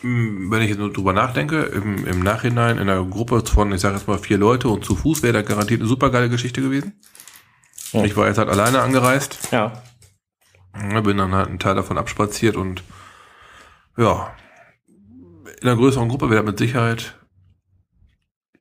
Hm, 0.03 0.51
Wenn 0.51 0.63
ich 0.63 0.71
jetzt 0.71 0.79
nur 0.79 0.93
drüber 0.93 1.13
nachdenke, 1.13 1.63
im, 1.63 2.07
im 2.07 2.21
Nachhinein 2.23 2.79
in 2.79 2.89
einer 2.89 3.05
Gruppe 3.05 3.45
von, 3.45 3.73
ich 3.73 3.81
sage 3.81 3.97
jetzt 3.97 4.09
mal 4.09 4.19
vier 4.19 4.39
Leute 4.39 4.69
und 4.69 4.85
zu 4.85 4.97
Fuß 4.97 5.23
wäre 5.23 5.35
da 5.35 5.43
garantiert 5.43 5.81
eine 5.81 5.89
super 5.89 6.11
geile 6.11 6.31
Geschichte 6.31 6.63
gewesen. 6.63 7.01
Hm. 7.91 8.05
Ich 8.05 8.17
war 8.17 8.27
jetzt 8.27 8.39
halt 8.39 8.49
alleine 8.49 8.81
angereist, 8.83 9.49
Ja. 9.53 9.83
Ja, 10.93 11.01
bin 11.01 11.17
dann 11.17 11.35
halt 11.35 11.49
einen 11.49 11.59
Teil 11.59 11.75
davon 11.75 11.99
abspaziert 11.99 12.55
und 12.57 12.85
ja, 13.97 14.33
in 15.61 15.69
einer 15.69 15.77
größeren 15.77 16.09
Gruppe 16.09 16.31
wäre 16.31 16.43
das 16.43 16.51
mit 16.51 16.59
Sicherheit 16.59 17.19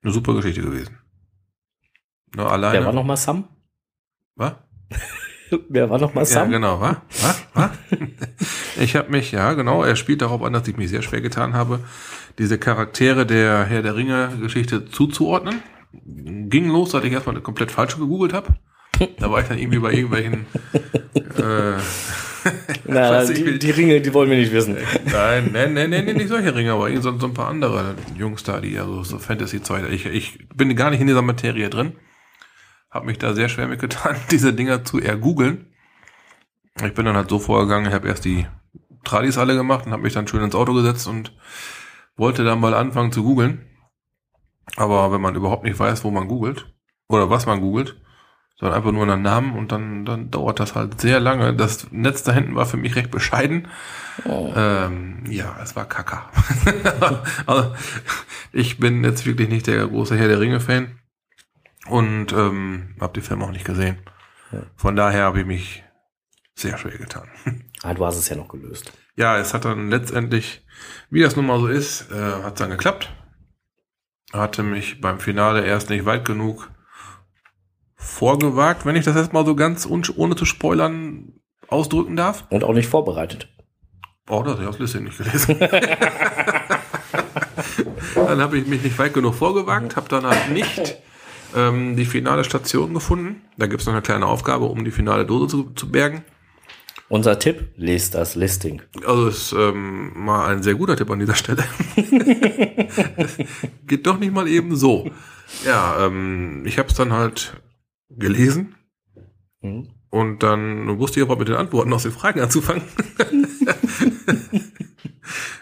eine 0.04 0.14
super 0.14 0.34
Geschichte 0.34 0.62
gewesen. 0.62 0.98
Ne, 2.36 2.46
alleine. 2.46 2.80
Wer 2.80 2.86
war 2.86 2.94
noch 2.94 3.04
mal 3.04 3.18
Sam? 3.18 3.48
Was? 4.36 4.54
Wer 5.70 5.90
war 5.90 5.98
noch 5.98 6.14
mal 6.14 6.22
Ja, 6.22 6.26
Sam? 6.26 6.52
genau, 6.52 6.80
was? 6.80 6.98
Was? 7.22 7.44
Was? 7.54 7.72
ich 8.80 8.96
habe 8.96 9.10
mich, 9.10 9.32
ja, 9.32 9.54
genau, 9.54 9.84
er 9.84 9.96
spielt 9.96 10.22
darauf 10.22 10.44
an, 10.44 10.54
dass 10.54 10.68
ich 10.68 10.78
mich 10.78 10.90
sehr 10.90 11.02
schwer 11.02 11.22
getan 11.22 11.54
habe, 11.54 11.80
diese 12.38 12.60
Charaktere 12.60 13.26
der 13.26 13.66
Herr 13.66 13.82
der 13.82 13.96
Ringe-Geschichte 13.96 14.86
zuzuordnen. 14.86 15.62
Ging 15.92 16.70
los, 16.70 16.94
als 16.94 17.04
ich 17.06 17.12
erstmal 17.12 17.36
eine 17.36 17.42
komplett 17.42 17.72
falsche 17.72 17.98
gegoogelt 17.98 18.34
habe. 18.34 18.56
Da 19.18 19.32
war 19.32 19.42
ich 19.42 19.48
dann 19.48 19.58
irgendwie 19.58 19.80
bei 19.80 19.92
irgendwelchen 19.94 20.46
äh, 21.38 21.80
Na, 22.86 23.24
ich 23.24 23.44
die, 23.44 23.60
die 23.60 23.72
Ringe, 23.72 24.02
die 24.02 24.14
wollen 24.14 24.30
wir 24.30 24.38
nicht 24.38 24.52
wissen. 24.52 24.78
Nein, 25.12 25.50
nein, 25.52 25.74
nein, 25.74 25.90
nein, 25.90 26.06
nicht 26.06 26.30
solche 26.30 26.56
Ringe, 26.56 26.74
aber 26.74 26.90
so, 27.02 27.18
so 27.18 27.28
ein 27.28 27.34
paar 27.34 27.48
andere 27.48 27.96
Jungs 28.18 28.44
da, 28.44 28.60
die 28.60 28.74
ja 28.74 28.86
so, 28.86 29.04
so 29.04 29.20
Fantasy-Zeug. 29.20 29.90
Ich, 29.92 30.06
ich 30.06 30.48
bin 30.56 30.76
gar 30.76 30.90
nicht 30.90 31.02
in 31.02 31.08
dieser 31.08 31.22
Materie 31.22 31.70
drin. 31.70 31.94
Hab 32.90 33.06
mich 33.06 33.20
da 33.20 33.34
sehr 33.34 33.50
schwer 33.50 33.68
mitgetan, 33.68 34.16
diese 34.32 34.54
Dinger 34.54 34.84
zu 34.84 35.00
ergoogeln. 35.00 35.74
Ich 36.84 36.94
bin 36.94 37.06
dann 37.06 37.16
halt 37.16 37.30
so 37.30 37.40
vorgegangen, 37.40 37.88
ich 37.88 37.94
habe 37.94 38.08
erst 38.08 38.26
die 38.26 38.48
Tradis 39.04 39.38
alle 39.38 39.56
gemacht 39.56 39.86
und 39.86 39.92
habe 39.92 40.04
mich 40.04 40.14
dann 40.14 40.28
schön 40.28 40.44
ins 40.44 40.56
Auto 40.56 40.74
gesetzt 40.74 41.08
und 41.08 41.36
wollte 42.16 42.44
dann 42.44 42.60
mal 42.60 42.74
anfangen 42.74 43.12
zu 43.12 43.24
googeln. 43.24 43.66
Aber 44.76 45.12
wenn 45.12 45.22
man 45.22 45.36
überhaupt 45.36 45.64
nicht 45.64 45.80
weiß, 45.80 46.04
wo 46.04 46.12
man 46.12 46.28
googelt 46.28 46.74
oder 47.08 47.30
was 47.30 47.46
man 47.46 47.62
googelt, 47.62 48.00
sondern 48.60 48.78
einfach 48.78 48.92
nur 48.92 49.04
einen 49.04 49.22
Namen 49.22 49.58
und 49.58 49.72
dann, 49.72 50.06
dann 50.06 50.32
dauert 50.32 50.60
das 50.60 50.76
halt 50.76 51.00
sehr 51.00 51.20
lange. 51.20 51.56
Das 51.56 51.92
Netz 51.92 52.24
da 52.24 52.34
hinten 52.34 52.56
war 52.56 52.66
für 52.66 52.78
mich 52.78 52.96
recht 52.96 53.10
bescheiden. 53.10 53.70
Ähm, 54.26 55.24
ja, 55.30 55.58
es 55.64 55.78
war 55.78 55.86
Kacker. 55.86 56.30
also, 57.46 57.74
ich 58.52 58.78
bin 58.78 59.04
jetzt 59.04 59.26
wirklich 59.26 59.48
nicht 59.48 59.68
der 59.68 59.88
große 59.88 60.18
Herr 60.18 60.28
der 60.28 60.42
Ringe-Fan 60.42 61.00
und 61.88 62.34
ähm, 62.34 62.96
habe 63.00 63.14
die 63.14 63.26
Filme 63.26 63.46
auch 63.46 63.52
nicht 63.52 63.66
gesehen. 63.66 63.98
Von 64.76 64.96
daher 64.96 65.24
habe 65.24 65.40
ich 65.40 65.46
mich 65.46 65.84
sehr 66.56 66.78
schwer 66.78 66.98
getan. 66.98 67.28
Ah, 67.82 67.94
du 67.94 68.06
hast 68.06 68.18
es 68.18 68.28
ja 68.28 68.36
noch 68.36 68.50
gelöst. 68.50 68.92
Ja, 69.16 69.38
es 69.38 69.54
hat 69.54 69.64
dann 69.64 69.90
letztendlich, 69.90 70.66
wie 71.10 71.22
das 71.22 71.38
nun 71.38 71.46
mal 71.46 71.62
so 71.62 71.68
ist, 71.68 72.12
äh, 72.12 72.44
hat 72.44 72.60
dann 72.60 72.72
geklappt. 72.72 73.10
Hatte 74.34 74.64
mich 74.64 75.00
beim 75.00 75.22
Finale 75.22 75.66
erst 75.66 75.90
nicht 75.90 76.04
weit 76.04 76.26
genug 76.26 76.70
vorgewagt, 78.00 78.86
wenn 78.86 78.96
ich 78.96 79.06
das 79.06 79.16
jetzt 79.16 79.34
mal 79.34 79.46
so 79.46 79.56
ganz 79.56 79.86
ohne 79.88 80.36
zu 80.36 80.46
spoilern 80.46 81.34
ausdrücken 81.68 82.16
darf. 82.16 82.46
Und 82.50 82.64
auch 82.64 82.74
nicht 82.74 82.88
vorbereitet. 82.88 83.50
Oh, 84.30 84.42
das 84.44 84.54
habe 84.54 84.64
ich 84.64 84.70
aus 84.70 84.80
Liste 84.80 85.02
nicht 85.02 85.18
gelesen. 85.18 85.58
Dann 88.16 88.42
habe 88.42 88.58
ich 88.58 88.66
mich 88.68 88.82
nicht 88.84 88.98
weit 88.98 89.14
genug 89.14 89.36
vorgewagt, 89.36 89.96
habe 89.96 90.08
dann 90.08 90.26
halt 90.26 90.52
nicht 90.52 90.98
ähm, 91.56 91.96
die 91.96 92.06
finale 92.06 92.44
Station 92.44 92.94
gefunden. 92.94 93.42
Da 93.58 93.68
gibt 93.68 93.82
es 93.82 93.88
noch 93.88 93.94
eine 93.94 94.02
kleine 94.02 94.26
Aufgabe, 94.26 94.66
um 94.66 94.84
die 94.86 94.92
finale 94.92 95.26
Dose 95.26 95.48
zu, 95.48 95.72
zu 95.76 95.92
bergen. 95.92 96.24
Unser 97.08 97.40
Tipp, 97.40 97.72
lest 97.76 98.14
das 98.14 98.36
Listing. 98.36 98.84
Also 99.06 99.28
ist 99.28 99.52
ähm, 99.54 100.12
mal 100.16 100.48
ein 100.48 100.62
sehr 100.62 100.76
guter 100.76 100.96
Tipp 100.96 101.10
an 101.10 101.20
dieser 101.20 101.36
Stelle. 101.36 101.64
Geht 103.88 104.06
doch 104.06 104.20
nicht 104.20 104.32
mal 104.32 104.48
eben 104.48 104.76
so. 104.76 105.10
Ja, 105.66 106.06
ähm, 106.06 106.64
ich 106.66 106.78
habe 106.78 106.90
es 106.90 106.96
dann 106.96 107.12
halt 107.12 107.54
gelesen 108.10 108.76
Hm. 109.62 109.90
und 110.10 110.42
dann 110.42 110.98
wusste 111.00 111.20
ich 111.20 111.26
aber 111.26 111.36
mit 111.38 111.50
den 111.50 111.56
Antworten 111.56 111.92
aus 111.92 112.04
den 112.04 112.14
Fragen 112.14 112.40
anzufangen. 112.40 112.84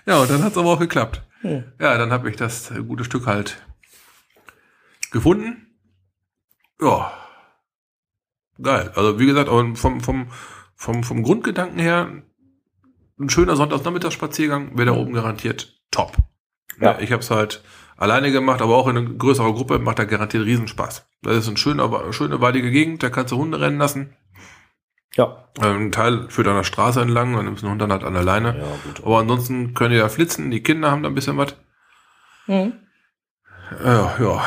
ja, 0.06 0.20
und 0.22 0.30
dann 0.30 0.44
hat 0.44 0.52
es 0.52 0.58
aber 0.58 0.74
auch 0.74 0.80
geklappt. 0.80 1.24
Hm. 1.42 1.64
Ja, 1.80 1.98
dann 1.98 2.12
habe 2.12 2.30
ich 2.30 2.36
das 2.36 2.72
gute 2.88 3.04
Stück 3.04 3.26
halt 3.26 3.66
gefunden. 5.12 5.68
Ja. 6.80 7.12
Geil. 8.62 8.92
Also 8.96 9.20
wie 9.20 9.26
gesagt, 9.26 9.50
vom, 9.50 9.76
vom, 9.76 10.28
vom, 10.76 11.04
vom 11.04 11.24
Grundgedanken 11.24 11.80
her, 11.80 12.24
ein 13.20 13.30
schöner 13.30 13.56
Sonntagsnachmittagsspaziergang 13.56 14.78
wäre 14.78 14.92
da 14.92 14.94
oben 14.94 15.14
garantiert 15.14 15.82
top. 15.92 16.18
Ja. 16.80 16.92
Ja. 16.92 17.00
Ich 17.00 17.12
habe 17.12 17.22
es 17.22 17.32
halt 17.32 17.64
alleine 17.98 18.32
gemacht, 18.32 18.62
aber 18.62 18.76
auch 18.76 18.88
in 18.88 18.98
einer 18.98 19.10
größeren 19.10 19.54
Gruppe 19.54 19.80
macht 19.80 20.00
da 20.00 20.06
garantiert 20.06 20.46
Riesenspaß. 20.46 21.06
Das 21.24 21.38
ist 21.38 21.48
ein 21.50 21.58
schöner, 21.58 22.14
schöne, 22.14 22.40
waldige 22.40 22.72
Gegend, 22.72 23.04
da 23.04 23.10
kannst 23.10 23.32
du 23.32 23.38
Hunde 23.38 23.60
rennen 23.60 23.78
lassen. 23.78 24.16
Ja. 25.16 25.50
Ähm, 25.62 25.88
Ein 25.88 25.92
Teil 25.92 26.30
führt 26.30 26.48
an 26.48 26.56
der 26.56 26.64
Straße 26.64 27.02
entlang, 27.02 27.34
dann 27.34 27.46
nimmst 27.46 27.64
du 27.64 27.66
einen 27.66 27.72
Hund 27.72 27.82
dann 27.82 27.92
halt 27.92 28.04
an 28.04 28.14
der 28.14 28.24
Leine. 28.24 28.58
Ja, 28.58 28.66
gut. 28.84 29.04
Aber 29.04 29.20
ansonsten 29.20 29.74
können 29.74 29.92
die 29.94 30.00
da 30.00 30.10
flitzen, 30.10 30.52
die 30.52 30.62
Kinder 30.62 30.92
haben 30.92 31.04
da 31.04 31.10
ein 31.10 31.16
bisschen 31.16 31.38
was. 31.38 31.56
Mhm. 32.46 32.74
Ja, 33.84 34.16
ja. 34.20 34.46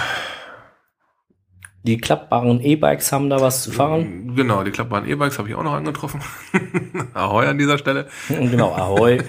Die 1.83 1.97
klappbaren 1.97 2.61
E-Bikes 2.61 3.11
haben 3.11 3.31
da 3.31 3.41
was 3.41 3.62
zu 3.62 3.72
fahren. 3.72 4.35
Genau, 4.37 4.62
die 4.64 4.70
klappbaren 4.70 5.09
E-Bikes 5.09 5.39
habe 5.39 5.49
ich 5.49 5.55
auch 5.55 5.62
noch 5.62 5.72
angetroffen. 5.72 6.20
Ahoi 7.14 7.47
an 7.47 7.57
dieser 7.57 7.78
Stelle. 7.78 8.09
genau, 8.28 8.72
Ahoi. 8.74 9.22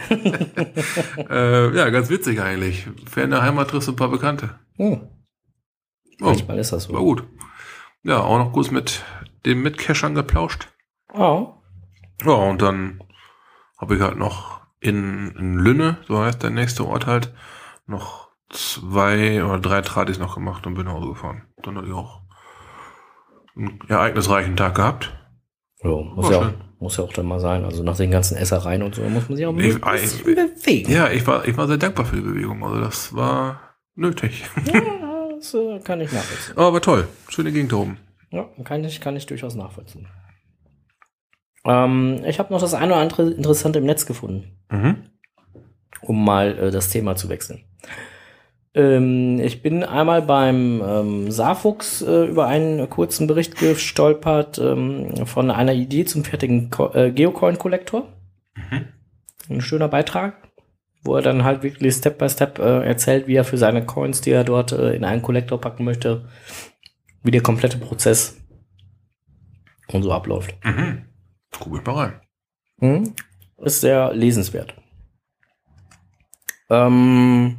Äh, 1.29 1.75
ja, 1.75 1.89
ganz 1.89 2.09
witzig 2.09 2.41
eigentlich. 2.41 2.87
Der 3.15 3.41
Heimat 3.41 3.69
triffst 3.69 3.87
du 3.87 3.93
ein 3.93 3.95
paar 3.95 4.09
Bekannte. 4.09 4.59
Hm. 4.75 5.07
Oh, 6.21 6.25
Manchmal 6.25 6.59
ist 6.59 6.73
das 6.73 6.89
war 6.89 6.99
so. 6.99 7.03
gut. 7.05 7.23
Ja, 8.03 8.19
auch 8.19 8.37
noch 8.37 8.51
kurz 8.51 8.69
mit 8.69 9.03
den 9.45 9.61
Mitcachern 9.61 10.13
geplauscht. 10.13 10.67
Oh. 11.13 11.53
Ja, 12.25 12.33
und 12.33 12.61
dann 12.61 13.01
habe 13.77 13.95
ich 13.95 14.01
halt 14.01 14.17
noch 14.17 14.61
in, 14.79 15.31
in 15.37 15.53
Lünne, 15.55 15.97
so 16.07 16.19
heißt 16.19 16.43
der 16.43 16.49
nächste 16.49 16.85
Ort 16.85 17.07
halt, 17.07 17.33
noch 17.87 18.29
zwei 18.49 19.43
oder 19.43 19.59
drei 19.59 19.81
Tradis 19.81 20.19
noch 20.19 20.35
gemacht 20.35 20.67
und 20.67 20.73
bin 20.73 20.85
nach 20.85 20.93
Hause 20.93 21.09
gefahren. 21.09 21.43
Dann 21.63 21.77
hatte 21.77 21.87
ich 21.87 21.93
auch 21.93 22.21
einen 23.55 23.79
ereignisreichen 23.87 24.55
Tag 24.55 24.75
gehabt. 24.75 25.13
Ja, 25.83 25.89
muss, 25.89 26.29
ja 26.29 26.37
auch, 26.39 26.51
muss 26.79 26.97
ja 26.97 27.03
auch 27.03 27.13
dann 27.13 27.25
mal 27.25 27.39
sein. 27.39 27.65
Also 27.65 27.83
nach 27.83 27.97
den 27.97 28.11
ganzen 28.11 28.37
Essereien 28.37 28.83
und 28.83 28.95
so 28.95 29.01
muss 29.03 29.27
man 29.29 29.35
sich 29.37 29.45
auch 29.45 29.53
ein 29.53 29.59
Ich- 29.59 29.81
bisschen 29.81 30.19
ich- 30.19 30.23
bewegen. 30.23 30.91
Ja, 30.91 31.09
ich 31.09 31.25
war, 31.25 31.47
ich 31.47 31.57
war 31.57 31.67
sehr 31.67 31.77
dankbar 31.77 32.05
für 32.05 32.15
die 32.17 32.21
Bewegung. 32.21 32.63
Also 32.63 32.79
das 32.81 33.15
war 33.15 33.59
nötig. 33.95 34.43
Ja, 34.71 34.81
das 35.35 35.53
äh, 35.55 35.79
kann 35.79 36.01
ich 36.01 36.11
nachvollziehen. 36.11 36.57
Aber 36.57 36.81
toll. 36.81 37.07
Schöne 37.29 37.51
Gegend 37.51 37.73
oben. 37.73 37.97
Ja, 38.29 38.47
kann 38.63 38.83
ich, 38.83 39.01
kann 39.01 39.15
ich 39.15 39.25
durchaus 39.25 39.55
nachvollziehen. 39.55 40.07
Ähm, 41.65 42.23
ich 42.25 42.39
habe 42.39 42.53
noch 42.53 42.61
das 42.61 42.73
eine 42.73 42.93
oder 42.93 43.01
andere 43.01 43.29
Interessante 43.31 43.79
im 43.79 43.85
Netz 43.85 44.05
gefunden, 44.05 44.57
Mhm. 44.71 45.03
um 46.01 46.23
mal 46.23 46.57
äh, 46.57 46.71
das 46.71 46.89
Thema 46.89 47.15
zu 47.15 47.29
wechseln. 47.29 47.63
Ähm, 48.73 49.39
ich 49.39 49.61
bin 49.61 49.83
einmal 49.83 50.21
beim 50.21 50.81
ähm, 50.85 51.31
Saarfuchs 51.31 52.01
äh, 52.01 52.25
über 52.25 52.47
einen 52.47 52.89
kurzen 52.89 53.27
Bericht 53.27 53.57
gestolpert 53.57 54.59
ähm, 54.59 55.25
von 55.25 55.51
einer 55.51 55.73
Idee 55.73 56.05
zum 56.05 56.23
fertigen 56.23 56.69
Ko 56.69 56.93
äh, 56.93 57.11
Geocoin-Kollektor. 57.11 58.07
Ein 59.49 59.61
schöner 59.61 59.89
Beitrag, 59.89 60.35
wo 61.03 61.15
er 61.15 61.21
dann 61.21 61.43
halt 61.43 61.63
wirklich 61.63 61.93
Step 61.93 62.17
by 62.17 62.29
Step 62.29 62.59
äh, 62.59 62.85
erzählt, 62.85 63.27
wie 63.27 63.35
er 63.35 63.43
für 63.43 63.57
seine 63.57 63.85
Coins, 63.85 64.21
die 64.21 64.31
er 64.31 64.45
dort 64.45 64.71
äh, 64.71 64.93
in 64.93 65.03
einen 65.03 65.21
Kollektor 65.21 65.59
packen 65.59 65.83
möchte, 65.83 66.29
wie 67.23 67.31
der 67.31 67.43
komplette 67.43 67.77
Prozess 67.77 68.37
und 69.87 70.03
so 70.03 70.13
abläuft. 70.13 70.55
Mhm. 70.63 71.05
Guck 71.59 71.79
ich 71.79 71.85
mal 71.85 71.95
rein. 71.95 72.21
Mhm. 72.77 73.13
Ist 73.57 73.81
sehr 73.81 74.13
lesenswert. 74.13 74.73
Ähm, 76.69 77.57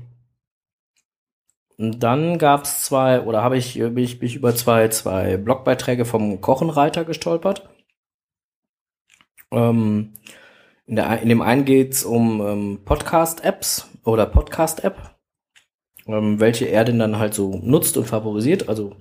dann 1.79 2.39
gab 2.39 2.65
es 2.65 2.85
zwei, 2.85 3.23
oder 3.23 3.43
habe 3.43 3.57
ich, 3.57 3.75
bin 3.75 3.99
ich, 3.99 4.19
bin 4.19 4.29
ich 4.29 4.37
über 4.37 4.55
zwei, 4.55 4.89
zwei 4.89 5.37
Blogbeiträge 5.37 6.05
vom 6.05 6.41
Kochenreiter 6.41 7.05
gestolpert. 7.05 7.69
Ähm, 9.51 10.15
in, 10.87 10.97
der, 10.97 11.21
in 11.23 11.29
dem 11.29 11.43
einen 11.43 11.65
geht 11.65 11.93
es 11.93 12.05
um 12.05 12.41
ähm, 12.41 12.81
Podcast-Apps 12.85 13.89
oder 14.05 14.27
Podcast-App, 14.27 15.17
ähm, 16.07 16.41
welche 16.41 16.67
er 16.67 16.85
denn 16.85 16.99
dann 16.99 17.19
halt 17.19 17.35
so 17.35 17.59
nutzt 17.63 17.97
und 17.97 18.07
favorisiert, 18.07 18.69
also 18.69 18.97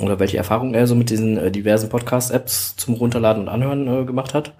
oder 0.00 0.18
welche 0.18 0.36
Erfahrungen 0.36 0.74
er 0.74 0.86
so 0.86 0.94
mit 0.94 1.10
diesen 1.10 1.38
äh, 1.38 1.50
diversen 1.50 1.88
Podcast-Apps 1.88 2.76
zum 2.76 2.94
Runterladen 2.94 3.42
und 3.42 3.48
Anhören 3.48 3.86
äh, 3.86 4.04
gemacht 4.04 4.34
hat. 4.34 4.54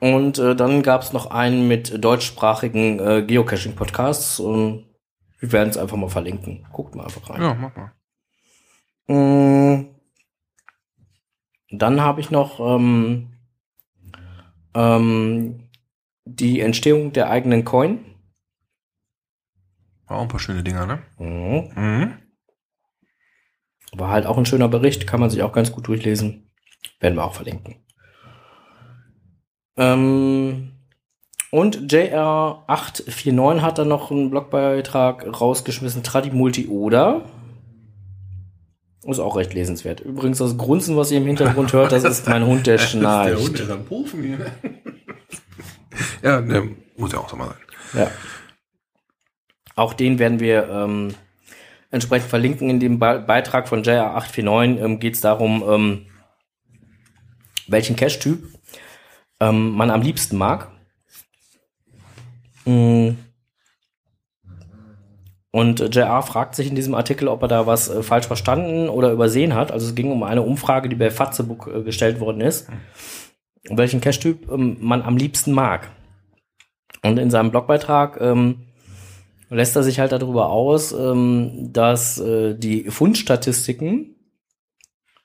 Und 0.00 0.38
äh, 0.38 0.56
dann 0.56 0.82
gab 0.82 1.02
es 1.02 1.12
noch 1.12 1.30
einen 1.30 1.68
mit 1.68 2.02
deutschsprachigen 2.02 2.98
äh, 2.98 3.22
Geocaching-Podcasts. 3.22 4.40
Und 4.40 4.86
wir 5.40 5.52
werden 5.52 5.70
es 5.70 5.78
einfach 5.78 5.96
mal 5.96 6.08
verlinken. 6.08 6.66
Guckt 6.72 6.94
mal 6.94 7.04
einfach 7.04 7.28
rein. 7.30 7.42
Ja, 7.42 7.54
mach 7.54 7.74
mal. 7.74 7.92
Mm. 9.08 9.96
Dann 11.72 12.00
habe 12.00 12.20
ich 12.20 12.30
noch 12.30 12.60
ähm, 12.60 13.32
ähm, 14.74 15.70
die 16.24 16.60
Entstehung 16.60 17.12
der 17.12 17.30
eigenen 17.30 17.64
Coin. 17.64 18.04
War 20.06 20.18
auch 20.18 20.22
ein 20.22 20.28
paar 20.28 20.40
schöne 20.40 20.62
Dinger, 20.62 20.86
ne? 20.86 21.02
Mhm. 21.18 21.72
Mhm. 21.74 22.12
War 23.92 24.10
halt 24.10 24.26
auch 24.26 24.36
ein 24.36 24.46
schöner 24.46 24.68
Bericht, 24.68 25.06
kann 25.06 25.20
man 25.20 25.30
sich 25.30 25.42
auch 25.42 25.52
ganz 25.52 25.72
gut 25.72 25.86
durchlesen. 25.88 26.50
Werden 26.98 27.16
wir 27.16 27.24
auch 27.24 27.34
verlinken. 27.34 27.84
Ähm, 29.76 30.79
und 31.50 31.92
JR849 31.92 33.60
hat 33.60 33.78
dann 33.78 33.88
noch 33.88 34.10
einen 34.10 34.30
Blogbeitrag 34.30 35.40
rausgeschmissen, 35.40 36.02
Tradi 36.02 36.30
Multi 36.30 36.68
Oder. 36.68 37.22
Ist 39.04 39.18
auch 39.18 39.36
recht 39.36 39.54
lesenswert. 39.54 40.00
Übrigens, 40.00 40.38
das 40.38 40.56
Grunzen, 40.56 40.96
was 40.96 41.10
ihr 41.10 41.18
im 41.18 41.26
Hintergrund 41.26 41.72
hört, 41.72 41.90
das 41.90 42.04
ist 42.04 42.28
mein 42.28 42.46
Hund, 42.46 42.66
der 42.66 42.76
Das 42.76 42.84
ist 42.84 42.94
der 42.94 42.98
schnarcht. 43.00 43.36
Hund, 43.36 43.58
der 43.58 43.64
ist 43.64 43.70
am 43.72 44.22
hier. 44.22 44.38
ja, 46.22 46.40
der 46.40 46.68
muss 46.96 47.12
ja 47.12 47.18
auch 47.18 47.28
so 47.28 47.36
mal 47.36 47.48
sein. 47.48 48.02
Ja. 48.02 48.10
Auch 49.74 49.94
den 49.94 50.18
werden 50.18 50.38
wir 50.38 50.68
ähm, 50.68 51.14
entsprechend 51.90 52.28
verlinken. 52.28 52.70
In 52.70 52.78
dem 52.78 52.98
Be 52.98 53.24
Beitrag 53.26 53.68
von 53.68 53.82
JR849 53.82 54.84
ähm, 54.84 55.00
geht 55.00 55.14
es 55.14 55.20
darum, 55.20 55.64
ähm, 55.66 56.06
welchen 57.66 57.96
Cache-Typ 57.96 58.44
ähm, 59.40 59.70
man 59.70 59.90
am 59.90 60.02
liebsten 60.02 60.36
mag. 60.36 60.70
Mm. 62.64 63.10
Und 65.52 65.94
JR 65.94 66.22
fragt 66.22 66.54
sich 66.54 66.68
in 66.68 66.76
diesem 66.76 66.94
Artikel, 66.94 67.26
ob 67.26 67.42
er 67.42 67.48
da 67.48 67.66
was 67.66 67.88
äh, 67.88 68.02
falsch 68.02 68.26
verstanden 68.26 68.88
oder 68.88 69.10
übersehen 69.10 69.54
hat. 69.54 69.72
Also 69.72 69.88
es 69.88 69.94
ging 69.94 70.12
um 70.12 70.22
eine 70.22 70.42
Umfrage, 70.42 70.88
die 70.88 70.94
bei 70.94 71.10
Fatzebook 71.10 71.66
äh, 71.66 71.82
gestellt 71.82 72.20
worden 72.20 72.40
ist, 72.40 72.68
welchen 73.68 74.00
Cache-Typ 74.00 74.50
ähm, 74.50 74.76
man 74.80 75.02
am 75.02 75.16
liebsten 75.16 75.52
mag. 75.52 75.90
Und 77.02 77.18
in 77.18 77.30
seinem 77.30 77.50
Blogbeitrag 77.50 78.20
ähm, 78.20 78.66
lässt 79.48 79.74
er 79.74 79.82
sich 79.82 79.98
halt 79.98 80.12
darüber 80.12 80.50
aus, 80.50 80.92
ähm, 80.92 81.72
dass 81.72 82.18
äh, 82.18 82.54
die 82.54 82.84
Fundstatistiken, 82.84 84.14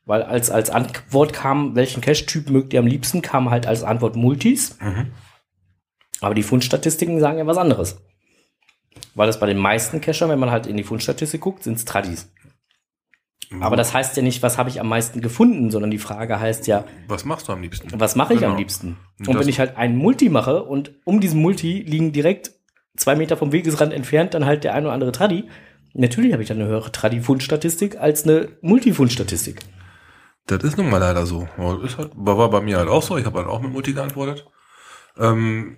weil 0.06 0.24
als, 0.24 0.50
als 0.50 0.72
Antwort 0.72 1.34
kam, 1.34 1.76
welchen 1.76 2.02
Cache-Typ 2.02 2.50
mögt 2.50 2.74
ihr 2.74 2.80
am 2.80 2.88
liebsten, 2.88 3.22
kam 3.22 3.52
halt 3.52 3.68
als 3.68 3.84
Antwort 3.84 4.16
Multis. 4.16 4.78
Mhm. 4.82 5.12
Aber 6.22 6.34
die 6.36 6.44
Fundstatistiken 6.44 7.20
sagen 7.20 7.38
ja 7.38 7.48
was 7.48 7.58
anderes. 7.58 7.98
Weil 9.16 9.28
das 9.28 9.40
bei 9.40 9.48
den 9.48 9.58
meisten 9.58 10.02
Cachern, 10.02 10.30
wenn 10.30 10.40
man 10.40 10.52
halt 10.52 10.68
in 10.68 10.78
die 10.78 10.84
Fundstatistik 10.84 11.42
guckt, 11.42 11.64
sind 11.64 11.78
es 11.78 11.86
Tradis. 11.86 12.32
Aber 13.62 13.76
das 13.76 13.94
heißt 13.94 14.18
ja 14.18 14.24
nicht, 14.24 14.42
was 14.42 14.58
habe 14.58 14.70
ich 14.70 14.80
am 14.80 14.90
meisten 14.90 15.22
gefunden, 15.22 15.70
sondern 15.70 15.92
die 15.92 16.00
Frage 16.00 16.40
heißt 16.40 16.66
ja, 16.68 16.84
Was 17.08 17.26
machst 17.26 17.48
du 17.48 17.54
am 17.54 17.62
liebsten? 17.62 17.90
was 18.00 18.16
mache 18.16 18.34
ich 18.34 18.40
am 18.40 18.52
Genau. 18.52 18.58
liebsten? 18.58 18.98
Und 19.20 19.28
Und 19.28 19.34
das- 19.36 19.42
wenn 19.42 19.50
ich 19.50 19.60
halt 19.60 19.78
einen 19.78 19.96
Multi 19.98 20.30
mache 20.30 20.64
und 20.64 20.96
um 21.06 21.20
diesen 21.22 21.42
Multi 21.42 21.82
liegen 21.86 22.12
direkt 22.12 22.52
zwei 22.98 23.16
Meter 23.16 23.38
vom 23.38 23.52
Wegesrand 23.52 23.94
entfernt 23.94 24.34
dann 24.34 24.46
halt 24.46 24.64
der 24.64 24.74
ein 24.74 24.84
oder 24.86 24.94
andere 24.94 25.12
Tradi, 25.12 25.44
natürlich 25.94 26.34
habe 26.34 26.42
ich 26.42 26.50
dann 26.50 26.60
eine 26.60 26.68
höhere 26.68 26.92
Tradi-Fundstatistik 26.92 27.98
als 28.00 28.24
eine 28.24 28.50
Multi-Fundstatistik. 28.62 29.60
Das 30.48 30.64
ist 30.64 30.78
nun 30.78 30.90
mal 30.90 30.98
leider 30.98 31.26
so. 31.26 31.48
Ist 31.84 31.98
halt, 31.98 32.12
war 32.16 32.38
war 32.38 32.50
bei 32.50 32.62
mir 32.62 32.78
halt 32.78 32.90
auch 32.90 33.04
so. 33.04 33.18
Ich 33.18 33.26
habe 33.26 33.38
halt 33.40 33.48
auch 33.48 33.62
mit 33.62 33.72
Multi 33.72 33.94
geantwortet. 33.94 34.46
Ähm, 35.18 35.78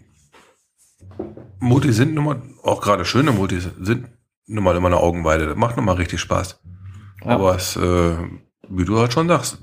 Multis 1.60 1.96
sind 1.96 2.14
nun 2.14 2.26
mal, 2.26 2.42
auch 2.64 2.82
gerade 2.82 3.06
schöne 3.06 3.32
Multis 3.32 3.70
sind 3.80 4.08
nun 4.46 4.64
mal 4.64 4.76
immer 4.76 4.88
eine 4.88 4.98
Augenweide. 4.98 5.48
Das 5.48 5.58
macht 5.58 5.76
nun 5.76 5.86
mal 5.86 5.96
richtig 5.96 6.20
Spaß. 6.22 6.60
Ja. 7.24 7.32
Aber 7.32 7.56
es, 7.56 7.76
äh, 7.76 8.16
wie 8.70 8.86
du 8.86 9.00
halt 9.00 9.14
schon 9.14 9.28
sagst, 9.28 9.60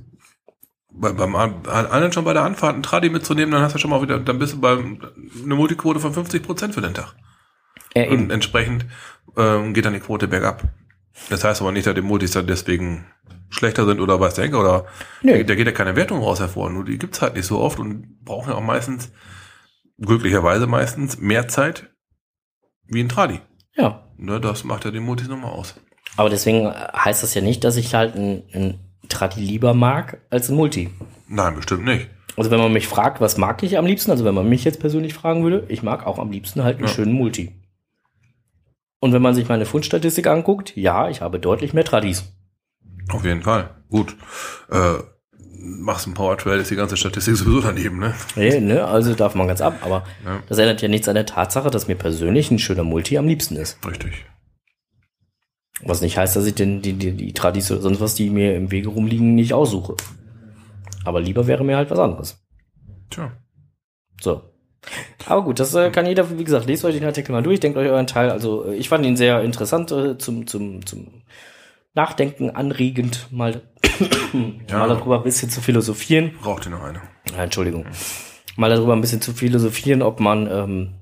bei, 0.91 1.13
beim 1.13 1.35
allen 1.35 2.13
schon 2.13 2.25
bei 2.25 2.33
der 2.33 2.43
Anfahrt 2.43 2.75
einen 2.75 2.83
Tradi 2.83 3.11
mitzunehmen, 3.11 3.53
dann 3.53 3.63
hast 3.63 3.75
du 3.75 3.79
schon 3.79 3.91
mal 3.91 4.03
wieder, 4.03 4.19
dann 4.19 4.39
bist 4.39 4.55
du 4.55 4.61
bei 4.61 4.73
eine 4.73 5.55
Multiquote 5.55 6.01
von 6.01 6.13
50 6.13 6.43
Prozent 6.43 6.75
für 6.75 6.81
den 6.81 6.95
Tag. 6.95 7.15
Ja, 7.95 8.09
Und 8.11 8.31
entsprechend 8.31 8.87
ähm, 9.37 9.75
geht 9.75 9.85
dann 9.85 9.93
die 9.93 10.01
Quote 10.01 10.29
bergab. 10.29 10.65
Das 11.31 11.45
heißt 11.45 11.61
aber 11.61 11.73
nicht, 11.73 11.87
dass 11.87 11.95
die 11.95 12.01
Multis 12.01 12.33
dann 12.33 12.47
deswegen 12.47 13.07
schlechter 13.51 13.87
sind 13.87 14.01
oder 14.01 14.19
der 14.19 14.45
Henker 14.45 14.61
oder 14.61 14.87
Nö. 15.23 15.45
da 15.45 15.55
geht 15.55 15.67
ja 15.67 15.73
keine 15.73 15.97
Wertung 15.97 16.19
raus 16.19 16.41
hervor. 16.41 16.71
Nur 16.71 16.85
die 16.85 16.99
gibt's 16.99 17.23
halt 17.23 17.37
nicht 17.37 17.47
so 17.47 17.61
oft 17.61 17.79
und 17.79 18.25
brauchen 18.25 18.51
ja 18.51 18.57
auch 18.57 18.63
meistens, 18.63 19.13
glücklicherweise 20.01 20.67
meistens, 20.67 21.19
mehr 21.19 21.49
Zeit 21.49 21.91
wie 22.87 23.01
ein 23.03 23.09
Tradi. 23.09 23.41
Ja. 23.75 24.09
Ne, 24.17 24.41
das 24.41 24.65
macht 24.65 24.85
ja 24.85 24.91
die 24.91 25.01
Multis 25.01 25.29
nochmal 25.29 25.53
aus. 25.53 25.75
Aber 26.17 26.31
deswegen 26.31 26.69
heißt 26.73 27.23
das 27.23 27.35
ja 27.35 27.41
nicht, 27.41 27.65
dass 27.65 27.77
ich 27.77 27.95
halt 27.95 28.15
ein, 28.15 28.45
ein 28.53 28.79
Tradi 29.09 29.41
lieber 29.41 29.75
mag 29.75 30.21
als 30.31 30.49
ein 30.49 30.57
Multi. 30.57 30.91
Nein, 31.29 31.57
bestimmt 31.57 31.85
nicht. 31.85 32.09
Also 32.37 32.51
wenn 32.51 32.61
man 32.61 32.73
mich 32.73 32.89
fragt, 32.89 33.21
was 33.21 33.37
mag 33.37 33.63
ich 33.63 33.79
am 33.79 33.87
liebsten, 33.87 34.11
also 34.11 34.25
wenn 34.25 34.35
man 34.35 34.49
mich 34.49 34.65
jetzt 34.65 34.81
persönlich 34.81 35.15
fragen 35.15 35.43
würde, 35.45 35.65
ich 35.69 35.83
mag 35.83 36.07
auch 36.07 36.19
am 36.19 36.31
liebsten 36.31 36.63
halt 36.65 36.79
einen 36.79 36.87
Ja. 36.89 36.93
schönen 36.93 37.13
Multi. 37.13 37.53
Und 39.01 39.13
wenn 39.13 39.23
man 39.23 39.35
sich 39.35 39.49
meine 39.49 39.67
Fundstatistik 39.67 40.27
anguckt, 40.27 40.77
ja, 40.77 41.09
ich 41.09 41.21
habe 41.21 41.39
deutlich 41.39 41.75
mehr 41.75 41.85
Tradis. 41.85 42.33
Auf 43.11 43.25
jeden 43.25 43.43
Fall. 43.43 43.71
Gut. 43.91 44.17
Äh, 44.71 44.95
machst 45.65 46.07
ein 46.07 46.15
Powertrail, 46.15 46.61
ist 46.61 46.71
die 46.71 46.77
ganze 46.77 46.97
Statistik 46.97 47.37
sowieso 47.37 47.61
daneben, 47.61 47.99
ne? 47.99 48.15
Nee, 48.37 48.61
ne, 48.61 48.85
also 48.85 49.15
darf 49.15 49.35
man 49.35 49.49
ganz 49.49 49.61
ab, 49.61 49.79
aber 49.83 50.05
Ja. 50.25 50.43
das 50.49 50.59
ändert 50.59 50.83
ja 50.83 50.89
nichts 50.89 51.09
an 51.09 51.15
der 51.15 51.27
Tatsache, 51.27 51.71
dass 51.71 51.89
mir 51.89 51.95
persönlich 51.95 52.51
ein 52.51 52.59
schöner 52.59 52.85
Multi 52.85 53.17
am 53.19 53.27
liebsten 53.27 53.57
ist. 53.57 53.79
Richtig. 53.87 54.25
Was 55.83 56.01
nicht 56.01 56.17
heißt, 56.17 56.37
dass 56.37 56.47
ich 56.47 56.55
den, 56.55 56.83
die, 56.83 56.93
die, 56.95 57.13
die 57.13 57.33
Tradis 57.33 57.71
oder 57.71 57.81
sonst 57.81 58.01
was, 58.01 58.15
die 58.15 58.31
mir 58.31 58.55
im 58.57 58.71
Wege 58.71 58.89
rumliegen, 58.89 59.35
nicht 59.35 59.53
aussuche. 59.53 59.97
Aber 61.05 61.21
lieber 61.21 61.47
wäre 61.47 61.65
mir 61.65 61.77
halt 61.77 61.91
was 61.91 61.99
anderes. 61.99 62.43
Tja. 63.11 63.33
So. 64.21 64.43
Aber 65.27 65.43
gut, 65.45 65.61
das 65.61 65.75
äh, 65.75 65.91
kann 65.91 66.07
jeder, 66.07 66.39
wie 66.39 66.45
gesagt, 66.45 66.67
lest 66.67 66.85
euch 66.85 66.95
den 66.95 67.05
Artikel 67.05 67.33
mal 67.33 67.43
durch, 67.43 67.61
denkt 67.61 67.77
euch 67.79 67.89
euren 67.89 68.07
Teil. 68.07 68.31
Also 68.31 68.67
äh, 68.67 68.75
ich 68.77 68.89
fand 68.89 69.05
ihn 69.05 69.17
sehr 69.17 69.43
interessant 69.43 69.91
äh, 69.93 70.17
zum, 70.19 70.47
zum, 70.47 70.85
zum 70.87 71.23
Nachdenken 71.95 72.51
anregend, 72.51 73.29
mal, 73.31 73.63
Ja. 74.69 74.79
mal 74.79 74.89
darüber 74.89 75.17
ein 75.17 75.23
bisschen 75.23 75.51
zu 75.51 75.61
philosophieren. 75.61 76.33
Braucht 76.41 76.67
ihr 76.67 76.71
noch 76.71 76.83
eine? 76.83 77.01
Ja, 77.35 77.45
Entschuldigung. 77.45 77.87
Mal 78.57 78.71
darüber 78.71 78.93
ein 78.93 79.01
bisschen 79.01 79.21
zu 79.21 79.33
philosophieren, 79.33 80.03
ob 80.03 80.21
man, 80.21 80.51
ähm, 80.51 80.95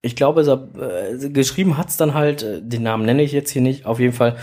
ich 0.00 0.16
glaube, 0.16 0.44
so, 0.44 0.70
äh, 0.78 1.30
geschrieben 1.30 1.78
hat's 1.78 1.96
dann 1.96 2.14
halt, 2.14 2.42
äh, 2.42 2.60
den 2.62 2.82
Namen 2.82 3.04
nenne 3.04 3.22
ich 3.22 3.32
jetzt 3.32 3.50
hier 3.50 3.62
nicht, 3.62 3.86
auf 3.86 3.98
jeden 3.98 4.14
Fall. 4.14 4.38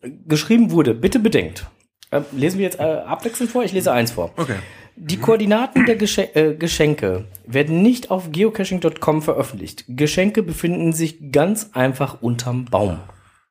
Geschrieben 0.00 0.70
wurde, 0.70 0.94
bitte 0.94 1.18
bedenkt. 1.18 1.66
Äh, 2.10 2.22
lesen 2.32 2.58
wir 2.58 2.64
jetzt 2.64 2.78
äh, 2.78 2.82
abwechselnd 2.82 3.50
vor? 3.50 3.64
Ich 3.64 3.72
lese 3.72 3.92
eins 3.92 4.10
vor. 4.10 4.32
Okay. 4.36 4.56
Die 4.96 5.16
Koordinaten 5.16 5.86
der 5.86 5.96
Gesche 5.96 6.34
äh, 6.36 6.54
Geschenke 6.54 7.24
werden 7.46 7.82
nicht 7.82 8.10
auf 8.10 8.30
geocaching.com 8.30 9.22
veröffentlicht. 9.22 9.84
Geschenke 9.88 10.42
befinden 10.42 10.92
sich 10.92 11.32
ganz 11.32 11.70
einfach 11.72 12.20
unterm 12.20 12.66
Baum. 12.66 12.98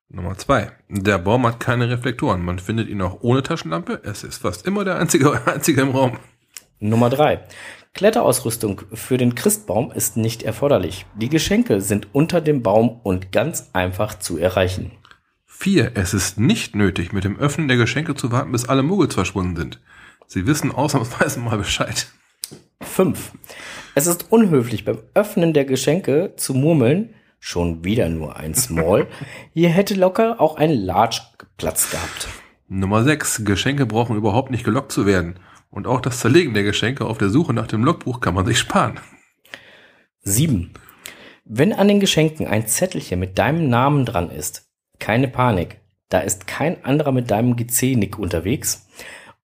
Nummer 0.09 0.37
zwei. 0.37 0.71
Der 0.89 1.17
Baum 1.17 1.47
hat 1.47 1.59
keine 1.59 1.89
Reflektoren. 1.89 2.43
Man 2.43 2.59
findet 2.59 2.89
ihn 2.89 3.01
auch 3.01 3.19
ohne 3.21 3.41
Taschenlampe. 3.41 4.01
Es 4.03 4.23
ist 4.23 4.41
fast 4.41 4.67
immer 4.67 4.83
der 4.83 4.99
einzige, 4.99 5.41
einzige 5.47 5.81
im 5.81 5.91
Raum. 5.91 6.17
Nummer 6.79 7.09
drei. 7.09 7.39
Kletterausrüstung 7.93 8.83
für 8.93 9.17
den 9.17 9.35
Christbaum 9.35 9.91
ist 9.91 10.17
nicht 10.17 10.43
erforderlich. 10.43 11.05
Die 11.15 11.29
Geschenke 11.29 11.81
sind 11.81 12.07
unter 12.13 12.39
dem 12.39 12.61
Baum 12.61 12.99
und 13.03 13.31
ganz 13.31 13.69
einfach 13.73 14.17
zu 14.19 14.37
erreichen. 14.37 14.91
Vier. 15.45 15.91
Es 15.95 16.13
ist 16.13 16.39
nicht 16.39 16.75
nötig, 16.75 17.13
mit 17.13 17.23
dem 17.23 17.37
Öffnen 17.37 17.67
der 17.67 17.77
Geschenke 17.77 18.15
zu 18.15 18.31
warten, 18.31 18.51
bis 18.51 18.67
alle 18.67 18.83
Muggels 18.83 19.13
verschwunden 19.13 19.55
sind. 19.55 19.79
Sie 20.33 20.47
wissen 20.47 20.71
ausnahmsweise 20.71 21.41
mal 21.41 21.57
Bescheid. 21.57 22.07
5. 22.79 23.33
Es 23.95 24.07
ist 24.07 24.31
unhöflich, 24.31 24.85
beim 24.85 24.99
Öffnen 25.13 25.51
der 25.51 25.65
Geschenke 25.65 26.35
zu 26.37 26.53
murmeln, 26.53 27.13
schon 27.41 27.83
wieder 27.83 28.07
nur 28.07 28.37
ein 28.37 28.55
Small, 28.55 29.07
hier 29.53 29.67
hätte 29.67 29.93
locker 29.93 30.39
auch 30.39 30.55
ein 30.55 30.71
Large 30.71 31.19
Platz 31.57 31.91
gehabt. 31.91 32.29
Nummer 32.69 33.03
sechs. 33.03 33.43
Geschenke 33.43 33.85
brauchen 33.85 34.15
überhaupt 34.15 34.51
nicht 34.51 34.63
gelockt 34.63 34.93
zu 34.93 35.05
werden. 35.05 35.37
Und 35.69 35.85
auch 35.85 35.99
das 35.99 36.21
Zerlegen 36.21 36.53
der 36.53 36.63
Geschenke 36.63 37.03
auf 37.03 37.17
der 37.17 37.27
Suche 37.27 37.51
nach 37.51 37.67
dem 37.67 37.83
Logbuch 37.83 38.21
kann 38.21 38.33
man 38.33 38.45
sich 38.45 38.57
sparen. 38.57 39.01
7. 40.21 40.71
Wenn 41.43 41.73
an 41.73 41.89
den 41.89 41.99
Geschenken 41.99 42.47
ein 42.47 42.67
Zettelchen 42.67 43.19
mit 43.19 43.37
deinem 43.37 43.67
Namen 43.67 44.05
dran 44.05 44.31
ist, 44.31 44.69
keine 44.97 45.27
Panik. 45.27 45.81
Da 46.07 46.19
ist 46.19 46.47
kein 46.47 46.85
anderer 46.85 47.11
mit 47.11 47.31
deinem 47.31 47.57
GC-Nick 47.57 48.17
unterwegs. 48.17 48.87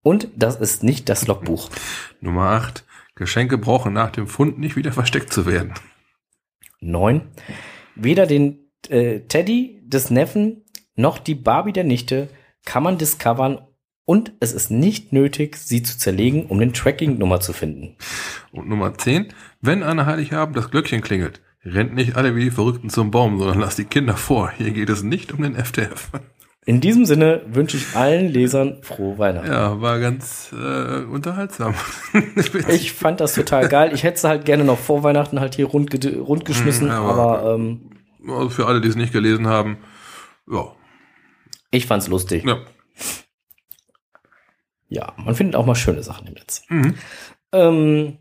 Und 0.08 0.30
das 0.38 0.55
ist 0.55 0.84
nicht 0.84 1.10
das 1.10 1.28
Logbuch. 1.28 1.70
Nummer 2.22 2.51
8. 2.51 2.86
Geschenke 3.16 3.58
brauchen 3.58 3.91
nach 3.91 4.10
dem 4.10 4.28
Fund 4.28 4.58
nicht 4.58 4.78
wieder 4.78 4.93
versteckt 4.93 5.34
zu 5.34 5.45
werden. 5.45 5.74
9. 6.80 7.24
Weder 7.95 8.26
den 8.26 8.72
äh, 8.88 9.20
Teddy 9.20 9.82
des 9.84 10.10
Neffen 10.10 10.64
noch 10.95 11.18
die 11.18 11.36
Barbie 11.36 11.74
der 11.74 11.84
Nichte 11.84 12.30
kann 12.64 12.84
man 12.84 12.97
discovern 12.97 13.60
und 14.05 14.32
es 14.39 14.53
ist 14.53 14.72
nicht 14.72 15.12
nötig, 15.12 15.58
sie 15.58 15.84
zu 15.84 15.97
zerlegen, 15.97 16.45
um 16.45 16.58
den 16.58 16.72
Tracking-Nummer 16.72 17.41
zu 17.41 17.51
finden. 17.51 17.97
Und 18.53 18.70
Nummer 18.70 18.97
10. 18.97 19.34
Wenn 19.60 19.84
an 19.84 20.05
Heiligabend 20.05 20.55
das 20.55 20.72
Glöckchen 20.72 21.01
klingelt, 21.01 21.41
rennt 21.66 21.95
nicht 21.95 22.16
alle 22.16 22.34
wie 22.34 22.45
die 22.45 22.51
Verrückten 22.51 22.89
zum 22.89 23.12
Baum, 23.12 23.39
sondern 23.39 23.60
lasst 23.60 23.78
die 23.78 23.84
Kinder 23.84 24.16
vor. 24.16 24.51
Hier 24.51 24.72
geht 24.72 24.89
es 24.89 25.03
nicht 25.03 25.34
um 25.34 25.41
den 25.41 25.55
FTF. 25.55 26.12
In 26.68 26.82
diesem 26.82 27.05
Sinne 27.05 27.41
wünsche 27.47 27.78
ich 27.78 27.95
allen 27.95 28.28
Lesern 28.28 28.84
frohe 28.84 29.18
Weihnachten. 29.18 29.47
Ja, 29.49 29.80
war 29.80 29.99
ganz 29.99 30.51
äh, 30.53 31.03
unterhaltsam. 31.05 31.74
Ich 32.68 32.91
fand 32.91 33.22
das 33.22 33.34
total 33.36 33.70
geil. 33.70 33.91
Ich 33.93 34.03
hätte 34.03 34.18
es 34.18 34.24
halt 34.26 34.43
gerne 34.43 34.65
noch 34.65 34.78
vor 34.78 35.01
Weihnachten 35.01 35.39
halt 35.39 35.55
hier 35.55 35.65
rund, 35.68 35.93
rundgeschmissen, 36.05 36.89
Mm, 36.89 36.91
aber, 36.91 37.39
aber- 37.39 37.53
ähm, 37.55 37.89
also 38.28 38.49
für 38.49 38.65
alle, 38.68 38.82
die 38.82 38.89
es 38.89 38.97
nicht 38.97 39.13
gelesen 39.13 39.47
haben, 39.47 39.78
ja. 40.51 40.65
ich 41.72 41.86
fand's 41.88 42.09
lustig. 42.09 42.43
ja. 42.45 42.57
Ja, 44.89 45.13
man 45.18 45.36
findet 45.36 45.55
auch 45.55 45.65
mal 45.65 45.76
schöne 45.76 46.01
Sachen 46.03 46.28
im 46.28 46.34
Netz. 46.34 46.63
Mhm. 46.70 46.95
Ähm, 47.51 48.18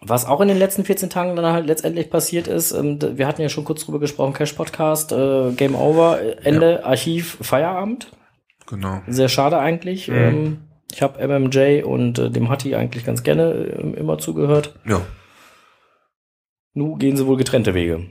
was 0.00 0.26
auch 0.26 0.40
in 0.40 0.48
den 0.48 0.58
letzten 0.58 0.84
14 0.84 1.10
Tagen 1.10 1.34
dann 1.34 1.52
halt 1.52 1.66
letztendlich 1.66 2.10
passiert 2.10 2.46
ist, 2.46 2.72
ähm, 2.72 2.98
wir 3.00 3.26
hatten 3.26 3.42
ja 3.42 3.48
schon 3.48 3.64
kurz 3.64 3.84
drüber 3.84 3.98
gesprochen, 3.98 4.32
Cash 4.32 4.52
Podcast, 4.52 5.12
äh, 5.12 5.52
Game 5.52 5.74
Over, 5.74 6.20
Ende, 6.44 6.84
Archiv, 6.84 7.38
Feierabend. 7.40 8.10
Genau. 8.66 9.00
Sehr 9.06 9.28
schade 9.28 9.58
eigentlich. 9.58 10.08
Mhm. 10.08 10.14
Ähm, 10.14 10.58
ich 10.92 11.02
habe 11.02 11.26
MMJ 11.26 11.82
und 11.82 12.18
äh, 12.18 12.30
dem 12.30 12.48
Hatti 12.48 12.74
eigentlich 12.74 13.04
ganz 13.04 13.22
gerne 13.22 13.52
äh, 13.52 13.98
immer 13.98 14.18
zugehört. 14.18 14.74
Ja. 14.86 15.00
Nun 16.74 16.98
gehen 16.98 17.16
sie 17.16 17.26
wohl 17.26 17.36
getrennte 17.36 17.74
Wege. 17.74 18.06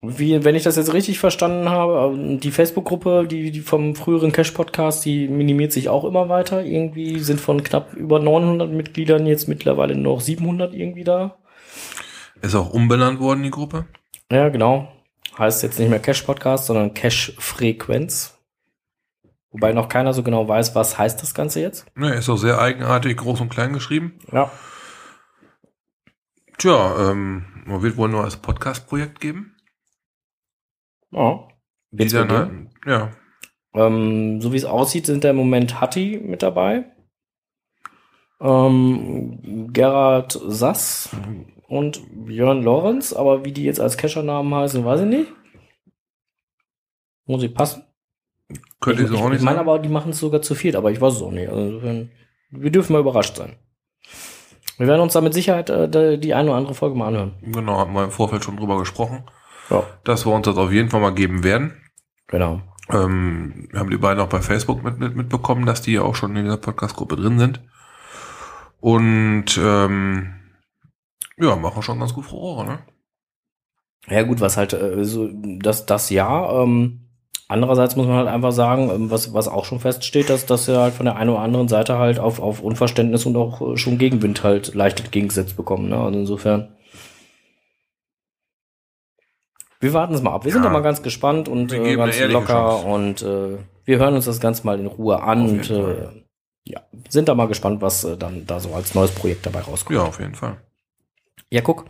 Wie, 0.00 0.44
wenn 0.44 0.54
ich 0.54 0.62
das 0.62 0.76
jetzt 0.76 0.92
richtig 0.92 1.18
verstanden 1.18 1.68
habe, 1.68 2.14
ähm, 2.14 2.38
die 2.38 2.52
Facebook-Gruppe, 2.52 3.26
die, 3.26 3.50
die 3.50 3.60
vom 3.60 3.96
früheren 3.96 4.30
Cash-Podcast, 4.30 5.04
die 5.04 5.26
minimiert 5.26 5.72
sich 5.72 5.88
auch 5.88 6.04
immer 6.04 6.28
weiter. 6.28 6.62
Irgendwie 6.62 7.18
sind 7.18 7.40
von 7.40 7.64
knapp 7.64 7.94
über 7.94 8.20
900 8.20 8.70
Mitgliedern 8.70 9.26
jetzt 9.26 9.48
mittlerweile 9.48 9.96
nur 9.96 10.14
noch 10.14 10.20
700 10.20 10.72
irgendwie 10.72 11.02
da. 11.02 11.38
Ist 12.42 12.54
auch 12.54 12.72
umbenannt 12.72 13.18
worden, 13.18 13.42
die 13.42 13.50
Gruppe. 13.50 13.86
Ja, 14.30 14.48
genau. 14.50 14.92
Heißt 15.36 15.64
jetzt 15.64 15.80
nicht 15.80 15.88
mehr 15.88 15.98
Cash-Podcast, 15.98 16.66
sondern 16.66 16.94
Cash-Frequenz. 16.94 18.38
Wobei 19.50 19.72
noch 19.72 19.88
keiner 19.88 20.12
so 20.12 20.22
genau 20.22 20.46
weiß, 20.46 20.76
was 20.76 20.96
heißt 20.96 21.20
das 21.22 21.34
Ganze 21.34 21.60
jetzt. 21.60 21.86
Ne, 21.96 22.14
ist 22.14 22.28
auch 22.28 22.36
sehr 22.36 22.60
eigenartig, 22.60 23.16
groß 23.16 23.40
und 23.40 23.48
klein 23.48 23.72
geschrieben. 23.72 24.20
Ja. 24.30 24.52
Tja, 26.58 27.10
ähm, 27.10 27.46
man 27.64 27.82
wird 27.82 27.96
wohl 27.96 28.08
nur 28.08 28.22
als 28.22 28.36
Podcast-Projekt 28.36 29.20
geben. 29.20 29.56
Ja. 31.12 31.48
Die 31.90 31.98
Wird's 32.00 32.12
dann 32.12 32.30
wohl 32.30 32.36
halt, 32.36 32.50
ja, 32.86 33.10
Ähm, 33.74 34.40
so 34.40 34.52
wie 34.52 34.56
es 34.56 34.64
aussieht, 34.64 35.06
sind 35.06 35.24
da 35.24 35.30
im 35.30 35.36
Moment 35.36 35.80
Hatti 35.80 36.20
mit 36.22 36.42
dabei. 36.42 36.84
Ähm, 38.40 39.68
Gerhard 39.72 40.38
Sass 40.46 41.10
und 41.66 42.00
Björn 42.26 42.62
Lorenz, 42.62 43.12
aber 43.12 43.44
wie 43.44 43.52
die 43.52 43.64
jetzt 43.64 43.80
als 43.80 43.96
Cacher-Namen 43.96 44.54
heißen, 44.54 44.84
weiß 44.84 45.00
ich 45.00 45.06
nicht. 45.06 45.32
Muss 47.26 47.42
ich 47.42 47.52
passen? 47.54 47.84
könnte 48.80 49.02
ich, 49.02 49.10
ich 49.10 49.16
so 49.18 49.22
auch 49.22 49.28
nicht 49.28 49.40
ich 49.40 49.44
meine 49.44 49.58
aber, 49.58 49.78
die 49.78 49.88
machen 49.90 50.12
es 50.12 50.18
sogar 50.20 50.40
zu 50.40 50.54
viel, 50.54 50.74
aber 50.76 50.90
ich 50.90 51.00
weiß 51.00 51.14
es 51.16 51.22
auch 51.22 51.30
nicht. 51.32 51.48
Also 51.50 51.82
wir 52.50 52.70
dürfen 52.70 52.92
mal 52.94 53.00
überrascht 53.00 53.36
sein. 53.36 53.56
Wir 54.78 54.86
werden 54.86 55.02
uns 55.02 55.12
da 55.12 55.20
mit 55.20 55.34
Sicherheit 55.34 55.68
äh, 55.68 56.18
die- 56.18 56.32
eine 56.32 56.48
oder 56.50 56.58
andere 56.58 56.74
Folge 56.74 56.94
mal 56.96 57.08
anhören. 57.08 57.34
Genau, 57.42 57.78
hatten 57.78 57.92
wir 57.92 58.04
im 58.04 58.10
Vorfeld 58.10 58.44
schon 58.44 58.56
drüber 58.56 58.78
gesprochen, 58.78 59.24
Ja, 59.70 59.84
dass 60.04 60.26
wir 60.26 60.32
uns 60.32 60.46
das 60.46 60.56
auf 60.56 60.72
jeden 60.72 60.90
Fall 60.90 61.00
mal 61.00 61.14
geben 61.14 61.44
werden. 61.44 61.74
genau. 62.26 62.62
Ähm, 62.90 63.68
wir 63.70 63.80
haben 63.80 63.90
die 63.90 63.98
beiden 63.98 64.22
auch 64.22 64.28
bei 64.28 64.40
Facebook 64.40 64.82
mit, 64.82 64.98
mit, 64.98 65.14
mitbekommen, 65.14 65.66
dass 65.66 65.82
die 65.82 65.92
ja 65.92 66.02
auch 66.02 66.14
schon 66.14 66.34
in 66.36 66.44
dieser 66.44 66.56
Podcast-Gruppe 66.56 67.16
drin 67.16 67.38
sind. 67.38 67.60
Und 68.80 69.60
ähm, 69.62 70.34
ja, 71.36 71.56
machen 71.56 71.82
schon 71.82 71.98
ganz 71.98 72.14
gut 72.14 72.24
Furore, 72.24 72.64
ne? 72.64 72.78
Ja 74.08 74.22
gut, 74.22 74.40
was 74.40 74.56
halt 74.56 74.72
äh, 74.72 75.04
so 75.04 75.28
das 75.60 75.84
das 75.84 76.10
ja. 76.10 76.62
Ähm, 76.62 77.08
andererseits 77.48 77.96
muss 77.96 78.06
man 78.06 78.16
halt 78.16 78.28
einfach 78.28 78.52
sagen, 78.52 78.90
ähm, 78.90 79.10
was 79.10 79.34
was 79.34 79.48
auch 79.48 79.64
schon 79.64 79.80
feststeht, 79.80 80.30
dass 80.30 80.46
dass 80.46 80.68
er 80.68 80.80
halt 80.80 80.94
von 80.94 81.06
der 81.06 81.16
einen 81.16 81.30
oder 81.30 81.40
anderen 81.40 81.68
Seite 81.68 81.98
halt 81.98 82.18
auf 82.18 82.40
auf 82.40 82.62
Unverständnis 82.62 83.26
und 83.26 83.36
auch 83.36 83.60
äh, 83.60 83.76
schon 83.76 83.98
Gegenwind 83.98 84.42
halt 84.42 84.74
leicht 84.74 85.00
entgegengesetzt 85.00 85.56
bekommen. 85.56 85.88
Ne? 85.88 85.98
Also 85.98 86.18
insofern. 86.20 86.74
Wir 89.80 89.92
warten 89.92 90.14
es 90.14 90.22
mal 90.22 90.32
ab. 90.32 90.44
Wir 90.44 90.52
sind 90.52 90.62
Ja. 90.62 90.68
da 90.68 90.72
mal 90.72 90.82
ganz 90.82 91.02
gespannt 91.02 91.48
und 91.48 91.72
äh, 91.72 91.96
ganz 91.96 92.18
locker 92.20 92.46
Chance. 92.82 92.86
und 92.86 93.22
äh, 93.22 93.58
wir 93.84 93.98
hören 93.98 94.14
uns 94.14 94.24
das 94.24 94.40
Ganze 94.40 94.66
mal 94.66 94.78
in 94.80 94.86
Ruhe 94.86 95.22
an 95.22 95.48
und 95.48 95.70
äh, 95.70 96.08
ja, 96.64 96.80
sind 97.08 97.28
da 97.28 97.34
mal 97.34 97.46
gespannt, 97.48 97.80
was 97.80 98.04
äh, 98.04 98.16
dann 98.16 98.44
da 98.46 98.58
so 98.60 98.74
als 98.74 98.94
neues 98.94 99.12
Projekt 99.12 99.46
dabei 99.46 99.60
rauskommt. 99.60 99.96
Ja, 99.96 100.02
auf 100.04 100.18
jeden 100.20 100.34
Fall. 100.34 100.56
Ja, 101.50 101.60
guck. 101.60 101.84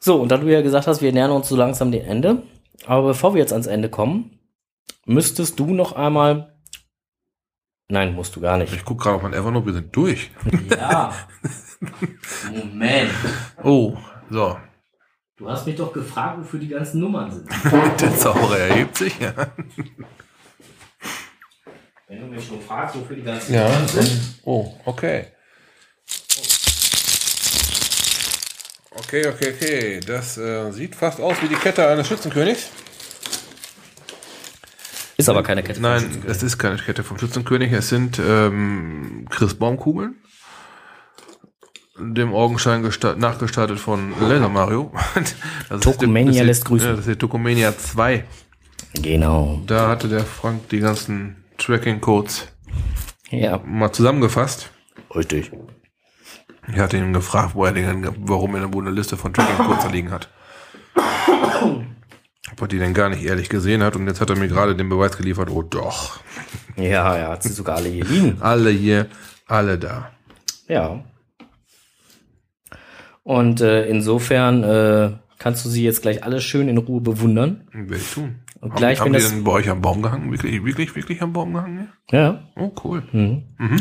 So, 0.00 0.20
und 0.20 0.28
da 0.30 0.36
du 0.36 0.46
ja 0.52 0.60
gesagt 0.60 0.86
hast, 0.86 1.00
wir 1.00 1.12
nähern 1.12 1.30
uns 1.30 1.48
so 1.48 1.56
langsam 1.56 1.90
dem 1.90 2.04
Ende. 2.04 2.42
Aber 2.86 3.08
bevor 3.08 3.32
wir 3.34 3.40
jetzt 3.40 3.52
ans 3.52 3.66
Ende 3.66 3.88
kommen, 3.88 4.38
müsstest 5.06 5.58
du 5.58 5.72
noch 5.72 5.92
einmal. 5.92 6.54
Nein, 7.88 8.14
musst 8.14 8.36
du 8.36 8.40
gar 8.40 8.58
nicht. 8.58 8.72
Ich 8.74 8.84
gucke 8.84 9.02
gerade 9.02 9.16
auf 9.16 9.22
mein 9.22 9.32
Evernote, 9.32 9.66
wir 9.66 9.72
sind 9.72 9.96
durch. 9.96 10.30
Ja. 10.70 11.12
Moment. 12.52 13.10
Oh, 13.62 13.94
so. 14.30 14.56
Du 15.36 15.48
hast 15.48 15.66
mich 15.66 15.74
doch 15.74 15.92
gefragt, 15.92 16.38
wofür 16.38 16.60
die 16.60 16.68
ganzen 16.68 17.00
Nummern 17.00 17.30
sind. 17.32 17.48
Der 18.00 18.16
Zauberer 18.16 18.58
erhebt 18.58 18.96
sich. 18.96 19.18
Ja. 19.18 19.34
Wenn 22.06 22.20
du 22.20 22.26
mich 22.26 22.46
schon 22.46 22.60
fragst, 22.60 22.94
wofür 22.94 23.16
die 23.16 23.22
ganzen 23.22 23.52
Ja. 23.52 23.68
Nummern 23.68 23.88
sind. 23.88 24.20
Oh, 24.44 24.72
okay. 24.84 25.26
Okay, 28.90 29.26
okay, 29.26 29.54
okay. 29.56 30.00
Das 30.06 30.38
äh, 30.38 30.70
sieht 30.70 30.94
fast 30.94 31.20
aus 31.20 31.42
wie 31.42 31.48
die 31.48 31.56
Kette 31.56 31.86
eines 31.88 32.06
Schützenkönigs. 32.06 32.68
Ist 35.16 35.28
aber 35.28 35.42
keine 35.42 35.62
Kette. 35.64 35.80
Nein, 35.80 36.22
es 36.26 36.42
ist 36.44 36.58
keine 36.58 36.76
Kette 36.76 37.02
vom 37.02 37.18
Schützenkönig. 37.18 37.72
Es 37.72 37.88
sind 37.88 38.20
ähm, 38.20 39.26
Chris 39.30 39.54
Baumkugeln. 39.54 40.16
Dem 41.98 42.34
Augenschein 42.34 42.84
gesta- 42.84 43.14
nachgestaltet 43.16 43.78
von 43.78 44.12
Laser 44.20 44.48
Mario. 44.48 44.92
Das 45.68 45.78
ist 45.78 45.84
Tokumania 45.84 46.42
lässt 46.42 46.64
grüßen. 46.64 46.88
Ja, 46.88 46.96
das 46.96 47.06
ist 47.06 47.14
die 47.14 47.18
Tokumania 47.18 47.76
2. 47.76 48.24
Genau. 48.94 49.62
Da 49.66 49.88
hatte 49.88 50.08
der 50.08 50.24
Frank 50.24 50.68
die 50.70 50.80
ganzen 50.80 51.36
Tracking-Codes 51.58 52.48
Ja, 53.30 53.60
mal 53.64 53.92
zusammengefasst. 53.92 54.70
richtig. 55.14 55.50
Ich 56.66 56.78
hatte 56.78 56.96
ihn 56.96 57.12
gefragt, 57.12 57.54
wo 57.54 57.64
er 57.66 57.72
den, 57.72 58.08
warum 58.26 58.54
er 58.56 58.72
wo 58.72 58.80
eine 58.80 58.90
Liste 58.90 59.16
von 59.16 59.32
Tracking-Codes 59.32 59.90
liegen 59.92 60.10
hat. 60.10 60.28
Ob 62.52 62.60
er 62.60 62.68
die 62.68 62.78
denn 62.78 62.94
gar 62.94 63.08
nicht 63.08 63.22
ehrlich 63.22 63.48
gesehen 63.48 63.82
hat 63.82 63.96
und 63.96 64.06
jetzt 64.06 64.20
hat 64.20 64.30
er 64.30 64.36
mir 64.36 64.48
gerade 64.48 64.74
den 64.76 64.88
Beweis 64.88 65.16
geliefert, 65.16 65.50
oh 65.50 65.62
doch. 65.62 66.18
Ja, 66.76 67.16
er 67.16 67.28
hat 67.30 67.42
sie 67.42 67.52
sogar 67.52 67.76
alle 67.76 67.88
hier 67.88 68.04
liegen. 68.04 68.36
Alle 68.40 68.70
hier, 68.70 69.06
alle 69.46 69.78
da. 69.78 70.10
Ja. 70.68 71.04
Und 73.24 73.60
äh, 73.60 73.86
insofern 73.86 74.62
äh, 74.62 75.10
kannst 75.38 75.64
du 75.64 75.68
sie 75.68 75.82
jetzt 75.82 76.02
gleich 76.02 76.22
alle 76.22 76.40
schön 76.40 76.68
in 76.68 76.78
Ruhe 76.78 77.00
bewundern. 77.00 77.66
Werde 77.72 77.96
ich 77.96 78.12
tun. 78.12 78.36
Und 78.60 78.70
haben 78.70 78.76
gleich, 78.78 79.00
haben 79.00 79.06
wenn 79.06 79.12
die 79.14 79.18
das- 79.24 79.30
denn 79.32 79.44
bei 79.44 79.52
euch 79.52 79.68
am 79.68 79.80
Baum 79.82 80.00
gehangen? 80.02 80.30
Wirklich, 80.30 80.64
wirklich, 80.64 80.94
wirklich 80.94 81.20
am 81.22 81.32
Baum 81.32 81.52
gehangen? 81.54 81.88
Ja. 82.12 82.44
Oh, 82.56 82.70
cool. 82.84 83.02
Mhm. 83.12 83.42
Mhm. 83.58 83.76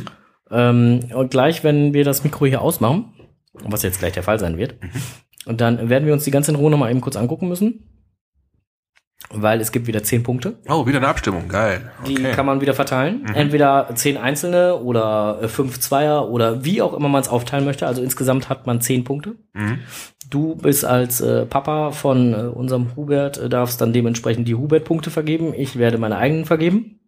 Ähm, 0.51 0.99
und 1.13 1.31
gleich, 1.31 1.63
wenn 1.63 1.93
wir 1.93 2.03
das 2.03 2.23
Mikro 2.23 2.45
hier 2.45 2.61
ausmachen, 2.61 3.13
was 3.53 3.83
jetzt 3.83 3.99
gleich 3.99 4.13
der 4.13 4.23
Fall 4.23 4.39
sein 4.39 4.57
wird, 4.57 4.81
Mhm. 4.81 4.89
und 5.45 5.61
dann 5.61 5.89
werden 5.89 6.05
wir 6.05 6.13
uns 6.13 6.23
die 6.23 6.31
ganze 6.31 6.51
in 6.51 6.57
Ruhe 6.57 6.71
nochmal 6.71 6.89
eben 6.91 7.01
kurz 7.01 7.15
angucken 7.15 7.47
müssen. 7.49 7.89
Weil 9.29 9.61
es 9.61 9.71
gibt 9.71 9.87
wieder 9.87 10.03
zehn 10.03 10.21
Punkte. 10.21 10.59
Oh, 10.67 10.85
wieder 10.85 10.97
eine 10.97 11.07
Abstimmung. 11.07 11.47
Geil. 11.47 11.91
Die 12.05 12.19
Okay. 12.19 12.33
kann 12.33 12.45
man 12.45 12.61
wieder 12.61 12.73
verteilen. 12.73 13.21
Mhm. 13.23 13.33
Entweder 13.33 13.89
zehn 13.95 14.17
einzelne 14.17 14.75
oder 14.77 15.39
äh, 15.41 15.47
fünf 15.47 15.79
Zweier 15.79 16.29
oder 16.29 16.63
wie 16.65 16.81
auch 16.81 16.93
immer 16.93 17.09
man 17.09 17.21
es 17.21 17.29
aufteilen 17.29 17.65
möchte. 17.65 17.87
Also 17.87 18.03
insgesamt 18.03 18.49
hat 18.49 18.67
man 18.67 18.81
zehn 18.81 19.03
Punkte. 19.03 19.35
Mhm. 19.53 19.79
Du 20.29 20.55
bist 20.55 20.85
als 20.85 21.21
äh, 21.21 21.45
Papa 21.45 21.91
von 21.91 22.33
äh, 22.33 22.37
unserem 22.47 22.95
Hubert, 22.95 23.37
äh, 23.37 23.49
darfst 23.49 23.81
dann 23.81 23.93
dementsprechend 23.93 24.47
die 24.47 24.55
Hubert-Punkte 24.55 25.09
vergeben. 25.09 25.53
Ich 25.55 25.77
werde 25.77 25.97
meine 25.97 26.17
eigenen 26.17 26.45
vergeben. 26.45 26.99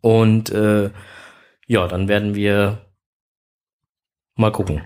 Und 0.00 0.50
äh, 0.50 0.90
ja, 1.66 1.86
dann 1.88 2.08
werden 2.08 2.34
wir 2.34 2.86
mal 4.36 4.52
gucken. 4.52 4.82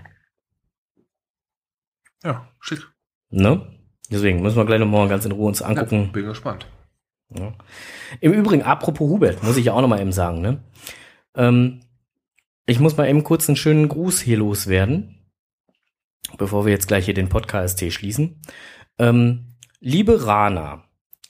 Ja, 2.23 2.47
schick. 2.59 2.81
Ne? 3.29 3.76
Deswegen 4.09 4.41
müssen 4.41 4.57
wir 4.57 4.65
gleich 4.65 4.79
nochmal 4.79 5.07
ganz 5.07 5.25
in 5.25 5.31
Ruhe 5.31 5.47
uns 5.47 5.59
Ja, 5.59 5.67
angucken. 5.67 6.11
bin 6.11 6.25
gespannt. 6.25 6.65
Ja. 7.29 7.53
Im 8.21 8.31
Übrigen, 8.33 8.63
apropos 8.63 9.09
Hubert, 9.09 9.43
muss 9.43 9.57
ich 9.57 9.65
ja 9.65 9.73
auch 9.73 9.81
noch 9.81 9.89
mal 9.89 9.99
eben 9.99 10.13
sagen, 10.13 10.41
ne? 10.41 10.63
Ähm, 11.35 11.81
ich 12.65 12.79
muss 12.79 12.95
mal 12.97 13.07
eben 13.09 13.23
kurz 13.23 13.49
einen 13.49 13.55
schönen 13.57 13.89
Gruß 13.89 14.21
hier 14.21 14.37
loswerden, 14.37 15.15
bevor 16.37 16.65
wir 16.65 16.71
jetzt 16.71 16.87
gleich 16.87 17.05
hier 17.05 17.13
den 17.13 17.29
Podcast 17.29 17.79
schließen. 17.91 18.41
Ähm, 18.97 19.55
liebe 19.79 20.25
Rana, 20.25 20.83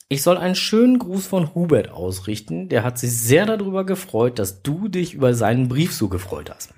ich 0.10 0.22
soll 0.24 0.38
einen 0.38 0.56
schönen 0.56 1.00
Gruß 1.00 1.28
von 1.28 1.54
Hubert 1.54 1.90
ausrichten. 1.92 2.70
Der 2.70 2.84
hat 2.84 2.98
sich 2.98 3.12
sehr 3.18 3.46
darüber 3.46 3.86
gefreut, 3.86 4.40
dass 4.40 4.62
du 4.64 4.88
dich 4.88 5.14
über 5.14 5.34
seinen 5.34 5.68
Brief 5.68 5.94
so 5.94 6.08
gefreut 6.10 6.50
hast. 6.50 6.74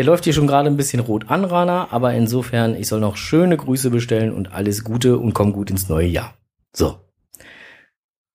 Der 0.00 0.06
läuft 0.06 0.24
hier 0.24 0.32
schon 0.32 0.46
gerade 0.46 0.66
ein 0.66 0.78
bisschen 0.78 1.00
rot 1.00 1.26
an, 1.28 1.44
Rana, 1.44 1.88
aber 1.90 2.14
insofern, 2.14 2.74
ich 2.74 2.88
soll 2.88 3.00
noch 3.00 3.18
schöne 3.18 3.58
Grüße 3.58 3.90
bestellen 3.90 4.32
und 4.32 4.50
alles 4.50 4.82
Gute 4.82 5.18
und 5.18 5.34
komm 5.34 5.52
gut 5.52 5.68
ins 5.70 5.90
neue 5.90 6.06
Jahr. 6.06 6.32
So. 6.72 7.00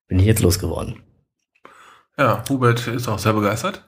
Bin 0.06 0.20
ich 0.20 0.26
jetzt 0.26 0.42
losgeworden. 0.42 1.00
Ja, 2.16 2.44
Hubert 2.48 2.86
ist 2.86 3.08
auch 3.08 3.18
sehr 3.18 3.32
begeistert. 3.32 3.82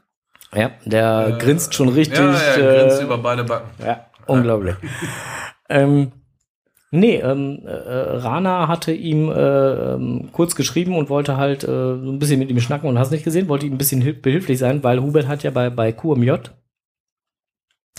Ja, 0.52 0.72
der 0.86 1.28
Äh, 1.36 1.38
grinst 1.38 1.72
schon 1.72 1.88
richtig. 1.90 2.18
Ja, 2.18 2.32
er 2.32 2.80
grinst 2.80 3.00
äh, 3.00 3.04
über 3.04 3.16
beide 3.18 3.44
Backen. 3.44 3.70
ja, 3.80 4.06
unglaublich. 4.26 4.74
ähm, 5.68 6.10
nee, 6.90 7.18
ähm, 7.20 7.60
äh, 7.64 7.70
Rana 7.70 8.66
hatte 8.66 8.90
ihm 8.90 9.30
äh, 9.30 9.34
ähm, 9.94 10.30
kurz 10.32 10.56
geschrieben 10.56 10.96
und 10.96 11.10
wollte 11.10 11.36
halt 11.36 11.62
äh, 11.62 11.66
so 11.66 12.10
ein 12.10 12.18
bisschen 12.18 12.40
mit 12.40 12.50
ihm 12.50 12.58
schnacken 12.58 12.88
und 12.90 12.98
hast 12.98 13.12
nicht 13.12 13.22
gesehen, 13.22 13.46
wollte 13.46 13.66
ihm 13.66 13.74
ein 13.74 13.78
bisschen 13.78 14.00
hilf 14.00 14.20
behilflich 14.20 14.58
sein, 14.58 14.82
weil 14.82 15.00
Hubert 15.00 15.28
hat 15.28 15.44
ja 15.44 15.52
bei, 15.52 15.70
bei 15.70 15.92
QMJ, 15.92 16.32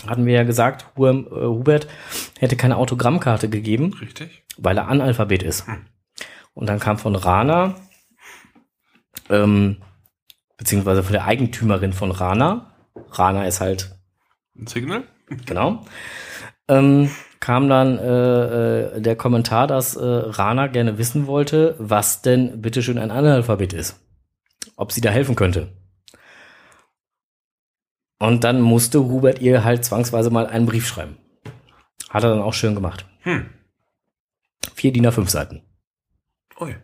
hatten 0.06 0.26
wir 0.26 0.34
ja 0.34 0.44
gesagt, 0.44 0.86
äh, 0.96 1.00
Hubert 1.00 1.88
hätte 2.38 2.56
keine 2.56 2.76
Autogrammkarte 2.76 3.48
gegeben, 3.48 3.94
Richtig. 4.00 4.42
weil 4.56 4.78
er 4.78 4.88
Analphabet 4.88 5.42
ist. 5.42 5.66
Und 6.54 6.68
dann 6.68 6.80
kam 6.80 6.98
von 6.98 7.16
Rana, 7.16 7.76
ähm, 9.28 9.78
beziehungsweise 10.56 11.02
von 11.02 11.12
der 11.12 11.24
Eigentümerin 11.24 11.92
von 11.92 12.10
Rana, 12.10 12.70
Rana 13.10 13.46
ist 13.46 13.60
halt 13.60 13.96
Ein 14.56 14.66
Signal? 14.66 15.04
Genau. 15.46 15.84
Ähm, 16.68 17.10
kam 17.40 17.68
dann 17.68 17.98
äh, 17.98 18.96
äh, 18.96 19.00
der 19.00 19.16
Kommentar, 19.16 19.66
dass 19.66 19.96
äh, 19.96 20.04
Rana 20.04 20.66
gerne 20.66 20.98
wissen 20.98 21.26
wollte, 21.26 21.74
was 21.78 22.22
denn 22.22 22.60
bitteschön 22.60 22.98
ein 22.98 23.10
Analphabet 23.10 23.72
ist. 23.72 23.98
Ob 24.76 24.92
sie 24.92 25.00
da 25.00 25.10
helfen 25.10 25.36
könnte. 25.36 25.68
Und 28.20 28.44
dann 28.44 28.60
musste 28.60 29.00
Hubert 29.00 29.40
ihr 29.40 29.64
halt 29.64 29.84
zwangsweise 29.84 30.30
mal 30.30 30.46
einen 30.46 30.66
Brief 30.66 30.86
schreiben. 30.86 31.16
Hat 32.10 32.22
er 32.22 32.30
dann 32.30 32.42
auch 32.42 32.52
schön 32.52 32.74
gemacht. 32.74 33.06
Hm. 33.20 33.46
Vier 34.74 34.92
DIN 34.92 35.06
A5 35.06 35.28
Seiten. 35.28 35.62
Ui. 36.60 36.76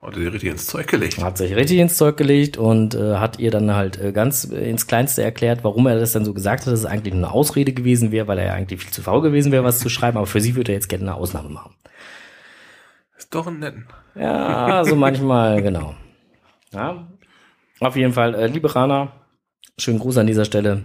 Hat 0.00 0.14
er 0.14 0.20
dir 0.20 0.32
richtig 0.32 0.50
ins 0.50 0.66
Zeug 0.66 0.86
gelegt. 0.86 1.20
Hat 1.20 1.36
sich 1.36 1.56
richtig 1.56 1.78
ins 1.78 1.96
Zeug 1.96 2.16
gelegt 2.16 2.58
und 2.58 2.94
äh, 2.94 3.16
hat 3.16 3.40
ihr 3.40 3.50
dann 3.50 3.74
halt 3.74 4.00
äh, 4.00 4.12
ganz 4.12 4.44
ins 4.44 4.86
Kleinste 4.86 5.24
erklärt, 5.24 5.64
warum 5.64 5.88
er 5.88 5.98
das 5.98 6.12
dann 6.12 6.24
so 6.24 6.32
gesagt 6.32 6.60
hat, 6.60 6.72
dass 6.72 6.78
es 6.78 6.86
eigentlich 6.86 7.12
nur 7.12 7.24
eine 7.24 7.32
Ausrede 7.32 7.72
gewesen 7.72 8.12
wäre, 8.12 8.28
weil 8.28 8.38
er 8.38 8.46
ja 8.46 8.52
eigentlich 8.52 8.80
viel 8.80 8.92
zu 8.92 9.02
faul 9.02 9.22
gewesen 9.22 9.50
wäre, 9.50 9.64
was 9.64 9.80
zu 9.80 9.88
schreiben, 9.88 10.16
aber 10.16 10.28
für 10.28 10.40
sie 10.40 10.54
würde 10.54 10.70
er 10.70 10.76
jetzt 10.76 10.88
gerne 10.88 11.06
eine 11.06 11.14
Ausnahme 11.16 11.48
machen. 11.48 11.74
Ist 13.18 13.34
doch 13.34 13.48
ein 13.48 13.58
netten. 13.58 13.88
Ja, 14.14 14.84
so 14.84 14.94
manchmal, 14.94 15.60
genau. 15.62 15.96
Ja, 16.72 17.08
auf 17.80 17.96
jeden 17.96 18.12
Fall, 18.12 18.34
äh, 18.36 18.46
liebe 18.46 18.72
Rana, 18.72 19.10
schönen 19.78 19.98
Gruß 19.98 20.18
an 20.18 20.26
dieser 20.26 20.44
Stelle 20.44 20.84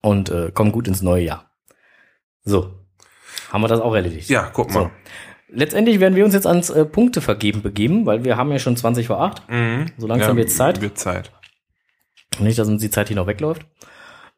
und 0.00 0.30
äh, 0.30 0.50
komm 0.52 0.72
gut 0.72 0.88
ins 0.88 1.02
neue 1.02 1.24
Jahr. 1.24 1.50
So, 2.42 2.72
haben 3.50 3.62
wir 3.62 3.68
das 3.68 3.80
auch 3.80 3.94
erledigt. 3.94 4.28
Ja, 4.28 4.50
guck 4.52 4.72
mal. 4.72 4.84
So. 4.84 4.90
Letztendlich 5.48 6.00
werden 6.00 6.16
wir 6.16 6.24
uns 6.24 6.34
jetzt 6.34 6.46
ans 6.46 6.70
äh, 6.70 6.84
Punktevergeben 6.84 7.62
begeben, 7.62 8.06
weil 8.06 8.24
wir 8.24 8.36
haben 8.36 8.50
ja 8.50 8.58
schon 8.58 8.76
20 8.76 9.06
vor 9.06 9.20
8. 9.20 9.48
Mhm. 9.48 9.86
So 9.96 10.06
langsam 10.06 10.36
wird's 10.36 10.56
Zeit. 10.56 10.80
Wird 10.80 10.98
Zeit. 10.98 11.30
Nicht, 12.40 12.58
dass 12.58 12.68
uns 12.68 12.82
die 12.82 12.90
Zeit 12.90 13.08
hier 13.08 13.16
noch 13.16 13.26
wegläuft. 13.26 13.64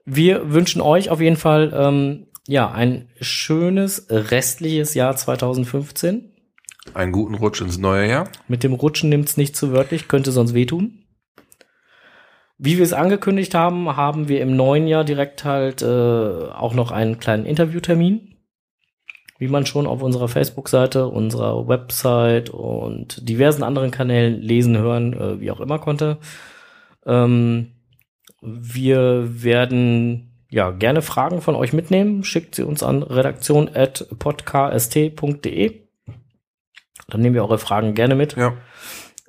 Wir 0.04 0.52
wünschen 0.52 0.80
euch 0.80 1.10
auf 1.10 1.20
jeden 1.20 1.36
Fall 1.36 1.72
ähm, 1.74 2.26
ja 2.46 2.70
ein 2.70 3.08
schönes 3.20 4.06
restliches 4.10 4.94
Jahr 4.94 5.16
2015. 5.16 6.32
Einen 6.94 7.12
guten 7.12 7.34
Rutsch 7.34 7.60
ins 7.60 7.78
neue 7.78 8.08
Jahr. 8.08 8.28
Mit 8.46 8.62
dem 8.62 8.74
Rutschen 8.74 9.08
nimmt's 9.08 9.36
nicht 9.36 9.56
zu 9.56 9.72
wörtlich, 9.72 10.06
könnte 10.06 10.30
sonst 10.30 10.54
wehtun. 10.54 11.05
Wie 12.58 12.78
wir 12.78 12.84
es 12.84 12.94
angekündigt 12.94 13.54
haben, 13.54 13.96
haben 13.96 14.28
wir 14.28 14.40
im 14.40 14.56
neuen 14.56 14.86
Jahr 14.86 15.04
direkt 15.04 15.44
halt 15.44 15.82
äh, 15.82 15.86
auch 15.86 16.72
noch 16.74 16.90
einen 16.90 17.18
kleinen 17.18 17.44
Interviewtermin. 17.44 18.32
Wie 19.38 19.48
man 19.48 19.66
schon 19.66 19.86
auf 19.86 20.02
unserer 20.02 20.28
Facebook-Seite, 20.28 21.08
unserer 21.08 21.68
Website 21.68 22.48
und 22.48 23.28
diversen 23.28 23.62
anderen 23.62 23.90
Kanälen 23.90 24.40
lesen, 24.40 24.78
hören, 24.78 25.12
äh, 25.12 25.38
wie 25.40 25.50
auch 25.50 25.60
immer 25.60 25.78
konnte. 25.78 26.16
Ähm, 27.04 27.72
wir 28.40 29.42
werden 29.42 30.32
ja 30.48 30.70
gerne 30.70 31.02
Fragen 31.02 31.42
von 31.42 31.54
euch 31.54 31.74
mitnehmen. 31.74 32.24
Schickt 32.24 32.54
sie 32.54 32.62
uns 32.62 32.82
an 32.82 33.02
redaktion.podcast.de. 33.02 35.82
Dann 37.08 37.20
nehmen 37.20 37.34
wir 37.34 37.42
eure 37.42 37.58
Fragen 37.58 37.92
gerne 37.94 38.14
mit. 38.14 38.36
Ja. 38.36 38.54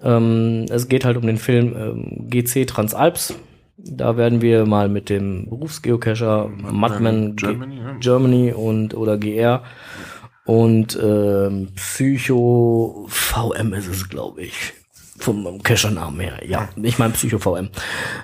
Ähm, 0.01 0.65
es 0.69 0.87
geht 0.87 1.05
halt 1.05 1.17
um 1.17 1.25
den 1.25 1.37
Film 1.37 1.75
ähm, 1.75 2.29
GC 2.29 2.67
Transalps. 2.67 3.33
Da 3.77 4.17
werden 4.17 4.41
wir 4.41 4.65
mal 4.65 4.89
mit 4.89 5.09
dem 5.09 5.49
Berufsgeocacher 5.49 6.49
Madman 6.49 7.35
Germany. 7.35 7.79
Germany 7.99 8.51
und 8.51 8.95
oder 8.95 9.17
GR 9.17 9.63
und 10.47 10.97
ähm, 11.01 11.73
Psycho 11.75 13.05
VM 13.09 13.73
ist 13.73 13.87
es, 13.87 14.07
glaube 14.07 14.43
ich. 14.43 14.73
Vom 15.19 15.61
Cacher-Namen 15.61 16.19
her. 16.21 16.39
Ja, 16.47 16.69
ich 16.81 16.97
meine 16.97 17.13
Psycho 17.13 17.37
VM. 17.37 17.69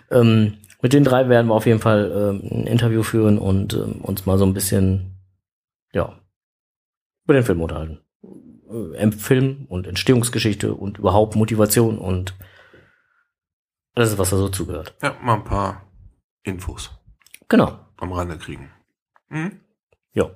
Ähm, 0.10 0.54
mit 0.82 0.94
den 0.94 1.04
drei 1.04 1.28
werden 1.28 1.48
wir 1.48 1.56
auf 1.56 1.66
jeden 1.66 1.82
Fall 1.82 2.12
ähm, 2.16 2.50
ein 2.50 2.68
Interview 2.68 3.04
führen 3.04 3.38
und 3.38 3.74
ähm, 3.74 4.02
uns 4.02 4.26
mal 4.26 4.38
so 4.38 4.46
ein 4.46 4.54
bisschen, 4.54 5.18
ja, 5.92 6.14
über 7.26 7.34
den 7.34 7.44
Film 7.44 7.62
unterhalten. 7.62 8.00
Äh, 8.74 9.12
Film 9.12 9.66
und 9.70 9.88
Entstehungsgeschichte 9.88 10.74
und 10.74 10.98
überhaupt 10.98 11.36
Motivation 11.36 11.98
und 11.98 12.36
alles, 13.96 14.18
was 14.18 14.32
da 14.32 14.38
so 14.38 14.50
zugehört. 14.50 14.96
Ja, 15.02 15.16
mal 15.22 15.36
ein 15.36 15.44
paar 15.44 15.84
Infos 16.44 16.92
Genau. 17.48 17.78
am 17.98 18.12
Rande 18.12 18.38
kriegen. 18.38 18.72
Mhm. 19.30 19.60
Ja. 20.14 20.30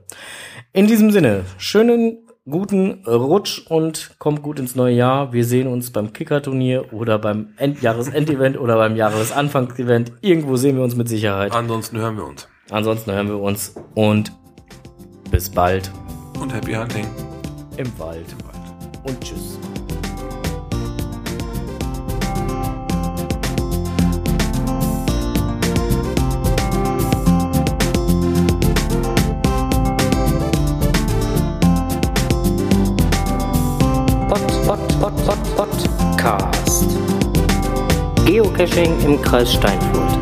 In 0.73 0.88
diesem 0.88 1.11
Sinne, 1.11 1.45
schönen 1.57 2.27
guten 2.49 3.03
Rutsch 3.05 3.65
und 3.67 4.15
kommt 4.19 4.41
gut 4.41 4.59
ins 4.59 4.75
neue 4.75 4.95
Jahr. 4.95 5.33
Wir 5.33 5.43
sehen 5.43 5.67
uns 5.67 5.91
beim 5.91 6.13
Kicker-Turnier 6.13 6.93
oder 6.93 7.19
beim 7.19 7.53
End 7.57 7.81
Jahresendevent 7.81 8.57
oder 8.57 8.75
beim 8.77 8.95
Jahresanfangsevent. 8.95 10.13
Irgendwo 10.21 10.55
sehen 10.55 10.77
wir 10.77 10.83
uns 10.83 10.95
mit 10.95 11.09
Sicherheit. 11.09 11.51
Ansonsten 11.51 11.97
hören 11.97 12.15
wir 12.17 12.25
uns. 12.25 12.47
Ansonsten 12.69 13.11
hören 13.11 13.27
wir 13.27 13.39
uns 13.39 13.75
und 13.95 14.31
bis 15.31 15.49
bald 15.49 15.91
Und 16.39 16.53
Happy 16.53 16.73
Hunting. 16.73 17.07
Im 17.78 17.99
Wald 17.99 18.36
und 19.03 19.21
tschüss. 19.21 19.59
Pod, 34.28 34.41
Pod, 34.65 34.99
Pod, 34.99 35.25
Pod, 35.25 35.38
Podcast. 35.55 36.97
Geocaching 38.25 38.99
im 39.05 39.21
Kreis 39.21 39.53
Steinfurt. 39.53 40.16